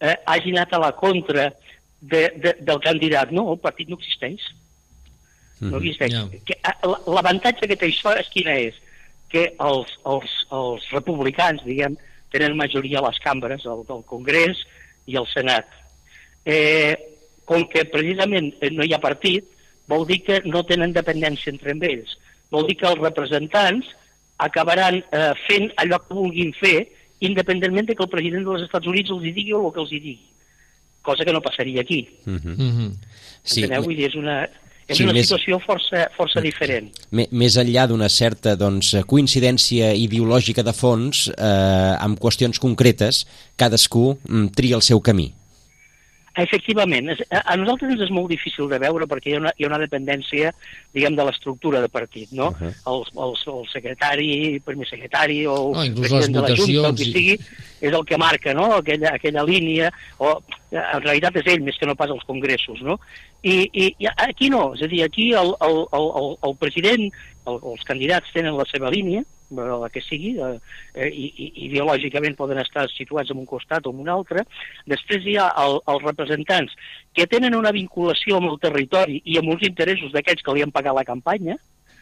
eh, 0.00 0.16
hagi 0.32 0.54
anat 0.54 0.72
a 0.72 0.80
la 0.86 0.92
contra 0.96 1.50
de, 2.00 2.22
de, 2.40 2.54
del 2.60 2.80
candidat. 2.80 3.34
No, 3.36 3.50
el 3.52 3.60
partit 3.60 3.90
no 3.90 3.98
existeix. 4.00 4.46
No 5.60 5.76
mhm, 5.76 5.80
existeix. 5.82 6.14
Mm 6.14 6.30
-hmm. 6.30 7.14
L'avantatge 7.14 7.68
que 7.68 7.76
té 7.76 7.86
això 7.86 8.16
és 8.16 8.28
quina 8.32 8.54
és? 8.56 8.74
Que 9.28 9.52
els, 9.58 9.98
els, 10.06 10.30
els 10.50 10.90
republicans, 10.90 11.62
diguem, 11.64 11.96
tenen 12.30 12.56
majoria 12.56 12.98
a 12.98 13.06
les 13.08 13.18
cambres, 13.18 13.66
el 13.66 13.84
del 13.86 14.02
Congrés 14.06 14.64
i 15.06 15.16
el 15.16 15.26
Senat. 15.26 15.66
Eh, 16.44 16.94
com 17.44 17.64
que 17.68 17.84
precisament 17.90 18.52
no 18.72 18.86
hi 18.86 18.94
ha 18.94 19.02
partit, 19.02 19.44
vol 19.90 20.06
dir 20.06 20.20
que 20.22 20.40
no 20.46 20.62
tenen 20.66 20.94
dependència 20.94 21.50
entre 21.52 21.74
ells. 21.74 22.16
Vol 22.50 22.68
dir 22.68 22.76
que 22.78 22.88
els 22.88 23.02
representants 23.02 23.90
acabaran 24.40 25.00
eh, 25.02 25.32
fent 25.46 25.70
allò 25.82 26.00
que 26.04 26.16
vulguin 26.16 26.54
fer, 26.58 26.88
independentment 27.20 27.90
de 27.90 27.96
que 27.96 28.06
el 28.06 28.12
president 28.12 28.46
dels 28.46 28.64
Estats 28.64 28.88
Units 28.88 29.12
els 29.12 29.26
hi 29.26 29.34
digui 29.36 29.54
o 29.56 29.66
el 29.66 29.74
que 29.74 29.82
els 29.82 29.92
hi 29.92 30.00
digui. 30.00 30.26
Cosa 31.04 31.24
que 31.24 31.32
no 31.32 31.42
passaria 31.44 31.82
aquí. 31.82 32.06
Uh 32.26 32.38
-huh. 32.38 32.90
Sí. 33.42 33.62
Enteneu? 33.62 33.82
Vull 33.84 33.96
dir, 33.96 34.08
és 34.08 34.14
una, 34.14 34.48
és 34.90 34.96
sí, 34.96 35.04
una 35.04 35.12
més... 35.12 35.26
situació 35.26 35.58
força, 35.62 36.08
força 36.16 36.40
diferent. 36.40 36.90
Més 37.10 37.56
enllà 37.56 37.86
d'una 37.86 38.08
certa 38.08 38.56
doncs, 38.56 38.94
coincidència 39.06 39.94
ideològica 39.94 40.62
de 40.62 40.72
fons, 40.72 41.28
eh, 41.28 41.94
amb 41.98 42.18
qüestions 42.18 42.58
concretes, 42.58 43.26
cadascú 43.56 44.18
mm, 44.28 44.46
tria 44.56 44.76
el 44.76 44.82
seu 44.82 45.00
camí. 45.00 45.32
Efectivament, 46.38 47.10
a 47.26 47.56
nosaltres 47.58 47.96
ens 47.96 48.04
és 48.06 48.10
molt 48.14 48.28
difícil 48.30 48.68
de 48.70 48.78
veure 48.78 49.06
perquè 49.10 49.32
hi 49.32 49.34
ha 49.34 49.40
una, 49.40 49.50
hi 49.58 49.66
ha 49.66 49.70
una 49.70 49.80
dependència, 49.82 50.52
diguem, 50.94 51.16
de 51.18 51.24
l'estructura 51.26 51.80
de 51.82 51.88
partit, 51.90 52.30
no? 52.30 52.52
Uh 52.52 52.60
-huh. 52.60 52.70
el, 52.92 53.02
el, 53.24 53.34
el 53.54 53.66
secretari, 53.72 54.28
el 54.54 54.60
primer 54.60 54.86
secretari 54.86 55.46
o 55.46 55.74
el 55.82 55.94
no, 55.94 56.00
president 56.00 56.34
de 56.34 56.40
la 56.40 56.56
Junta, 56.56 56.88
el 56.88 56.96
que 56.96 57.04
sigui, 57.04 57.38
és 57.80 57.92
el 57.92 58.04
que 58.04 58.16
marca, 58.16 58.54
no?, 58.54 58.74
aquella, 58.76 59.14
aquella 59.14 59.42
línia, 59.42 59.90
o 60.18 60.40
en 60.70 61.02
realitat 61.02 61.36
és 61.36 61.46
ell 61.46 61.62
més 61.62 61.76
que 61.76 61.86
no 61.86 61.96
pas 61.96 62.10
els 62.10 62.24
congressos, 62.24 62.80
no? 62.80 63.00
I, 63.42 63.68
i, 63.72 63.94
i 63.98 64.06
aquí 64.06 64.50
no, 64.50 64.74
és 64.74 64.82
a 64.82 64.86
dir, 64.86 65.02
aquí 65.02 65.32
el, 65.32 65.54
el, 65.60 65.86
el, 65.92 66.36
el 66.42 66.56
president, 66.56 67.10
el, 67.46 67.58
els 67.72 67.82
candidats 67.84 68.32
tenen 68.32 68.56
la 68.56 68.64
seva 68.70 68.90
línia, 68.90 69.24
la 69.50 69.88
que 69.92 70.02
sigui, 70.04 70.36
eh, 70.38 70.58
eh, 70.94 71.08
i, 71.08 71.26
i 71.30 71.48
ideològicament 71.68 72.36
poden 72.38 72.60
estar 72.62 72.86
situats 72.92 73.30
en 73.30 73.40
un 73.42 73.46
costat 73.46 73.86
o 73.86 73.94
en 73.94 74.02
un 74.04 74.08
altre. 74.08 74.44
Després 74.86 75.26
hi 75.26 75.36
ha 75.40 75.50
el, 75.64 75.80
els 75.90 76.04
representants 76.06 76.76
que 77.14 77.26
tenen 77.26 77.58
una 77.58 77.74
vinculació 77.74 78.38
amb 78.38 78.52
el 78.52 78.60
territori 78.62 79.20
i 79.24 79.38
amb 79.40 79.50
uns 79.54 79.66
interessos 79.66 80.12
d'aquells 80.14 80.42
que 80.42 80.54
li 80.54 80.62
han 80.64 80.74
pagat 80.74 80.96
la 80.96 81.04
campanya, 81.04 81.56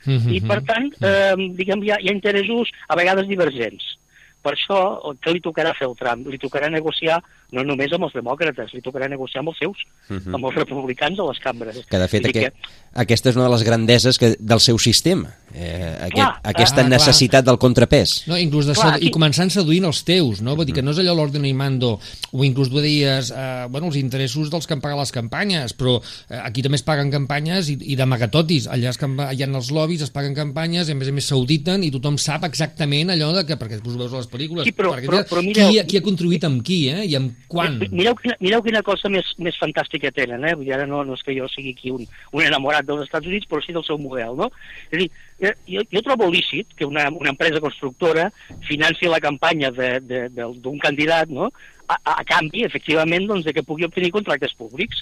mm 0.05 0.17
-hmm. 0.17 0.35
i 0.35 0.41
per 0.41 0.61
tant, 0.65 0.93
eh, 1.03 1.35
diguem, 1.57 1.83
hi 1.83 1.91
ha, 1.91 1.99
hi 2.01 2.09
ha 2.09 2.19
interessos 2.19 2.71
a 2.89 2.97
vegades 2.97 3.27
divergents. 3.29 3.98
Per 4.43 4.55
això, 4.55 4.79
què 5.23 5.35
li 5.35 5.43
tocarà 5.45 5.75
fer 5.75 5.89
el 5.89 5.97
Trump? 5.99 6.29
Li 6.31 6.39
tocarà 6.39 6.71
negociar 6.71 7.19
no 7.57 7.65
només 7.65 7.93
amb 7.97 8.05
els 8.05 8.13
demòcrates, 8.13 8.75
li 8.77 8.83
tocarà 8.85 9.09
negociar 9.09 9.41
amb 9.41 9.55
els 9.55 9.61
seus, 9.63 9.85
uh 10.09 10.13
mhm. 10.15 10.21
-huh. 10.21 10.35
amb 10.37 10.45
els 10.45 10.55
republicans 10.55 11.19
a 11.19 11.25
les 11.29 11.39
cambres. 11.41 11.77
Que 11.89 11.99
de 11.99 12.09
fet 12.09 12.27
aquest, 12.27 12.55
que... 12.55 12.69
aquesta 12.93 13.31
és 13.31 13.37
una 13.37 13.45
de 13.47 13.51
les 13.51 13.63
grandeses 13.63 14.19
que, 14.19 14.37
del 14.39 14.61
seu 14.61 14.79
sistema, 14.79 15.33
eh, 15.55 15.97
aquest, 16.01 16.15
clar, 16.15 16.41
aquesta 16.43 16.83
ah, 16.83 16.89
necessitat 16.89 17.45
clar. 17.45 17.53
del 17.53 17.59
contrapès. 17.59 18.27
No, 18.27 18.37
inclús 18.37 18.67
de 18.67 18.75
clar, 18.75 18.97
aquí... 18.97 19.07
i 19.07 19.11
començant 19.11 19.51
seduint 19.51 19.85
els 19.85 20.05
teus, 20.05 20.43
no? 20.43 20.57
Vull 20.57 20.67
dir 20.67 20.75
que 20.75 20.83
no 20.83 20.91
és 20.91 20.99
allò 20.99 21.15
l'ordre 21.15 21.47
i 21.47 21.55
mando, 21.55 21.99
o 22.33 22.45
inclús 22.45 22.69
tu 22.69 22.81
deies, 22.81 23.31
eh, 23.31 23.67
bueno, 23.71 23.87
els 23.87 23.97
interessos 23.97 24.51
dels 24.51 24.67
que 24.67 24.75
han 24.75 24.81
pagat 24.81 24.99
les 24.99 25.13
campanyes, 25.13 25.73
però 25.73 26.03
eh, 26.29 26.41
aquí 26.45 26.61
també 26.63 26.77
es 26.77 26.83
paguen 26.83 27.11
campanyes 27.11 27.71
i, 27.71 27.79
i 27.81 27.97
d'amagatotis, 27.97 28.69
allà, 28.69 28.91
es, 28.91 28.99
allà 29.01 29.45
en 29.45 29.55
els 29.55 29.71
lobbies 29.71 30.03
es 30.03 30.11
paguen 30.11 30.35
campanyes, 30.35 30.89
i 30.89 30.93
a 30.93 30.95
més 30.95 31.09
a 31.09 31.13
més 31.13 31.25
s'auditen 31.25 31.83
i 31.83 31.91
tothom 31.91 32.19
sap 32.19 32.45
exactament 32.45 33.11
allò 33.11 33.33
de 33.33 33.47
que, 33.47 33.57
perquè 33.57 33.79
després 33.79 33.95
ho 33.95 33.99
veus 33.99 34.13
a 34.13 34.28
les 34.29 34.33
pel·lícules, 34.35 34.67
sí, 34.69 34.73
però, 34.77 34.93
perquè, 34.95 35.09
però, 35.09 35.23
però 35.29 35.43
mireu, 35.45 35.71
qui, 35.73 35.81
qui 35.89 35.99
ha 35.99 36.05
contribuït 36.05 36.45
amb 36.49 36.61
qui, 36.67 36.79
eh? 36.93 37.07
I 37.09 37.17
amb 37.19 37.49
quan? 37.51 37.79
Mireu 37.89 38.17
quina, 38.19 38.37
mireu 38.45 38.65
quina 38.67 38.83
cosa 38.87 39.11
més, 39.13 39.31
més 39.43 39.57
fantàstica 39.61 40.13
tenen, 40.15 40.45
eh? 40.45 40.55
Vull 40.59 40.69
dir, 40.69 40.75
ara 40.77 40.87
no, 40.91 41.01
no 41.07 41.17
és 41.17 41.25
que 41.25 41.37
jo 41.37 41.49
sigui 41.53 41.73
aquí 41.77 41.93
un, 41.95 42.05
un 42.37 42.45
enamorat 42.45 42.87
dels 42.89 43.07
Estats 43.07 43.31
Units, 43.31 43.49
però 43.49 43.63
sí 43.65 43.77
del 43.77 43.87
seu 43.87 44.01
model, 44.03 44.37
no? 44.39 44.51
És 44.91 44.99
a 44.99 45.03
dir, 45.03 45.09
eh, 45.41 45.55
jo, 45.71 45.85
jo 45.95 46.05
trobo 46.05 46.29
lícit 46.33 46.77
que 46.77 46.89
una, 46.89 47.09
una 47.15 47.33
empresa 47.33 47.63
constructora 47.65 48.29
financi 48.69 49.09
la 49.09 49.23
campanya 49.25 49.73
d'un 49.73 50.83
candidat, 50.85 51.33
no?, 51.33 51.51
a, 51.89 51.97
a, 51.97 52.19
a 52.21 52.25
canvi, 52.29 52.67
efectivament, 52.67 53.25
doncs, 53.31 53.47
de 53.49 53.55
que 53.57 53.65
pugui 53.65 53.87
obtenir 53.89 54.13
contractes 54.13 54.53
públics. 54.59 55.01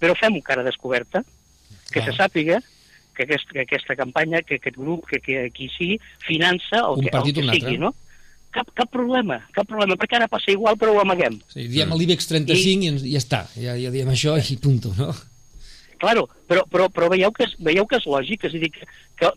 Però 0.00 0.14
fem 0.16 0.34
un 0.36 0.44
cara 0.44 0.64
descoberta, 0.64 1.22
que 1.92 2.00
ah. 2.00 2.06
se 2.08 2.16
sàpiga 2.16 2.60
que, 3.16 3.24
aquest, 3.24 3.50
que 3.50 3.64
aquesta 3.64 3.96
campanya, 3.96 4.42
que 4.42 4.60
aquest 4.60 4.76
grup, 4.76 5.06
que, 5.08 5.20
que 5.24 5.48
qui 5.54 5.70
sigui, 5.74 5.96
finança 6.26 6.82
el 6.84 7.00
un 7.00 7.06
que, 7.06 7.12
el 7.16 7.32
que 7.32 7.46
sigui, 7.48 7.78
no? 7.80 7.94
Cap, 8.56 8.72
cap 8.76 8.92
problema, 8.92 9.40
cap 9.54 9.68
problema, 9.68 9.96
perquè 10.00 10.18
ara 10.18 10.28
passa 10.32 10.52
igual 10.54 10.78
però 10.80 10.94
ho 10.94 11.02
amaguem. 11.02 11.38
Sí, 11.52 11.68
diem 11.72 11.92
l'IBEX 11.96 12.30
35 12.30 12.92
I, 13.04 13.10
i 13.10 13.14
ja 13.14 13.22
està, 13.22 13.42
ja, 13.60 13.76
ja 13.80 13.92
diem 13.94 14.12
això 14.12 14.36
i 14.40 14.58
punto, 14.62 14.94
no? 14.98 15.12
Claro, 16.00 16.26
però, 16.48 16.64
però, 16.68 16.88
però 16.92 17.08
veieu, 17.12 17.32
que 17.32 17.46
és, 17.46 17.54
veieu 17.62 17.86
que 17.88 18.00
és 18.00 18.08
lògic, 18.08 18.44
és 18.48 18.56
a 18.56 18.60
dir, 18.60 18.72
que, 18.74 18.88
que 19.20 19.30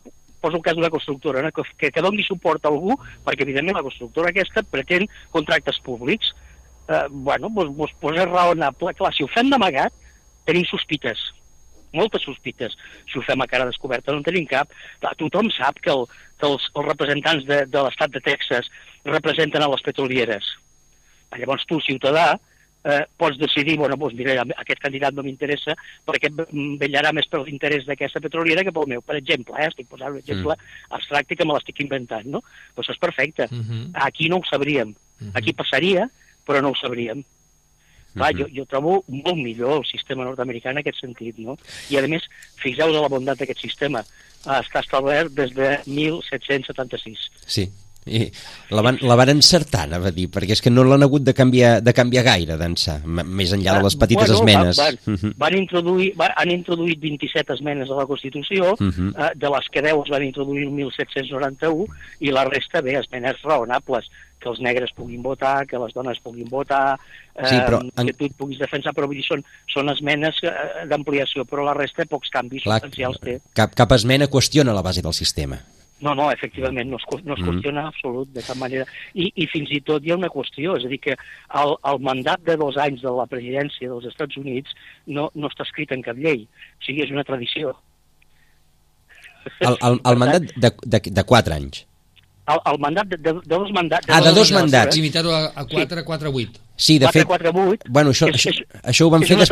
poso 0.43 0.59
el 0.59 0.63
cas 0.63 0.75
d'una 0.75 0.91
constructora, 0.91 1.43
no? 1.43 1.51
que, 1.55 1.63
que, 1.79 1.91
que 1.95 2.03
doni 2.03 2.23
suport 2.27 2.65
a 2.65 2.71
algú, 2.71 2.97
perquè 3.25 3.45
evidentment 3.45 3.79
la 3.79 3.85
constructora 3.85 4.31
aquesta 4.31 4.63
pretén 4.67 5.07
contractes 5.35 5.79
públics, 5.85 6.33
eh, 6.87 7.05
bueno, 7.09 7.51
doncs, 7.55 7.75
doncs, 7.77 7.95
doncs 8.03 8.23
és 8.23 8.29
raonable. 8.31 8.95
Clar, 8.99 9.13
si 9.15 9.23
ho 9.23 9.31
fem 9.31 9.51
d'amagat, 9.51 9.95
tenim 10.47 10.67
sospites, 10.67 11.29
moltes 11.93 12.25
sospites. 12.27 12.75
Si 13.09 13.19
ho 13.19 13.23
fem 13.25 13.41
a 13.41 13.47
cara 13.47 13.67
descoberta 13.69 14.11
no 14.11 14.21
en 14.21 14.27
tenim 14.27 14.45
cap. 14.49 14.71
Clar, 15.01 15.15
tothom 15.19 15.49
sap 15.55 15.81
que, 15.83 15.93
el, 15.93 16.05
que 16.39 16.47
els, 16.49 16.69
els 16.75 16.87
representants 16.87 17.45
de, 17.49 17.63
de 17.65 17.85
l'estat 17.85 18.13
de 18.13 18.21
Texas 18.25 18.69
representen 19.05 19.63
a 19.63 19.71
les 19.71 19.85
petrolieres. 19.85 20.53
Llavors 21.37 21.65
tu, 21.69 21.79
ciutadà, 21.85 22.33
eh, 22.83 23.05
pots 23.17 23.37
decidir, 23.37 23.77
bueno, 23.77 23.97
doncs 23.99 24.15
mira, 24.17 24.43
aquest 24.57 24.81
candidat 24.81 25.15
no 25.15 25.23
m'interessa 25.25 25.75
perquè 26.07 26.31
vellarà 26.81 27.11
més 27.15 27.27
per 27.29 27.43
l'interès 27.43 27.85
d'aquesta 27.87 28.21
petroliera 28.23 28.63
que 28.65 28.73
pel 28.75 28.87
meu, 28.89 29.03
per 29.05 29.17
exemple, 29.19 29.57
eh? 29.59 29.67
estic 29.69 29.89
posant 29.89 30.15
un 30.15 30.21
exemple 30.21 30.55
mm. 30.55 30.93
abstracte 30.97 31.37
que 31.37 31.47
me 31.47 31.57
l'estic 31.57 31.83
inventant, 31.83 32.29
no? 32.37 32.43
Doncs 32.77 32.93
és 32.95 33.01
perfecte. 33.01 33.47
Mm 33.51 33.65
-hmm. 33.65 33.91
Aquí 33.93 34.29
no 34.29 34.37
ho 34.37 34.45
sabríem. 34.49 34.89
Mm 34.89 34.95
-hmm. 35.27 35.31
Aquí 35.33 35.53
passaria, 35.53 36.09
però 36.45 36.61
no 36.61 36.71
ho 36.71 36.75
sabríem. 36.75 37.23
Clar, 38.13 38.31
jo, 38.35 38.47
jo 38.53 38.65
trobo 38.69 38.95
molt 39.07 39.37
millor 39.37 39.79
el 39.79 39.85
sistema 39.89 40.25
nord-americà 40.25 40.73
en 40.73 40.81
aquest 40.81 41.01
sentit, 41.03 41.37
no? 41.37 41.57
I, 41.91 41.99
a 41.99 42.07
més, 42.09 42.25
fixeu 42.61 42.93
de 42.95 43.03
la 43.03 43.11
bondat 43.11 43.41
d'aquest 43.41 43.61
sistema. 43.61 44.03
està 44.39 44.79
establert 44.79 45.33
des 45.35 45.51
de 45.53 45.69
1776. 45.85 47.29
Sí, 47.45 47.67
i 48.09 48.25
la 48.75 48.83
van, 48.85 48.99
la 49.05 49.17
van 49.19 49.31
encertar, 49.35 49.85
anava 49.87 50.09
a 50.09 50.15
dir, 50.15 50.27
perquè 50.33 50.57
és 50.57 50.63
que 50.65 50.73
no 50.73 50.83
l'han 50.87 51.05
hagut 51.05 51.25
de 51.25 51.33
canviar, 51.37 51.79
de 51.85 51.93
canviar 51.95 52.25
gaire 52.27 52.57
d'ençà, 52.59 52.99
més 53.05 53.53
enllà 53.55 53.77
de 53.77 53.85
les 53.85 53.97
petites 54.01 54.33
bueno, 54.33 54.39
esmenes. 54.39 54.79
Van, 54.81 54.99
van, 55.05 55.35
van 55.45 55.57
introduir, 55.59 56.11
van, 56.19 56.33
han 56.37 56.53
introduït 56.53 57.01
27 57.01 57.55
esmenes 57.57 57.91
a 57.91 57.99
la 58.01 58.07
Constitució, 58.09 58.73
uh 58.73 58.89
-huh. 58.89 59.11
eh, 59.13 59.31
de 59.35 59.53
les 59.55 59.69
que 59.69 59.81
10 59.81 60.03
es 60.03 60.09
van 60.09 60.23
introduir 60.23 60.63
el 60.67 60.71
1791, 60.71 61.87
i 62.19 62.31
la 62.31 62.45
resta, 62.45 62.81
bé, 62.81 62.99
esmenes 62.99 63.41
raonables 63.41 64.09
que 64.39 64.49
els 64.49 64.59
negres 64.63 64.93
puguin 64.95 65.21
votar, 65.21 65.67
que 65.67 65.77
les 65.77 65.93
dones 65.93 66.19
puguin 66.23 66.47
votar, 66.49 66.97
eh, 67.35 67.45
sí, 67.45 67.57
però 67.65 67.81
en... 67.83 68.07
que 68.07 68.13
tu 68.13 68.25
et 68.25 68.37
puguis 68.39 68.59
defensar, 68.59 68.93
però 68.95 69.09
vull 69.09 69.19
dir, 69.19 69.25
són, 69.27 69.43
són 69.71 69.89
esmenes 69.89 70.39
eh, 70.43 70.85
d'ampliació, 70.89 71.45
però 71.45 71.67
la 71.67 71.75
resta 71.77 72.07
pocs 72.09 72.31
canvis 72.33 72.63
Clar, 72.63 72.79
substancials 72.79 73.19
té. 73.19 73.39
Cap, 73.53 73.75
cap 73.75 73.91
esmena 73.91 74.29
qüestiona 74.31 74.75
la 74.75 74.85
base 74.85 75.03
del 75.05 75.13
sistema. 75.13 75.59
No, 76.01 76.13
no, 76.15 76.29
efectivament, 76.31 76.87
no 76.87 76.97
es, 76.97 77.05
no 77.25 77.35
es 77.35 77.41
mm. 77.41 77.49
qüestiona 77.49 77.81
mm. 77.81 77.91
absolut 77.91 78.31
de 78.35 78.43
cap 78.45 78.59
manera. 78.61 78.85
I, 79.13 79.27
I 79.35 79.47
fins 79.51 79.73
i 79.75 79.81
tot 79.85 80.05
hi 80.05 80.13
ha 80.13 80.19
una 80.19 80.31
qüestió, 80.31 80.77
és 80.79 80.87
a 80.87 80.91
dir, 80.91 81.01
que 81.03 81.15
el, 81.15 81.75
el 81.91 81.99
mandat 82.07 82.45
de 82.47 82.55
dos 82.61 82.79
anys 82.79 83.03
de 83.03 83.13
la 83.17 83.27
presidència 83.31 83.91
dels 83.91 84.07
Estats 84.11 84.39
Units 84.39 84.75
no, 85.07 85.27
no 85.35 85.51
està 85.51 85.67
escrit 85.67 85.91
en 85.95 86.05
cap 86.05 86.19
llei, 86.19 86.45
o 86.47 86.87
sigui, 86.87 87.03
és 87.03 87.11
una 87.15 87.27
tradició. 87.27 87.75
El, 89.59 89.75
el, 89.75 89.99
el 90.11 90.19
mandat 90.19 90.47
de, 90.55 90.73
de, 90.85 91.03
de 91.19 91.27
quatre 91.27 91.55
anys? 91.55 91.83
El, 92.49 92.63
el 92.71 92.79
mandat 92.81 93.11
de, 93.11 93.19
de, 93.19 93.35
de 93.43 93.53
dos 93.55 93.71
mandats. 93.75 94.07
De 94.07 94.15
ah, 94.15 94.23
de 94.25 94.33
dos 94.33 94.51
mandats. 94.55 94.97
Limitar-ho 94.97 95.35
a, 95.35 95.43
a 95.53 95.67
4, 95.69 96.01
sí. 96.01 96.05
4, 96.07 96.31
8. 96.33 96.68
Sí, 96.79 96.95
de 96.97 97.09
4, 97.09 97.19
fet... 97.19 97.27
4, 97.27 97.51
8, 97.51 97.91
bueno, 97.91 98.13
això, 98.15 98.29
és, 98.31 98.39
això, 98.39 98.65
això 98.87 99.07
ho 99.07 99.11
van 99.11 99.25
fer 99.27 99.35
des, 99.35 99.51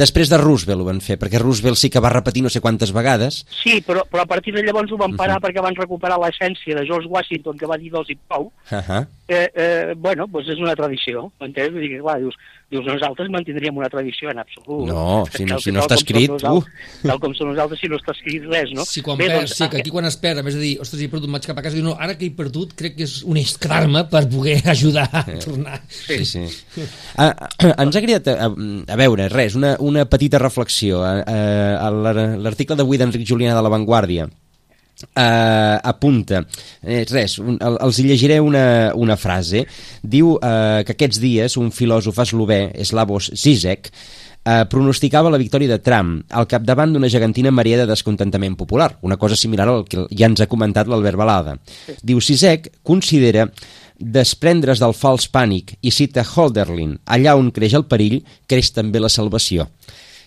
després 0.00 0.30
de 0.32 0.40
Roosevelt, 0.40 0.82
ho 0.82 0.88
van 0.88 0.98
fer, 1.04 1.16
perquè 1.22 1.38
Roosevelt 1.38 1.78
sí 1.78 1.90
que 1.94 2.02
va 2.02 2.10
repetir 2.10 2.42
no 2.42 2.50
sé 2.50 2.58
quantes 2.64 2.90
vegades. 2.96 3.44
Sí, 3.62 3.78
però, 3.86 4.02
però 4.10 4.24
a 4.24 4.30
partir 4.30 4.56
de 4.56 4.64
llavors 4.66 4.90
ho 4.90 4.98
van 4.98 5.14
parar 5.14 5.36
uh 5.36 5.38
-huh. 5.38 5.46
perquè 5.46 5.62
van 5.62 5.78
recuperar 5.78 6.18
l'essència 6.18 6.74
de 6.74 6.84
George 6.84 7.06
Washington, 7.08 7.56
que 7.56 7.70
va 7.70 7.78
dir 7.78 7.92
dos 7.92 8.10
i 8.10 8.16
pau. 8.16 8.50
Uh 8.70 8.82
-huh. 8.82 9.06
Eh, 9.28 9.50
eh, 9.54 9.94
bueno, 9.96 10.26
doncs 10.28 10.50
és 10.52 10.60
una 10.60 10.74
tradició, 10.76 11.28
m'entens? 11.40 11.72
Vull 11.72 11.84
dir, 11.86 12.00
clar, 12.02 12.18
dius, 12.20 12.36
dius, 12.72 12.84
nosaltres 12.84 13.30
mantindríem 13.32 13.76
una 13.80 13.88
tradició 13.92 14.30
en 14.32 14.42
absolut. 14.42 14.84
No, 14.90 15.24
si 15.34 15.46
no, 15.48 15.58
si 15.62 15.72
no 15.72 15.84
està 15.84 15.96
escrit... 15.98 16.34
Uh. 16.34 16.60
Tal 17.04 17.20
com 17.22 17.34
som 17.36 17.50
nosaltres, 17.50 17.80
si 17.80 17.90
no 17.90 17.98
està 18.00 18.12
escrit 18.12 18.44
res, 18.50 18.74
no? 18.76 18.84
Sí, 18.88 19.02
quan 19.06 19.20
Bé, 19.20 19.30
perds, 19.30 19.40
doncs, 19.48 19.56
sí, 19.56 19.70
que 19.72 19.80
aquí 19.80 19.94
quan 19.94 20.08
es 20.10 20.18
perd, 20.20 20.42
a 20.42 20.46
més 20.46 20.58
de 20.58 20.62
dir, 20.64 20.74
ostres, 20.84 21.02
he 21.04 21.10
perdut, 21.12 21.32
vaig 21.32 21.48
cap 21.48 21.60
a 21.60 21.64
casa, 21.64 21.78
diu, 21.78 21.86
no, 21.86 21.96
ara 21.96 22.18
que 22.20 22.28
he 22.28 22.36
perdut, 22.36 22.76
crec 22.78 22.98
que 22.98 23.08
és 23.08 23.16
un 23.24 23.40
eix 23.40 23.56
quedar-me 23.60 24.04
per 24.12 24.24
poder 24.32 24.60
ajudar 24.74 25.08
a 25.08 25.24
tornar. 25.44 25.80
Sí, 25.88 26.20
sí. 26.28 26.46
sí. 26.48 26.88
Ah, 27.16 27.32
ens 27.72 27.96
ha 27.96 28.04
cridat 28.04 28.32
a, 28.34 28.52
a 28.52 29.00
veure, 29.00 29.28
res, 29.32 29.56
una, 29.58 29.74
una 29.80 30.04
petita 30.10 30.42
reflexió. 30.42 31.04
L'article 31.04 32.76
d'avui 32.80 33.00
d'Enric 33.00 33.28
Julià 33.28 33.56
de 33.56 33.64
La 33.64 33.72
Vanguardia 33.72 34.28
Uh, 35.14 35.78
apunta, 35.84 36.40
eh, 36.82 37.04
res, 37.10 37.36
un, 37.38 37.58
el, 37.62 37.76
els 37.84 38.00
llegiré 38.02 38.40
una, 38.42 38.92
una 38.98 39.16
frase. 39.20 39.64
Diu 40.02 40.34
uh, 40.34 40.80
que 40.86 40.96
aquests 40.96 41.20
dies 41.22 41.58
un 41.60 41.70
filòsof 41.74 42.18
eslové, 42.24 42.60
Slavos 42.82 43.28
Zizek, 43.38 43.90
uh, 43.92 44.64
pronosticava 44.70 45.30
la 45.30 45.38
victòria 45.38 45.70
de 45.70 45.78
Trump 45.84 46.24
al 46.34 46.48
capdavant 46.50 46.96
d'una 46.96 47.10
gegantina 47.12 47.52
maria 47.54 47.78
de 47.80 47.86
descontentament 47.90 48.56
popular, 48.58 48.90
una 49.02 49.18
cosa 49.20 49.38
similar 49.38 49.68
al 49.70 49.86
que 49.86 50.08
ja 50.10 50.30
ens 50.30 50.42
ha 50.42 50.50
comentat 50.50 50.90
l'Albert 50.90 51.20
Balada. 51.20 51.58
Diu, 52.02 52.18
Zizek 52.18 52.72
considera 52.82 53.48
desprendre's 53.98 54.82
del 54.82 54.96
fals 54.98 55.28
pànic 55.30 55.76
i 55.82 55.92
cita 55.94 56.24
Holderlin, 56.26 56.98
allà 57.06 57.36
on 57.38 57.52
creix 57.54 57.76
el 57.78 57.86
perill, 57.86 58.22
creix 58.50 58.72
també 58.74 58.98
la 58.98 59.12
salvació. 59.12 59.68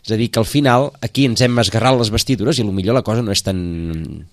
És 0.08 0.14
a 0.16 0.16
dir, 0.16 0.30
que 0.32 0.40
al 0.40 0.48
final 0.48 0.86
aquí 1.04 1.26
ens 1.28 1.42
hem 1.44 1.58
esgarrat 1.60 1.98
les 2.00 2.10
vestidures 2.14 2.62
i 2.62 2.64
millor 2.64 2.96
la 2.96 3.04
cosa 3.04 3.26
no 3.26 3.34
és 3.36 3.42
tan... 3.44 3.58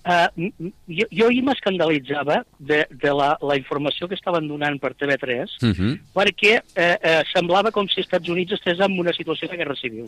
Uh, 0.07 0.45
jo, 0.87 1.07
jo 1.11 1.27
ahir 1.27 1.41
m'escandalitzava 1.43 2.37
de, 2.59 2.85
de 3.03 3.11
la, 3.11 3.33
la 3.43 3.57
informació 3.59 4.07
que 4.07 4.15
estaven 4.15 4.47
donant 4.47 4.79
per 4.79 4.93
TV3 4.95 5.43
uh 5.43 5.73
-huh. 5.73 5.91
perquè 6.15 6.53
uh, 6.63 6.95
uh, 6.95 7.19
semblava 7.33 7.75
com 7.75 7.89
si 7.91 7.99
els 7.99 8.07
Estats 8.07 8.31
Units 8.31 8.55
estés 8.55 8.79
en 8.79 8.99
una 8.99 9.11
situació 9.11 9.49
de 9.51 9.57
guerra 9.57 9.75
civil. 9.75 10.07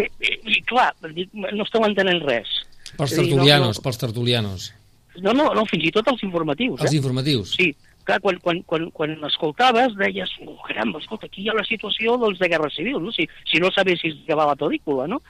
i, 0.00 0.32
i 0.56 0.62
clar, 0.64 0.94
no 1.34 1.64
esteu 1.64 1.84
entenent 1.84 2.24
res. 2.24 2.48
Pels 2.96 3.14
tertulianos, 3.20 3.76
no, 3.76 3.80
no, 3.80 3.82
pels 3.84 3.98
tertulianos. 3.98 4.72
No, 5.20 5.32
no, 5.34 5.52
no, 5.52 5.64
fins 5.66 5.84
i 5.84 5.92
tot 5.92 6.08
els 6.08 6.22
informatius. 6.22 6.80
Els 6.80 6.92
eh? 6.92 6.96
informatius. 6.96 7.52
Sí, 7.52 7.74
clar, 8.04 8.20
quan, 8.24 8.40
quan, 8.42 8.62
quan, 8.66 8.88
quan 8.96 9.16
escoltaves 9.28 9.94
deies, 9.98 10.32
oh, 10.46 10.56
caram, 10.66 10.94
escolta, 10.98 11.28
aquí 11.30 11.44
hi 11.44 11.50
ha 11.52 11.56
la 11.58 11.66
situació 11.68 12.16
doncs, 12.20 12.40
de 12.40 12.50
guerra 12.52 12.70
civil, 12.74 13.00
no? 13.02 13.12
si, 13.14 13.28
si 13.48 13.62
no 13.62 13.72
sabessis 13.74 14.18
que 14.26 14.38
va 14.38 14.48
la 14.50 14.58
pel·lícula, 14.58 15.08
no? 15.10 15.20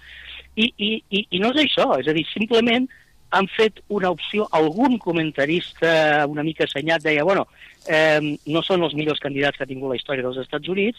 I, 0.57 0.67
i, 0.77 0.91
i, 1.11 1.25
I 1.37 1.41
no 1.43 1.53
és 1.55 1.65
això, 1.65 1.93
és 2.01 2.11
a 2.11 2.17
dir, 2.17 2.27
simplement 2.33 2.89
han 3.31 3.47
fet 3.55 3.79
una 3.95 4.11
opció, 4.11 4.47
algun 4.57 4.99
comentarista 4.99 6.27
una 6.27 6.43
mica 6.43 6.67
assenyat 6.67 7.05
deia, 7.05 7.25
bueno, 7.25 7.47
eh, 7.87 8.19
no 8.47 8.63
són 8.67 8.83
els 8.83 8.97
millors 8.99 9.23
candidats 9.23 9.59
que 9.59 9.65
ha 9.65 9.71
tingut 9.71 9.93
la 9.93 9.99
història 10.01 10.27
dels 10.27 10.41
Estats 10.43 10.69
Units 10.69 10.99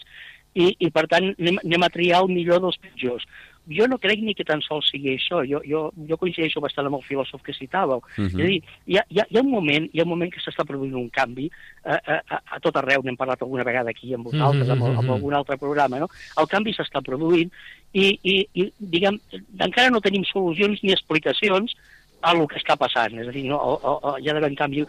i, 0.54 0.72
i 0.80 0.88
per 0.92 1.04
tant 1.12 1.28
anem, 1.34 1.60
anem 1.64 1.84
a 1.84 1.90
triar 1.92 2.22
el 2.24 2.32
millor 2.32 2.62
dels 2.64 2.80
pitjors 2.80 3.28
jo 3.68 3.86
no 3.86 3.98
crec 3.98 4.20
ni 4.20 4.34
que 4.34 4.44
tan 4.44 4.62
sols 4.64 4.88
sigui 4.90 5.14
això. 5.14 5.42
Jo, 5.46 5.60
jo, 5.66 5.84
jo 6.08 6.18
coincideixo 6.18 6.60
bastant 6.62 6.88
amb 6.88 6.98
el 6.98 7.04
filòsof 7.06 7.42
que 7.46 7.54
citàveu. 7.54 8.02
Uh 8.02 8.24
-huh. 8.24 8.26
És 8.26 8.34
a 8.34 8.48
dir, 8.48 8.62
hi 8.86 8.96
ha, 8.98 9.04
hi, 9.08 9.20
ha, 9.20 9.26
hi, 9.30 9.36
ha 9.38 9.42
un 9.42 9.50
moment, 9.50 9.88
hi 9.92 10.00
ha 10.00 10.02
un 10.04 10.08
moment 10.08 10.32
que 10.32 10.40
s'està 10.40 10.64
produint 10.66 10.94
un 10.94 11.08
canvi 11.10 11.50
a, 11.84 11.94
a, 11.94 12.22
a, 12.28 12.42
a 12.56 12.60
tot 12.60 12.76
arreu, 12.76 13.02
n'hem 13.02 13.16
parlat 13.16 13.42
alguna 13.42 13.64
vegada 13.64 13.90
aquí 13.90 14.14
amb 14.14 14.24
vosaltres, 14.24 14.68
uh 14.68 14.74
-huh. 14.74 14.86
amb, 14.86 14.98
amb 14.98 15.10
algun 15.10 15.34
altre 15.34 15.56
programa, 15.56 15.98
no? 15.98 16.08
El 16.38 16.46
canvi 16.46 16.72
s'està 16.72 17.02
produint 17.02 17.50
i, 17.92 18.18
i, 18.22 18.48
i, 18.54 18.72
diguem, 18.78 19.20
encara 19.58 19.90
no 19.90 20.00
tenim 20.00 20.24
solucions 20.24 20.82
ni 20.82 20.92
explicacions 20.92 21.74
a 22.22 22.32
el 22.32 22.46
que 22.46 22.58
està 22.58 22.76
passant. 22.76 23.18
És 23.18 23.28
a 23.28 23.30
dir, 23.30 23.48
no, 23.48 23.56
o, 23.56 23.98
o, 24.02 24.18
hi 24.18 24.28
ha 24.28 24.34
d'haver, 24.34 24.50
en 24.50 24.56
canvi, 24.56 24.84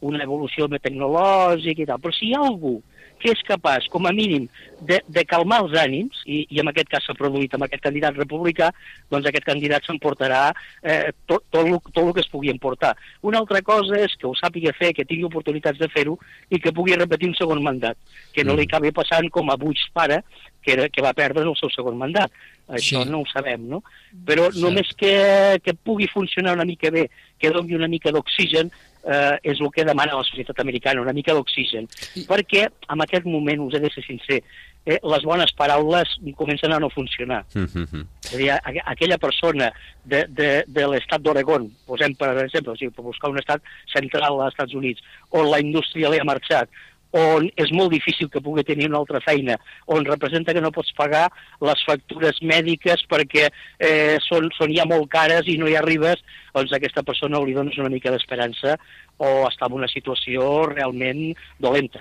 una 0.00 0.22
evolució 0.22 0.68
tecnològica 0.68 1.82
i 1.82 1.86
tal. 1.86 2.00
Però 2.02 2.12
si 2.12 2.26
hi 2.26 2.34
ha 2.34 2.40
algú 2.40 2.82
que 3.22 3.30
és 3.30 3.42
capaç, 3.46 3.86
com 3.92 4.06
a 4.08 4.12
mínim, 4.12 4.48
de, 4.82 4.98
de 5.06 5.22
calmar 5.28 5.60
els 5.62 5.76
ànims, 5.78 6.24
i, 6.26 6.42
i 6.50 6.60
en 6.60 6.70
aquest 6.72 6.90
cas 6.90 7.04
s'ha 7.06 7.14
produït 7.14 7.54
amb 7.54 7.68
aquest 7.68 7.84
candidat 7.84 8.18
republicà, 8.18 8.72
doncs 9.12 9.28
aquest 9.30 9.46
candidat 9.46 9.86
s'emportarà 9.86 10.42
eh, 10.82 11.12
tot, 11.30 11.44
tot, 11.54 11.62
el, 11.62 11.78
tot 11.92 12.02
el 12.02 12.12
que 12.16 12.24
es 12.24 12.30
pugui 12.32 12.50
emportar. 12.50 12.96
Una 13.22 13.38
altra 13.42 13.62
cosa 13.62 14.00
és 14.02 14.16
que 14.18 14.26
ho 14.26 14.34
sàpiga 14.38 14.74
fer, 14.78 14.90
que 14.96 15.06
tingui 15.06 15.28
oportunitats 15.30 15.78
de 15.78 15.90
fer-ho 15.92 16.18
i 16.50 16.58
que 16.62 16.74
pugui 16.74 16.98
repetir 16.98 17.30
un 17.30 17.38
segon 17.38 17.62
mandat, 17.62 17.98
que 18.34 18.42
no 18.42 18.56
li 18.56 18.66
mm. 18.66 18.72
acabi 18.72 18.94
passant 18.96 19.30
com 19.30 19.54
a 19.54 19.58
Bush 19.60 19.86
pare, 19.94 20.22
que, 20.62 20.74
era, 20.74 20.88
que 20.90 21.02
va 21.04 21.14
perdre 21.14 21.46
el 21.46 21.58
seu 21.58 21.70
segon 21.74 21.98
mandat. 21.98 22.34
Això 22.72 23.02
sí. 23.02 23.10
no 23.10 23.22
ho 23.22 23.26
sabem, 23.30 23.66
no? 23.68 23.82
Però 24.26 24.48
sí. 24.50 24.62
només 24.62 24.90
que, 24.98 25.14
que 25.62 25.74
pugui 25.74 26.06
funcionar 26.10 26.54
una 26.58 26.66
mica 26.66 26.90
bé, 26.94 27.08
que 27.38 27.50
doni 27.54 27.74
una 27.78 27.90
mica 27.90 28.12
d'oxigen, 28.14 28.70
eh, 29.04 29.38
és 29.42 29.60
el 29.60 29.70
que 29.74 29.84
demana 29.84 30.18
la 30.18 30.26
societat 30.26 30.60
americana, 30.60 31.02
una 31.02 31.14
mica 31.16 31.34
d'oxigen. 31.34 31.88
Perquè 32.28 32.66
en 32.66 33.04
aquest 33.04 33.26
moment, 33.26 33.66
us 33.66 33.74
he 33.76 33.82
de 33.82 33.90
ser 33.94 34.04
sincer, 34.06 34.42
eh, 34.84 34.98
les 35.02 35.24
bones 35.24 35.52
paraules 35.58 36.16
comencen 36.36 36.72
a 36.72 36.80
no 36.80 36.90
funcionar. 36.90 37.44
Mm 37.54 37.64
-hmm. 37.64 38.06
És 38.22 38.34
a 38.34 38.36
dir, 38.36 38.50
aquella 38.84 39.18
persona 39.18 39.72
de, 40.04 40.26
de, 40.28 40.64
de 40.66 40.86
l'estat 40.88 41.20
d'Oregon, 41.20 41.70
posem 41.86 42.14
per 42.14 42.36
exemple, 42.44 42.72
o 42.72 42.76
sigui, 42.76 42.90
per 42.90 43.04
buscar 43.04 43.30
un 43.30 43.38
estat 43.38 43.62
central 43.92 44.40
als 44.40 44.54
Estats 44.54 44.74
Units, 44.74 45.00
on 45.30 45.50
la 45.50 45.60
indústria 45.60 46.10
li 46.10 46.18
ha 46.18 46.24
marxat, 46.24 46.68
on 47.12 47.48
és 47.60 47.72
molt 47.76 47.92
difícil 47.92 48.30
que 48.32 48.40
pugui 48.40 48.64
tenir 48.64 48.88
una 48.88 49.00
altra 49.02 49.20
feina, 49.24 49.58
on 49.86 50.06
representa 50.08 50.54
que 50.54 50.62
no 50.64 50.72
pots 50.72 50.92
pagar 50.96 51.26
les 51.60 51.84
factures 51.86 52.40
mèdiques 52.42 53.04
perquè 53.10 53.48
eh, 53.48 54.16
són, 54.24 54.48
són 54.56 54.72
ja 54.74 54.86
molt 54.88 55.10
cares 55.12 55.48
i 55.48 55.58
no 55.60 55.68
hi 55.68 55.76
arribes, 55.76 56.22
doncs 56.54 56.72
a 56.72 56.80
aquesta 56.80 57.04
persona 57.06 57.40
li 57.44 57.56
dones 57.56 57.78
una 57.78 57.92
mica 57.92 58.12
d'esperança 58.12 58.78
o 59.18 59.42
està 59.48 59.68
en 59.68 59.78
una 59.82 59.90
situació 59.92 60.66
realment 60.72 61.34
dolenta. 61.60 62.00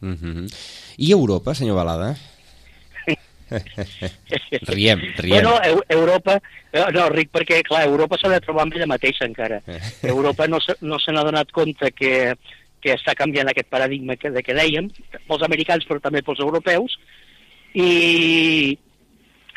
Mm 0.00 0.14
-hmm. 0.14 0.46
I 0.98 1.12
Europa, 1.12 1.54
senyor 1.54 1.76
Balada? 1.76 2.16
riem, 4.72 5.00
riem. 5.18 5.42
Bueno, 5.42 5.60
Europa, 5.88 6.40
eh, 6.72 6.84
no, 6.92 7.08
ric 7.08 7.30
perquè, 7.32 7.62
clar, 7.66 7.84
Europa 7.86 8.18
s'ha 8.18 8.32
de 8.32 8.40
trobar 8.40 8.66
amb 8.66 8.76
ella 8.76 8.88
mateixa 8.90 9.26
encara. 9.28 9.60
Europa 10.14 10.48
no 10.48 10.60
se, 10.60 10.76
no 10.80 10.98
se 10.98 11.12
n'ha 11.12 11.24
donat 11.24 11.52
compte 11.52 11.92
que 11.92 12.34
que 12.82 12.94
està 12.96 13.14
canviant 13.18 13.48
aquest 13.48 13.70
paradigma 13.70 14.16
que, 14.18 14.32
de 14.34 14.42
que 14.42 14.56
dèiem, 14.56 14.88
pels 15.28 15.44
americans 15.46 15.86
però 15.88 16.02
també 16.02 16.22
pels 16.26 16.42
europeus, 16.42 16.98
i 17.78 18.76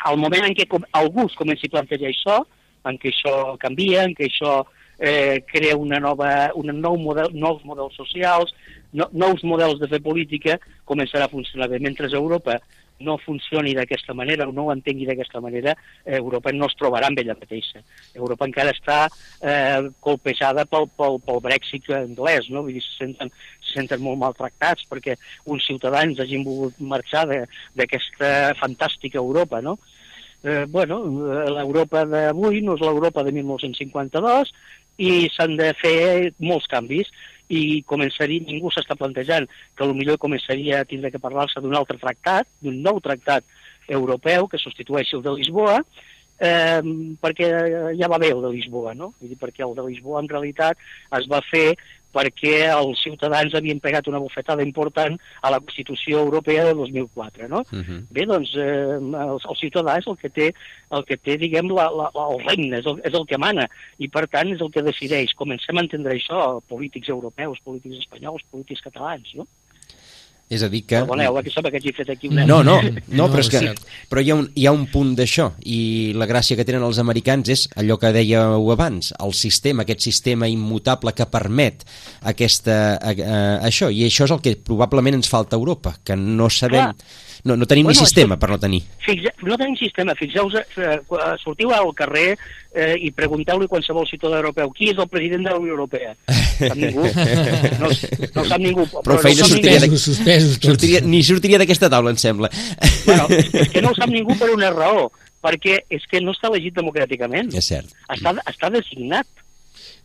al 0.06 0.16
moment 0.20 0.46
en 0.46 0.54
què 0.56 0.66
algú 0.96 1.26
es 1.26 1.36
comenci 1.38 1.68
a 1.68 1.76
plantejar 1.76 2.12
això, 2.12 2.40
en 2.86 2.98
què 3.02 3.10
això 3.10 3.56
canvia, 3.58 4.04
en 4.06 4.14
què 4.14 4.28
això 4.30 4.60
eh, 4.98 5.42
crea 5.50 5.76
una 5.76 5.98
nova, 6.00 6.52
un 6.54 6.70
nou 6.80 6.96
model, 7.00 7.32
nous 7.34 7.62
models 7.66 7.96
socials, 7.98 8.54
no, 8.92 9.08
nous 9.12 9.42
models 9.44 9.80
de 9.82 9.90
fer 9.90 10.00
política, 10.04 10.58
començarà 10.88 11.26
a 11.26 11.32
funcionar 11.32 11.68
bé. 11.72 11.80
Mentre 11.82 12.08
Europa 12.12 12.60
no 13.00 13.18
funcioni 13.18 13.74
d'aquesta 13.76 14.14
manera 14.14 14.48
o 14.48 14.52
no 14.52 14.66
ho 14.66 14.72
entengui 14.72 15.06
d'aquesta 15.06 15.40
manera, 15.40 15.74
eh, 16.04 16.16
Europa 16.16 16.52
no 16.52 16.68
es 16.70 16.76
trobarà 16.78 17.10
amb 17.10 17.20
ella 17.20 17.36
mateixa. 17.38 17.82
Europa 18.14 18.48
encara 18.48 18.72
està 18.72 18.98
eh, 19.40 19.90
colpejada 20.00 20.64
pel, 20.70 20.88
pel, 20.96 21.20
pel 21.26 21.42
Brexit 21.44 21.90
anglès, 21.96 22.48
no? 22.50 22.64
Vull 22.66 22.78
dir, 22.78 22.84
se 22.84 23.04
senten, 23.04 23.32
se 23.60 23.76
senten 23.76 24.02
molt 24.04 24.20
maltractats 24.22 24.88
perquè 24.88 25.18
uns 25.44 25.66
ciutadans 25.68 26.20
hagin 26.22 26.46
volgut 26.46 26.80
marxar 26.80 27.26
d'aquesta 27.28 28.54
fantàstica 28.60 29.20
Europa, 29.20 29.60
no? 29.60 29.76
Eh, 30.46 30.64
bueno, 30.68 31.00
l'Europa 31.50 32.04
d'avui 32.06 32.60
no 32.62 32.76
és 32.76 32.84
l'Europa 32.84 33.24
de 33.26 33.32
1952 33.34 34.52
i 35.02 35.28
s'han 35.34 35.56
de 35.58 35.72
fer 35.76 36.32
molts 36.40 36.68
canvis 36.72 37.10
i 37.48 37.82
començaria, 37.86 38.44
ningú 38.46 38.72
s'està 38.72 38.96
plantejant 38.98 39.46
que 39.76 39.86
millor 39.92 40.18
començaria 40.18 40.80
a 40.80 40.88
tindre 40.88 41.12
que 41.14 41.22
parlar-se 41.22 41.62
d'un 41.62 41.76
altre 41.76 41.98
tractat, 41.98 42.48
d'un 42.60 42.82
nou 42.82 43.00
tractat 43.00 43.44
europeu 43.88 44.48
que 44.50 44.58
substitueixi 44.58 45.16
el 45.16 45.22
de 45.22 45.34
Lisboa, 45.36 45.78
eh, 46.38 46.82
perquè 47.22 47.50
ja 47.98 48.10
va 48.10 48.18
bé 48.18 48.32
el 48.34 48.42
de 48.42 48.52
Lisboa, 48.52 48.94
no? 48.94 49.12
Vull 49.20 49.32
dir, 49.32 49.38
perquè 49.40 49.64
el 49.66 49.76
de 49.76 49.86
Lisboa 49.86 50.22
en 50.22 50.28
realitat 50.28 50.80
es 51.18 51.28
va 51.30 51.42
fer 51.50 51.76
perquè 52.16 52.54
els 52.72 53.02
ciutadans 53.04 53.54
havien 53.58 53.80
pegat 53.84 54.08
una 54.10 54.20
bufetada 54.22 54.64
important 54.64 55.18
a 55.42 55.52
la 55.52 55.60
Constitució 55.60 56.22
Europea 56.24 56.64
de 56.68 56.74
2004, 56.78 57.48
no? 57.52 57.60
Uh 57.72 57.82
-huh. 57.84 58.00
Bé, 58.10 58.26
doncs, 58.26 58.54
eh, 58.56 58.96
el, 58.96 59.38
el 59.50 59.56
ciutadà 59.62 59.98
és 59.98 60.06
el 60.06 60.16
que 60.16 60.30
té, 60.30 60.54
el 60.90 61.04
que 61.04 61.16
té 61.16 61.36
diguem, 61.36 61.68
la, 61.68 61.90
la, 61.90 62.10
el 62.14 62.40
regne, 62.48 62.78
és 62.78 62.86
el, 62.86 63.00
és 63.04 63.14
el 63.14 63.26
que 63.26 63.38
mana, 63.38 63.68
i 63.98 64.08
per 64.08 64.26
tant 64.28 64.48
és 64.48 64.60
el 64.60 64.70
que 64.70 64.82
decideix. 64.82 65.34
Comencem 65.34 65.76
a 65.76 65.84
entendre 65.84 66.14
això, 66.14 66.60
polítics 66.68 67.08
europeus, 67.08 67.60
polítics 67.64 67.98
espanyols, 67.98 68.42
polítics 68.50 68.82
catalans, 68.82 69.34
no? 69.34 69.46
És 70.46 70.62
a 70.62 70.68
dir 70.70 70.84
que... 70.86 71.00
Perdoneu, 71.02 71.40
que 71.42 71.50
sembla 71.50 71.72
que 71.74 71.80
hagi 71.80 71.92
fet 71.96 72.10
aquí 72.14 72.30
una... 72.30 72.44
No, 72.46 72.60
no, 72.62 72.76
no, 73.18 73.26
però 73.32 73.42
és 73.42 73.50
que 73.50 73.62
però 74.10 74.22
hi 74.22 74.30
ha, 74.30 74.36
un, 74.38 74.46
hi 74.54 74.68
ha 74.68 74.74
un 74.74 74.84
punt 74.92 75.10
d'això 75.18 75.48
i 75.66 75.78
la 76.14 76.28
gràcia 76.30 76.54
que 76.58 76.66
tenen 76.68 76.86
els 76.86 77.00
americans 77.02 77.50
és 77.50 77.66
allò 77.82 77.98
que 77.98 78.12
dèieu 78.14 78.70
abans, 78.70 79.10
el 79.18 79.34
sistema, 79.34 79.82
aquest 79.82 80.06
sistema 80.06 80.46
immutable 80.46 81.16
que 81.18 81.26
permet 81.26 81.82
aquesta, 82.30 82.78
a, 82.94 83.14
a, 83.16 83.40
això, 83.66 83.90
i 83.90 84.06
això 84.06 84.30
és 84.30 84.36
el 84.36 84.42
que 84.44 84.54
probablement 84.62 85.18
ens 85.18 85.30
falta 85.32 85.58
a 85.58 85.62
Europa, 85.62 85.96
que 86.06 86.18
no 86.20 86.50
sabem... 86.52 86.92
Clar 86.94 87.24
no, 87.44 87.56
no 87.56 87.66
tenim 87.66 87.86
bueno, 87.86 87.98
ni 87.98 88.06
sistema 88.06 88.34
això, 88.34 88.40
per 88.42 88.50
no 88.52 88.58
tenir. 88.62 88.82
Fixe, 89.04 89.32
no 89.42 89.58
tenim 89.60 89.76
sistema. 89.80 90.14
Fixeu 90.18 90.48
eh, 90.56 90.64
eh, 90.78 91.34
sortiu 91.42 91.72
al 91.74 91.92
carrer 91.98 92.30
eh, 92.32 92.94
i 93.06 93.12
pregunteu-li 93.16 93.68
a 93.68 93.72
qualsevol 93.72 94.08
ciutadà 94.08 94.40
europeu 94.40 94.72
qui 94.76 94.90
és 94.92 94.98
el 95.00 95.08
president 95.12 95.46
de 95.46 95.54
la 95.54 95.60
Unió 95.60 95.76
Europea. 95.76 96.14
Sap 96.58 96.76
ningú? 96.78 97.06
No, 97.76 97.90
no 97.90 98.44
sap 98.48 98.60
ningú. 98.62 98.86
Però, 98.90 99.02
però 99.04 99.16
feina 99.22 99.44
no 99.44 99.50
sortiria, 99.50 99.80
de... 99.82 100.00
suspesos, 100.00 100.58
sortiria, 100.62 101.00
ni 101.04 101.22
sortiria 101.26 101.60
d'aquesta 101.60 101.90
taula, 101.92 102.12
em 102.14 102.20
sembla. 102.20 102.50
Bueno, 103.04 103.28
és 103.62 103.72
que 103.72 103.82
no 103.84 103.92
ho 103.92 103.98
sap 103.98 104.12
ningú 104.12 104.36
per 104.40 104.50
una 104.54 104.70
raó, 104.74 105.08
perquè 105.44 105.80
és 105.92 106.06
que 106.10 106.22
no 106.24 106.34
està 106.36 106.50
elegit 106.50 106.76
democràticament. 106.78 107.52
És 107.56 107.68
cert. 107.72 107.92
Està, 108.12 108.34
està 108.48 108.72
designat. 108.72 109.28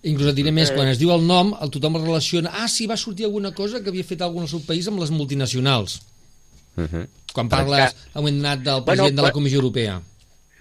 Inclús 0.07 0.31
et 0.31 0.37
diré 0.37 0.53
més, 0.53 0.71
eh... 0.71 0.77
quan 0.77 0.89
es 0.89 0.99
diu 1.01 1.13
el 1.13 1.25
nom, 1.27 1.53
el 1.61 1.71
tothom 1.73 1.99
el 1.99 2.07
relaciona, 2.07 2.53
ah, 2.61 2.69
sí, 2.71 2.87
va 2.89 2.97
sortir 2.97 3.27
alguna 3.27 3.53
cosa 3.57 3.81
que 3.81 3.91
havia 3.93 4.07
fet 4.07 4.23
algun 4.25 4.47
al 4.47 4.51
seu 4.51 4.63
país 4.65 4.89
amb 4.89 5.01
les 5.01 5.13
multinacionals. 5.13 5.99
Uh 6.75 6.83
-huh. 6.83 7.07
Quan 7.33 7.49
parles 7.49 7.95
a 8.13 8.19
un 8.19 8.25
moment 8.25 8.63
del 8.63 8.83
president 8.83 9.15
bueno, 9.15 9.15
de 9.15 9.21
la 9.21 9.31
Comissió 9.31 9.57
Europea. 9.57 10.01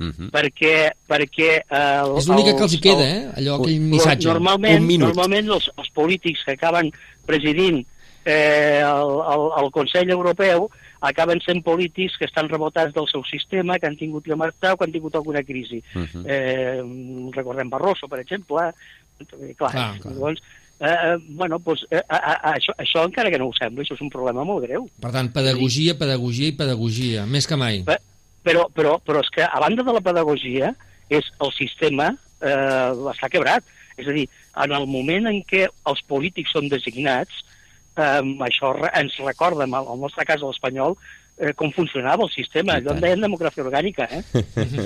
Uh 0.01 0.07
-huh. 0.07 0.31
perquè, 0.31 0.93
perquè 1.07 1.61
el, 1.69 2.17
és 2.17 2.27
l'única 2.27 2.57
que 2.57 2.63
els 2.63 2.73
hi 2.73 2.81
queda, 2.81 3.05
eh? 3.05 3.29
allò, 3.37 3.61
aquell 3.61 3.81
missatge 3.81 4.29
normalment, 4.29 4.99
normalment 4.99 5.49
els, 5.49 5.71
els 5.77 5.91
polítics 5.91 6.41
que 6.45 6.53
acaben 6.53 6.91
presidint 7.27 7.85
eh, 8.25 8.81
el, 8.81 9.11
el, 9.33 9.65
el 9.65 9.71
Consell 9.71 10.11
Europeu 10.11 10.71
acaben 11.01 11.41
sent 11.41 11.63
polítics 11.65 12.19
que 12.21 12.29
estan 12.29 12.49
rebotats 12.49 12.95
del 12.95 13.09
seu 13.09 13.25
sistema, 13.25 13.79
que 13.79 13.89
han 13.89 13.97
tingut 13.97 14.25
que 14.25 14.37
marxar 14.37 14.75
o 14.75 14.77
que 14.77 14.85
han 14.85 14.93
tingut 14.93 15.15
alguna 15.17 15.43
crisi. 15.43 15.83
Uh 15.95 16.05
-huh. 16.05 16.25
eh, 16.27 16.83
recordem 17.33 17.71
Barroso, 17.71 18.09
per 18.09 18.21
exemple. 18.21 18.73
Eh, 19.21 19.55
clar, 19.57 19.73
clar, 19.73 19.99
clar. 20.01 20.13
Llavors, 20.13 20.43
Eh, 20.81 20.89
eh, 20.89 21.16
bueno, 21.28 21.59
doncs, 21.59 21.85
eh, 21.91 22.01
a, 22.09 22.16
a, 22.16 22.55
això, 22.55 22.72
això 22.81 23.05
encara 23.05 23.28
que 23.28 23.39
no 23.39 23.51
ho 23.51 23.57
sembla, 23.57 23.85
això 23.85 23.99
és 23.99 24.01
un 24.01 24.12
problema 24.12 24.47
molt 24.49 24.64
greu. 24.64 24.87
Per 25.03 25.11
tant, 25.12 25.28
pedagogia, 25.35 25.93
pedagogia 26.01 26.49
i 26.49 26.57
pedagogia, 26.57 27.26
més 27.28 27.49
que 27.49 27.59
mai. 27.61 27.83
Però, 28.47 28.64
però, 28.72 28.97
però 29.05 29.20
és 29.20 29.28
que, 29.35 29.45
a 29.45 29.61
banda 29.61 29.85
de 29.85 29.93
la 29.93 30.01
pedagogia, 30.01 30.72
és 31.12 31.28
el 31.45 31.53
sistema 31.53 32.09
eh, 32.41 32.91
està 33.12 33.28
quebrat. 33.28 33.66
És 34.01 34.09
a 34.09 34.16
dir, 34.16 34.24
en 34.64 34.72
el 34.72 34.87
moment 34.89 35.28
en 35.28 35.43
què 35.45 35.66
els 35.68 36.01
polítics 36.09 36.55
són 36.57 36.70
designats, 36.72 37.43
eh, 38.01 38.22
això 38.47 38.72
ens 38.95 39.18
recorda, 39.26 39.68
en 39.68 39.76
el 39.83 40.01
nostre 40.01 40.24
cas 40.24 40.41
l'espanyol, 40.41 40.97
eh, 41.37 41.53
com 41.53 41.72
funcionava 41.76 42.24
el 42.24 42.33
sistema. 42.33 42.78
Allò 42.78 42.95
en 42.95 43.05
deien 43.05 43.28
democràcia 43.28 43.66
orgànica, 43.66 44.09
eh? 44.09 44.22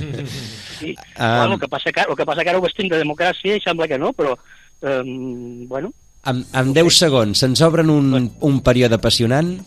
sí. 0.81 0.97
Um... 1.15 1.39
Bueno, 1.39 1.55
el, 1.55 1.61
que 1.61 1.71
passa 1.71 1.95
que, 1.95 2.07
el 2.09 2.19
que 2.19 2.27
passa 2.27 2.43
que 2.43 2.51
ara 2.51 2.59
ho 2.59 2.67
vestim 2.67 2.91
de 2.91 2.99
democràcia 2.99 3.55
i 3.55 3.63
sembla 3.63 3.87
que 3.91 4.01
no, 4.03 4.11
però 4.17 4.35
Um, 4.83 5.69
bueno, 5.69 5.93
en, 6.27 6.45
en 6.57 6.73
10 6.77 6.99
segons, 6.99 7.39
se'ns 7.39 7.63
obren 7.65 7.91
un, 7.93 8.31
un 8.41 8.61
període 8.65 8.97
apassionant? 8.99 9.59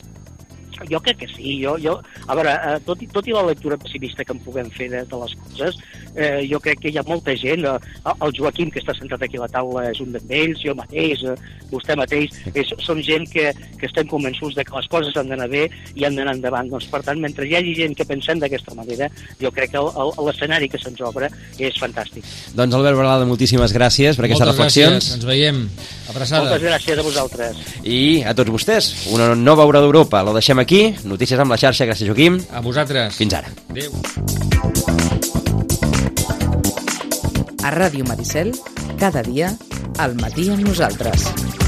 Jo 0.92 1.02
crec 1.04 1.22
que 1.24 1.30
sí. 1.32 1.58
Jo, 1.64 1.78
jo, 1.82 1.98
a 2.28 2.38
veure, 2.38 2.54
eh, 2.54 2.78
tot, 2.86 3.02
i, 3.02 3.08
tot 3.12 3.28
i 3.28 3.36
la 3.36 3.46
lectura 3.50 3.78
pessimista 3.78 4.26
que 4.26 4.36
en 4.36 4.42
puguem 4.46 4.70
fer 4.74 4.90
de, 4.94 5.04
de 5.10 5.22
les 5.24 5.36
coses, 5.44 5.80
eh, 6.16 6.46
jo 6.50 6.60
crec 6.64 6.82
que 6.84 6.92
hi 6.92 7.00
ha 7.00 7.06
molta 7.08 7.36
gent, 7.38 7.66
eh, 7.66 8.16
el 8.16 8.36
Joaquim 8.38 8.72
que 8.74 8.82
està 8.84 8.96
sentat 8.98 9.24
aquí 9.26 9.40
a 9.40 9.46
la 9.46 9.52
taula 9.54 9.86
és 9.92 10.02
un 10.04 10.16
d'ells, 10.16 10.62
jo 10.64 10.76
mateix, 10.78 11.24
eh, 11.24 11.36
vostè 11.72 11.98
mateix, 12.00 12.34
és, 12.54 12.74
són 12.86 13.02
gent 13.06 13.28
que, 13.32 13.50
que 13.80 13.90
estem 13.90 14.08
convençuts 14.10 14.56
de 14.58 14.66
que 14.68 14.76
les 14.76 14.90
coses 14.92 15.18
han 15.20 15.32
d'anar 15.32 15.50
bé 15.52 15.68
i 15.96 16.06
han 16.08 16.18
d'anar 16.18 16.36
endavant. 16.38 16.72
Doncs, 16.72 16.90
per 16.92 17.04
tant, 17.06 17.22
mentre 17.24 17.48
hi 17.48 17.56
hagi 17.58 17.76
gent 17.78 17.96
que 17.98 18.08
pensem 18.08 18.42
d'aquesta 18.44 18.76
manera, 18.78 19.10
jo 19.42 19.52
crec 19.56 19.76
que 19.76 19.84
l'escenari 20.26 20.70
que 20.72 20.82
se'ns 20.82 21.02
obre 21.06 21.30
és 21.58 21.78
fantàstic. 21.82 22.26
Doncs 22.58 22.78
Albert 22.78 23.00
Balada, 23.00 23.28
moltíssimes 23.30 23.74
gràcies 23.76 24.18
per 24.18 24.28
aquestes 24.28 24.46
Moltes 24.46 24.56
reflexions. 24.56 24.98
Gràcies. 24.98 25.16
Ens 25.18 25.28
veiem. 25.28 25.64
Abraçada. 26.08 26.46
Moltes 26.48 26.64
gràcies 26.64 27.00
a 27.00 27.04
vosaltres. 27.04 27.64
I 27.84 28.24
a 28.24 28.34
tots 28.38 28.54
vostès, 28.54 28.90
una 29.14 29.34
nova 29.36 29.66
hora 29.68 29.82
d'Europa. 29.84 30.24
La 30.24 30.36
deixem 30.38 30.60
aquí. 30.78 31.08
Notícies 31.08 31.40
amb 31.40 31.54
la 31.54 31.58
xarxa. 31.58 31.88
Gràcies, 31.90 32.08
Joaquim. 32.08 32.40
A 32.54 32.62
vosaltres. 32.62 33.18
Fins 33.18 33.34
ara. 33.34 33.52
Adéu. 33.70 33.92
A 37.64 37.72
Ràdio 37.74 38.06
Maricel, 38.08 38.54
cada 39.00 39.24
dia, 39.24 39.52
al 40.00 40.16
matí 40.22 40.50
amb 40.54 40.64
nosaltres. 40.64 41.67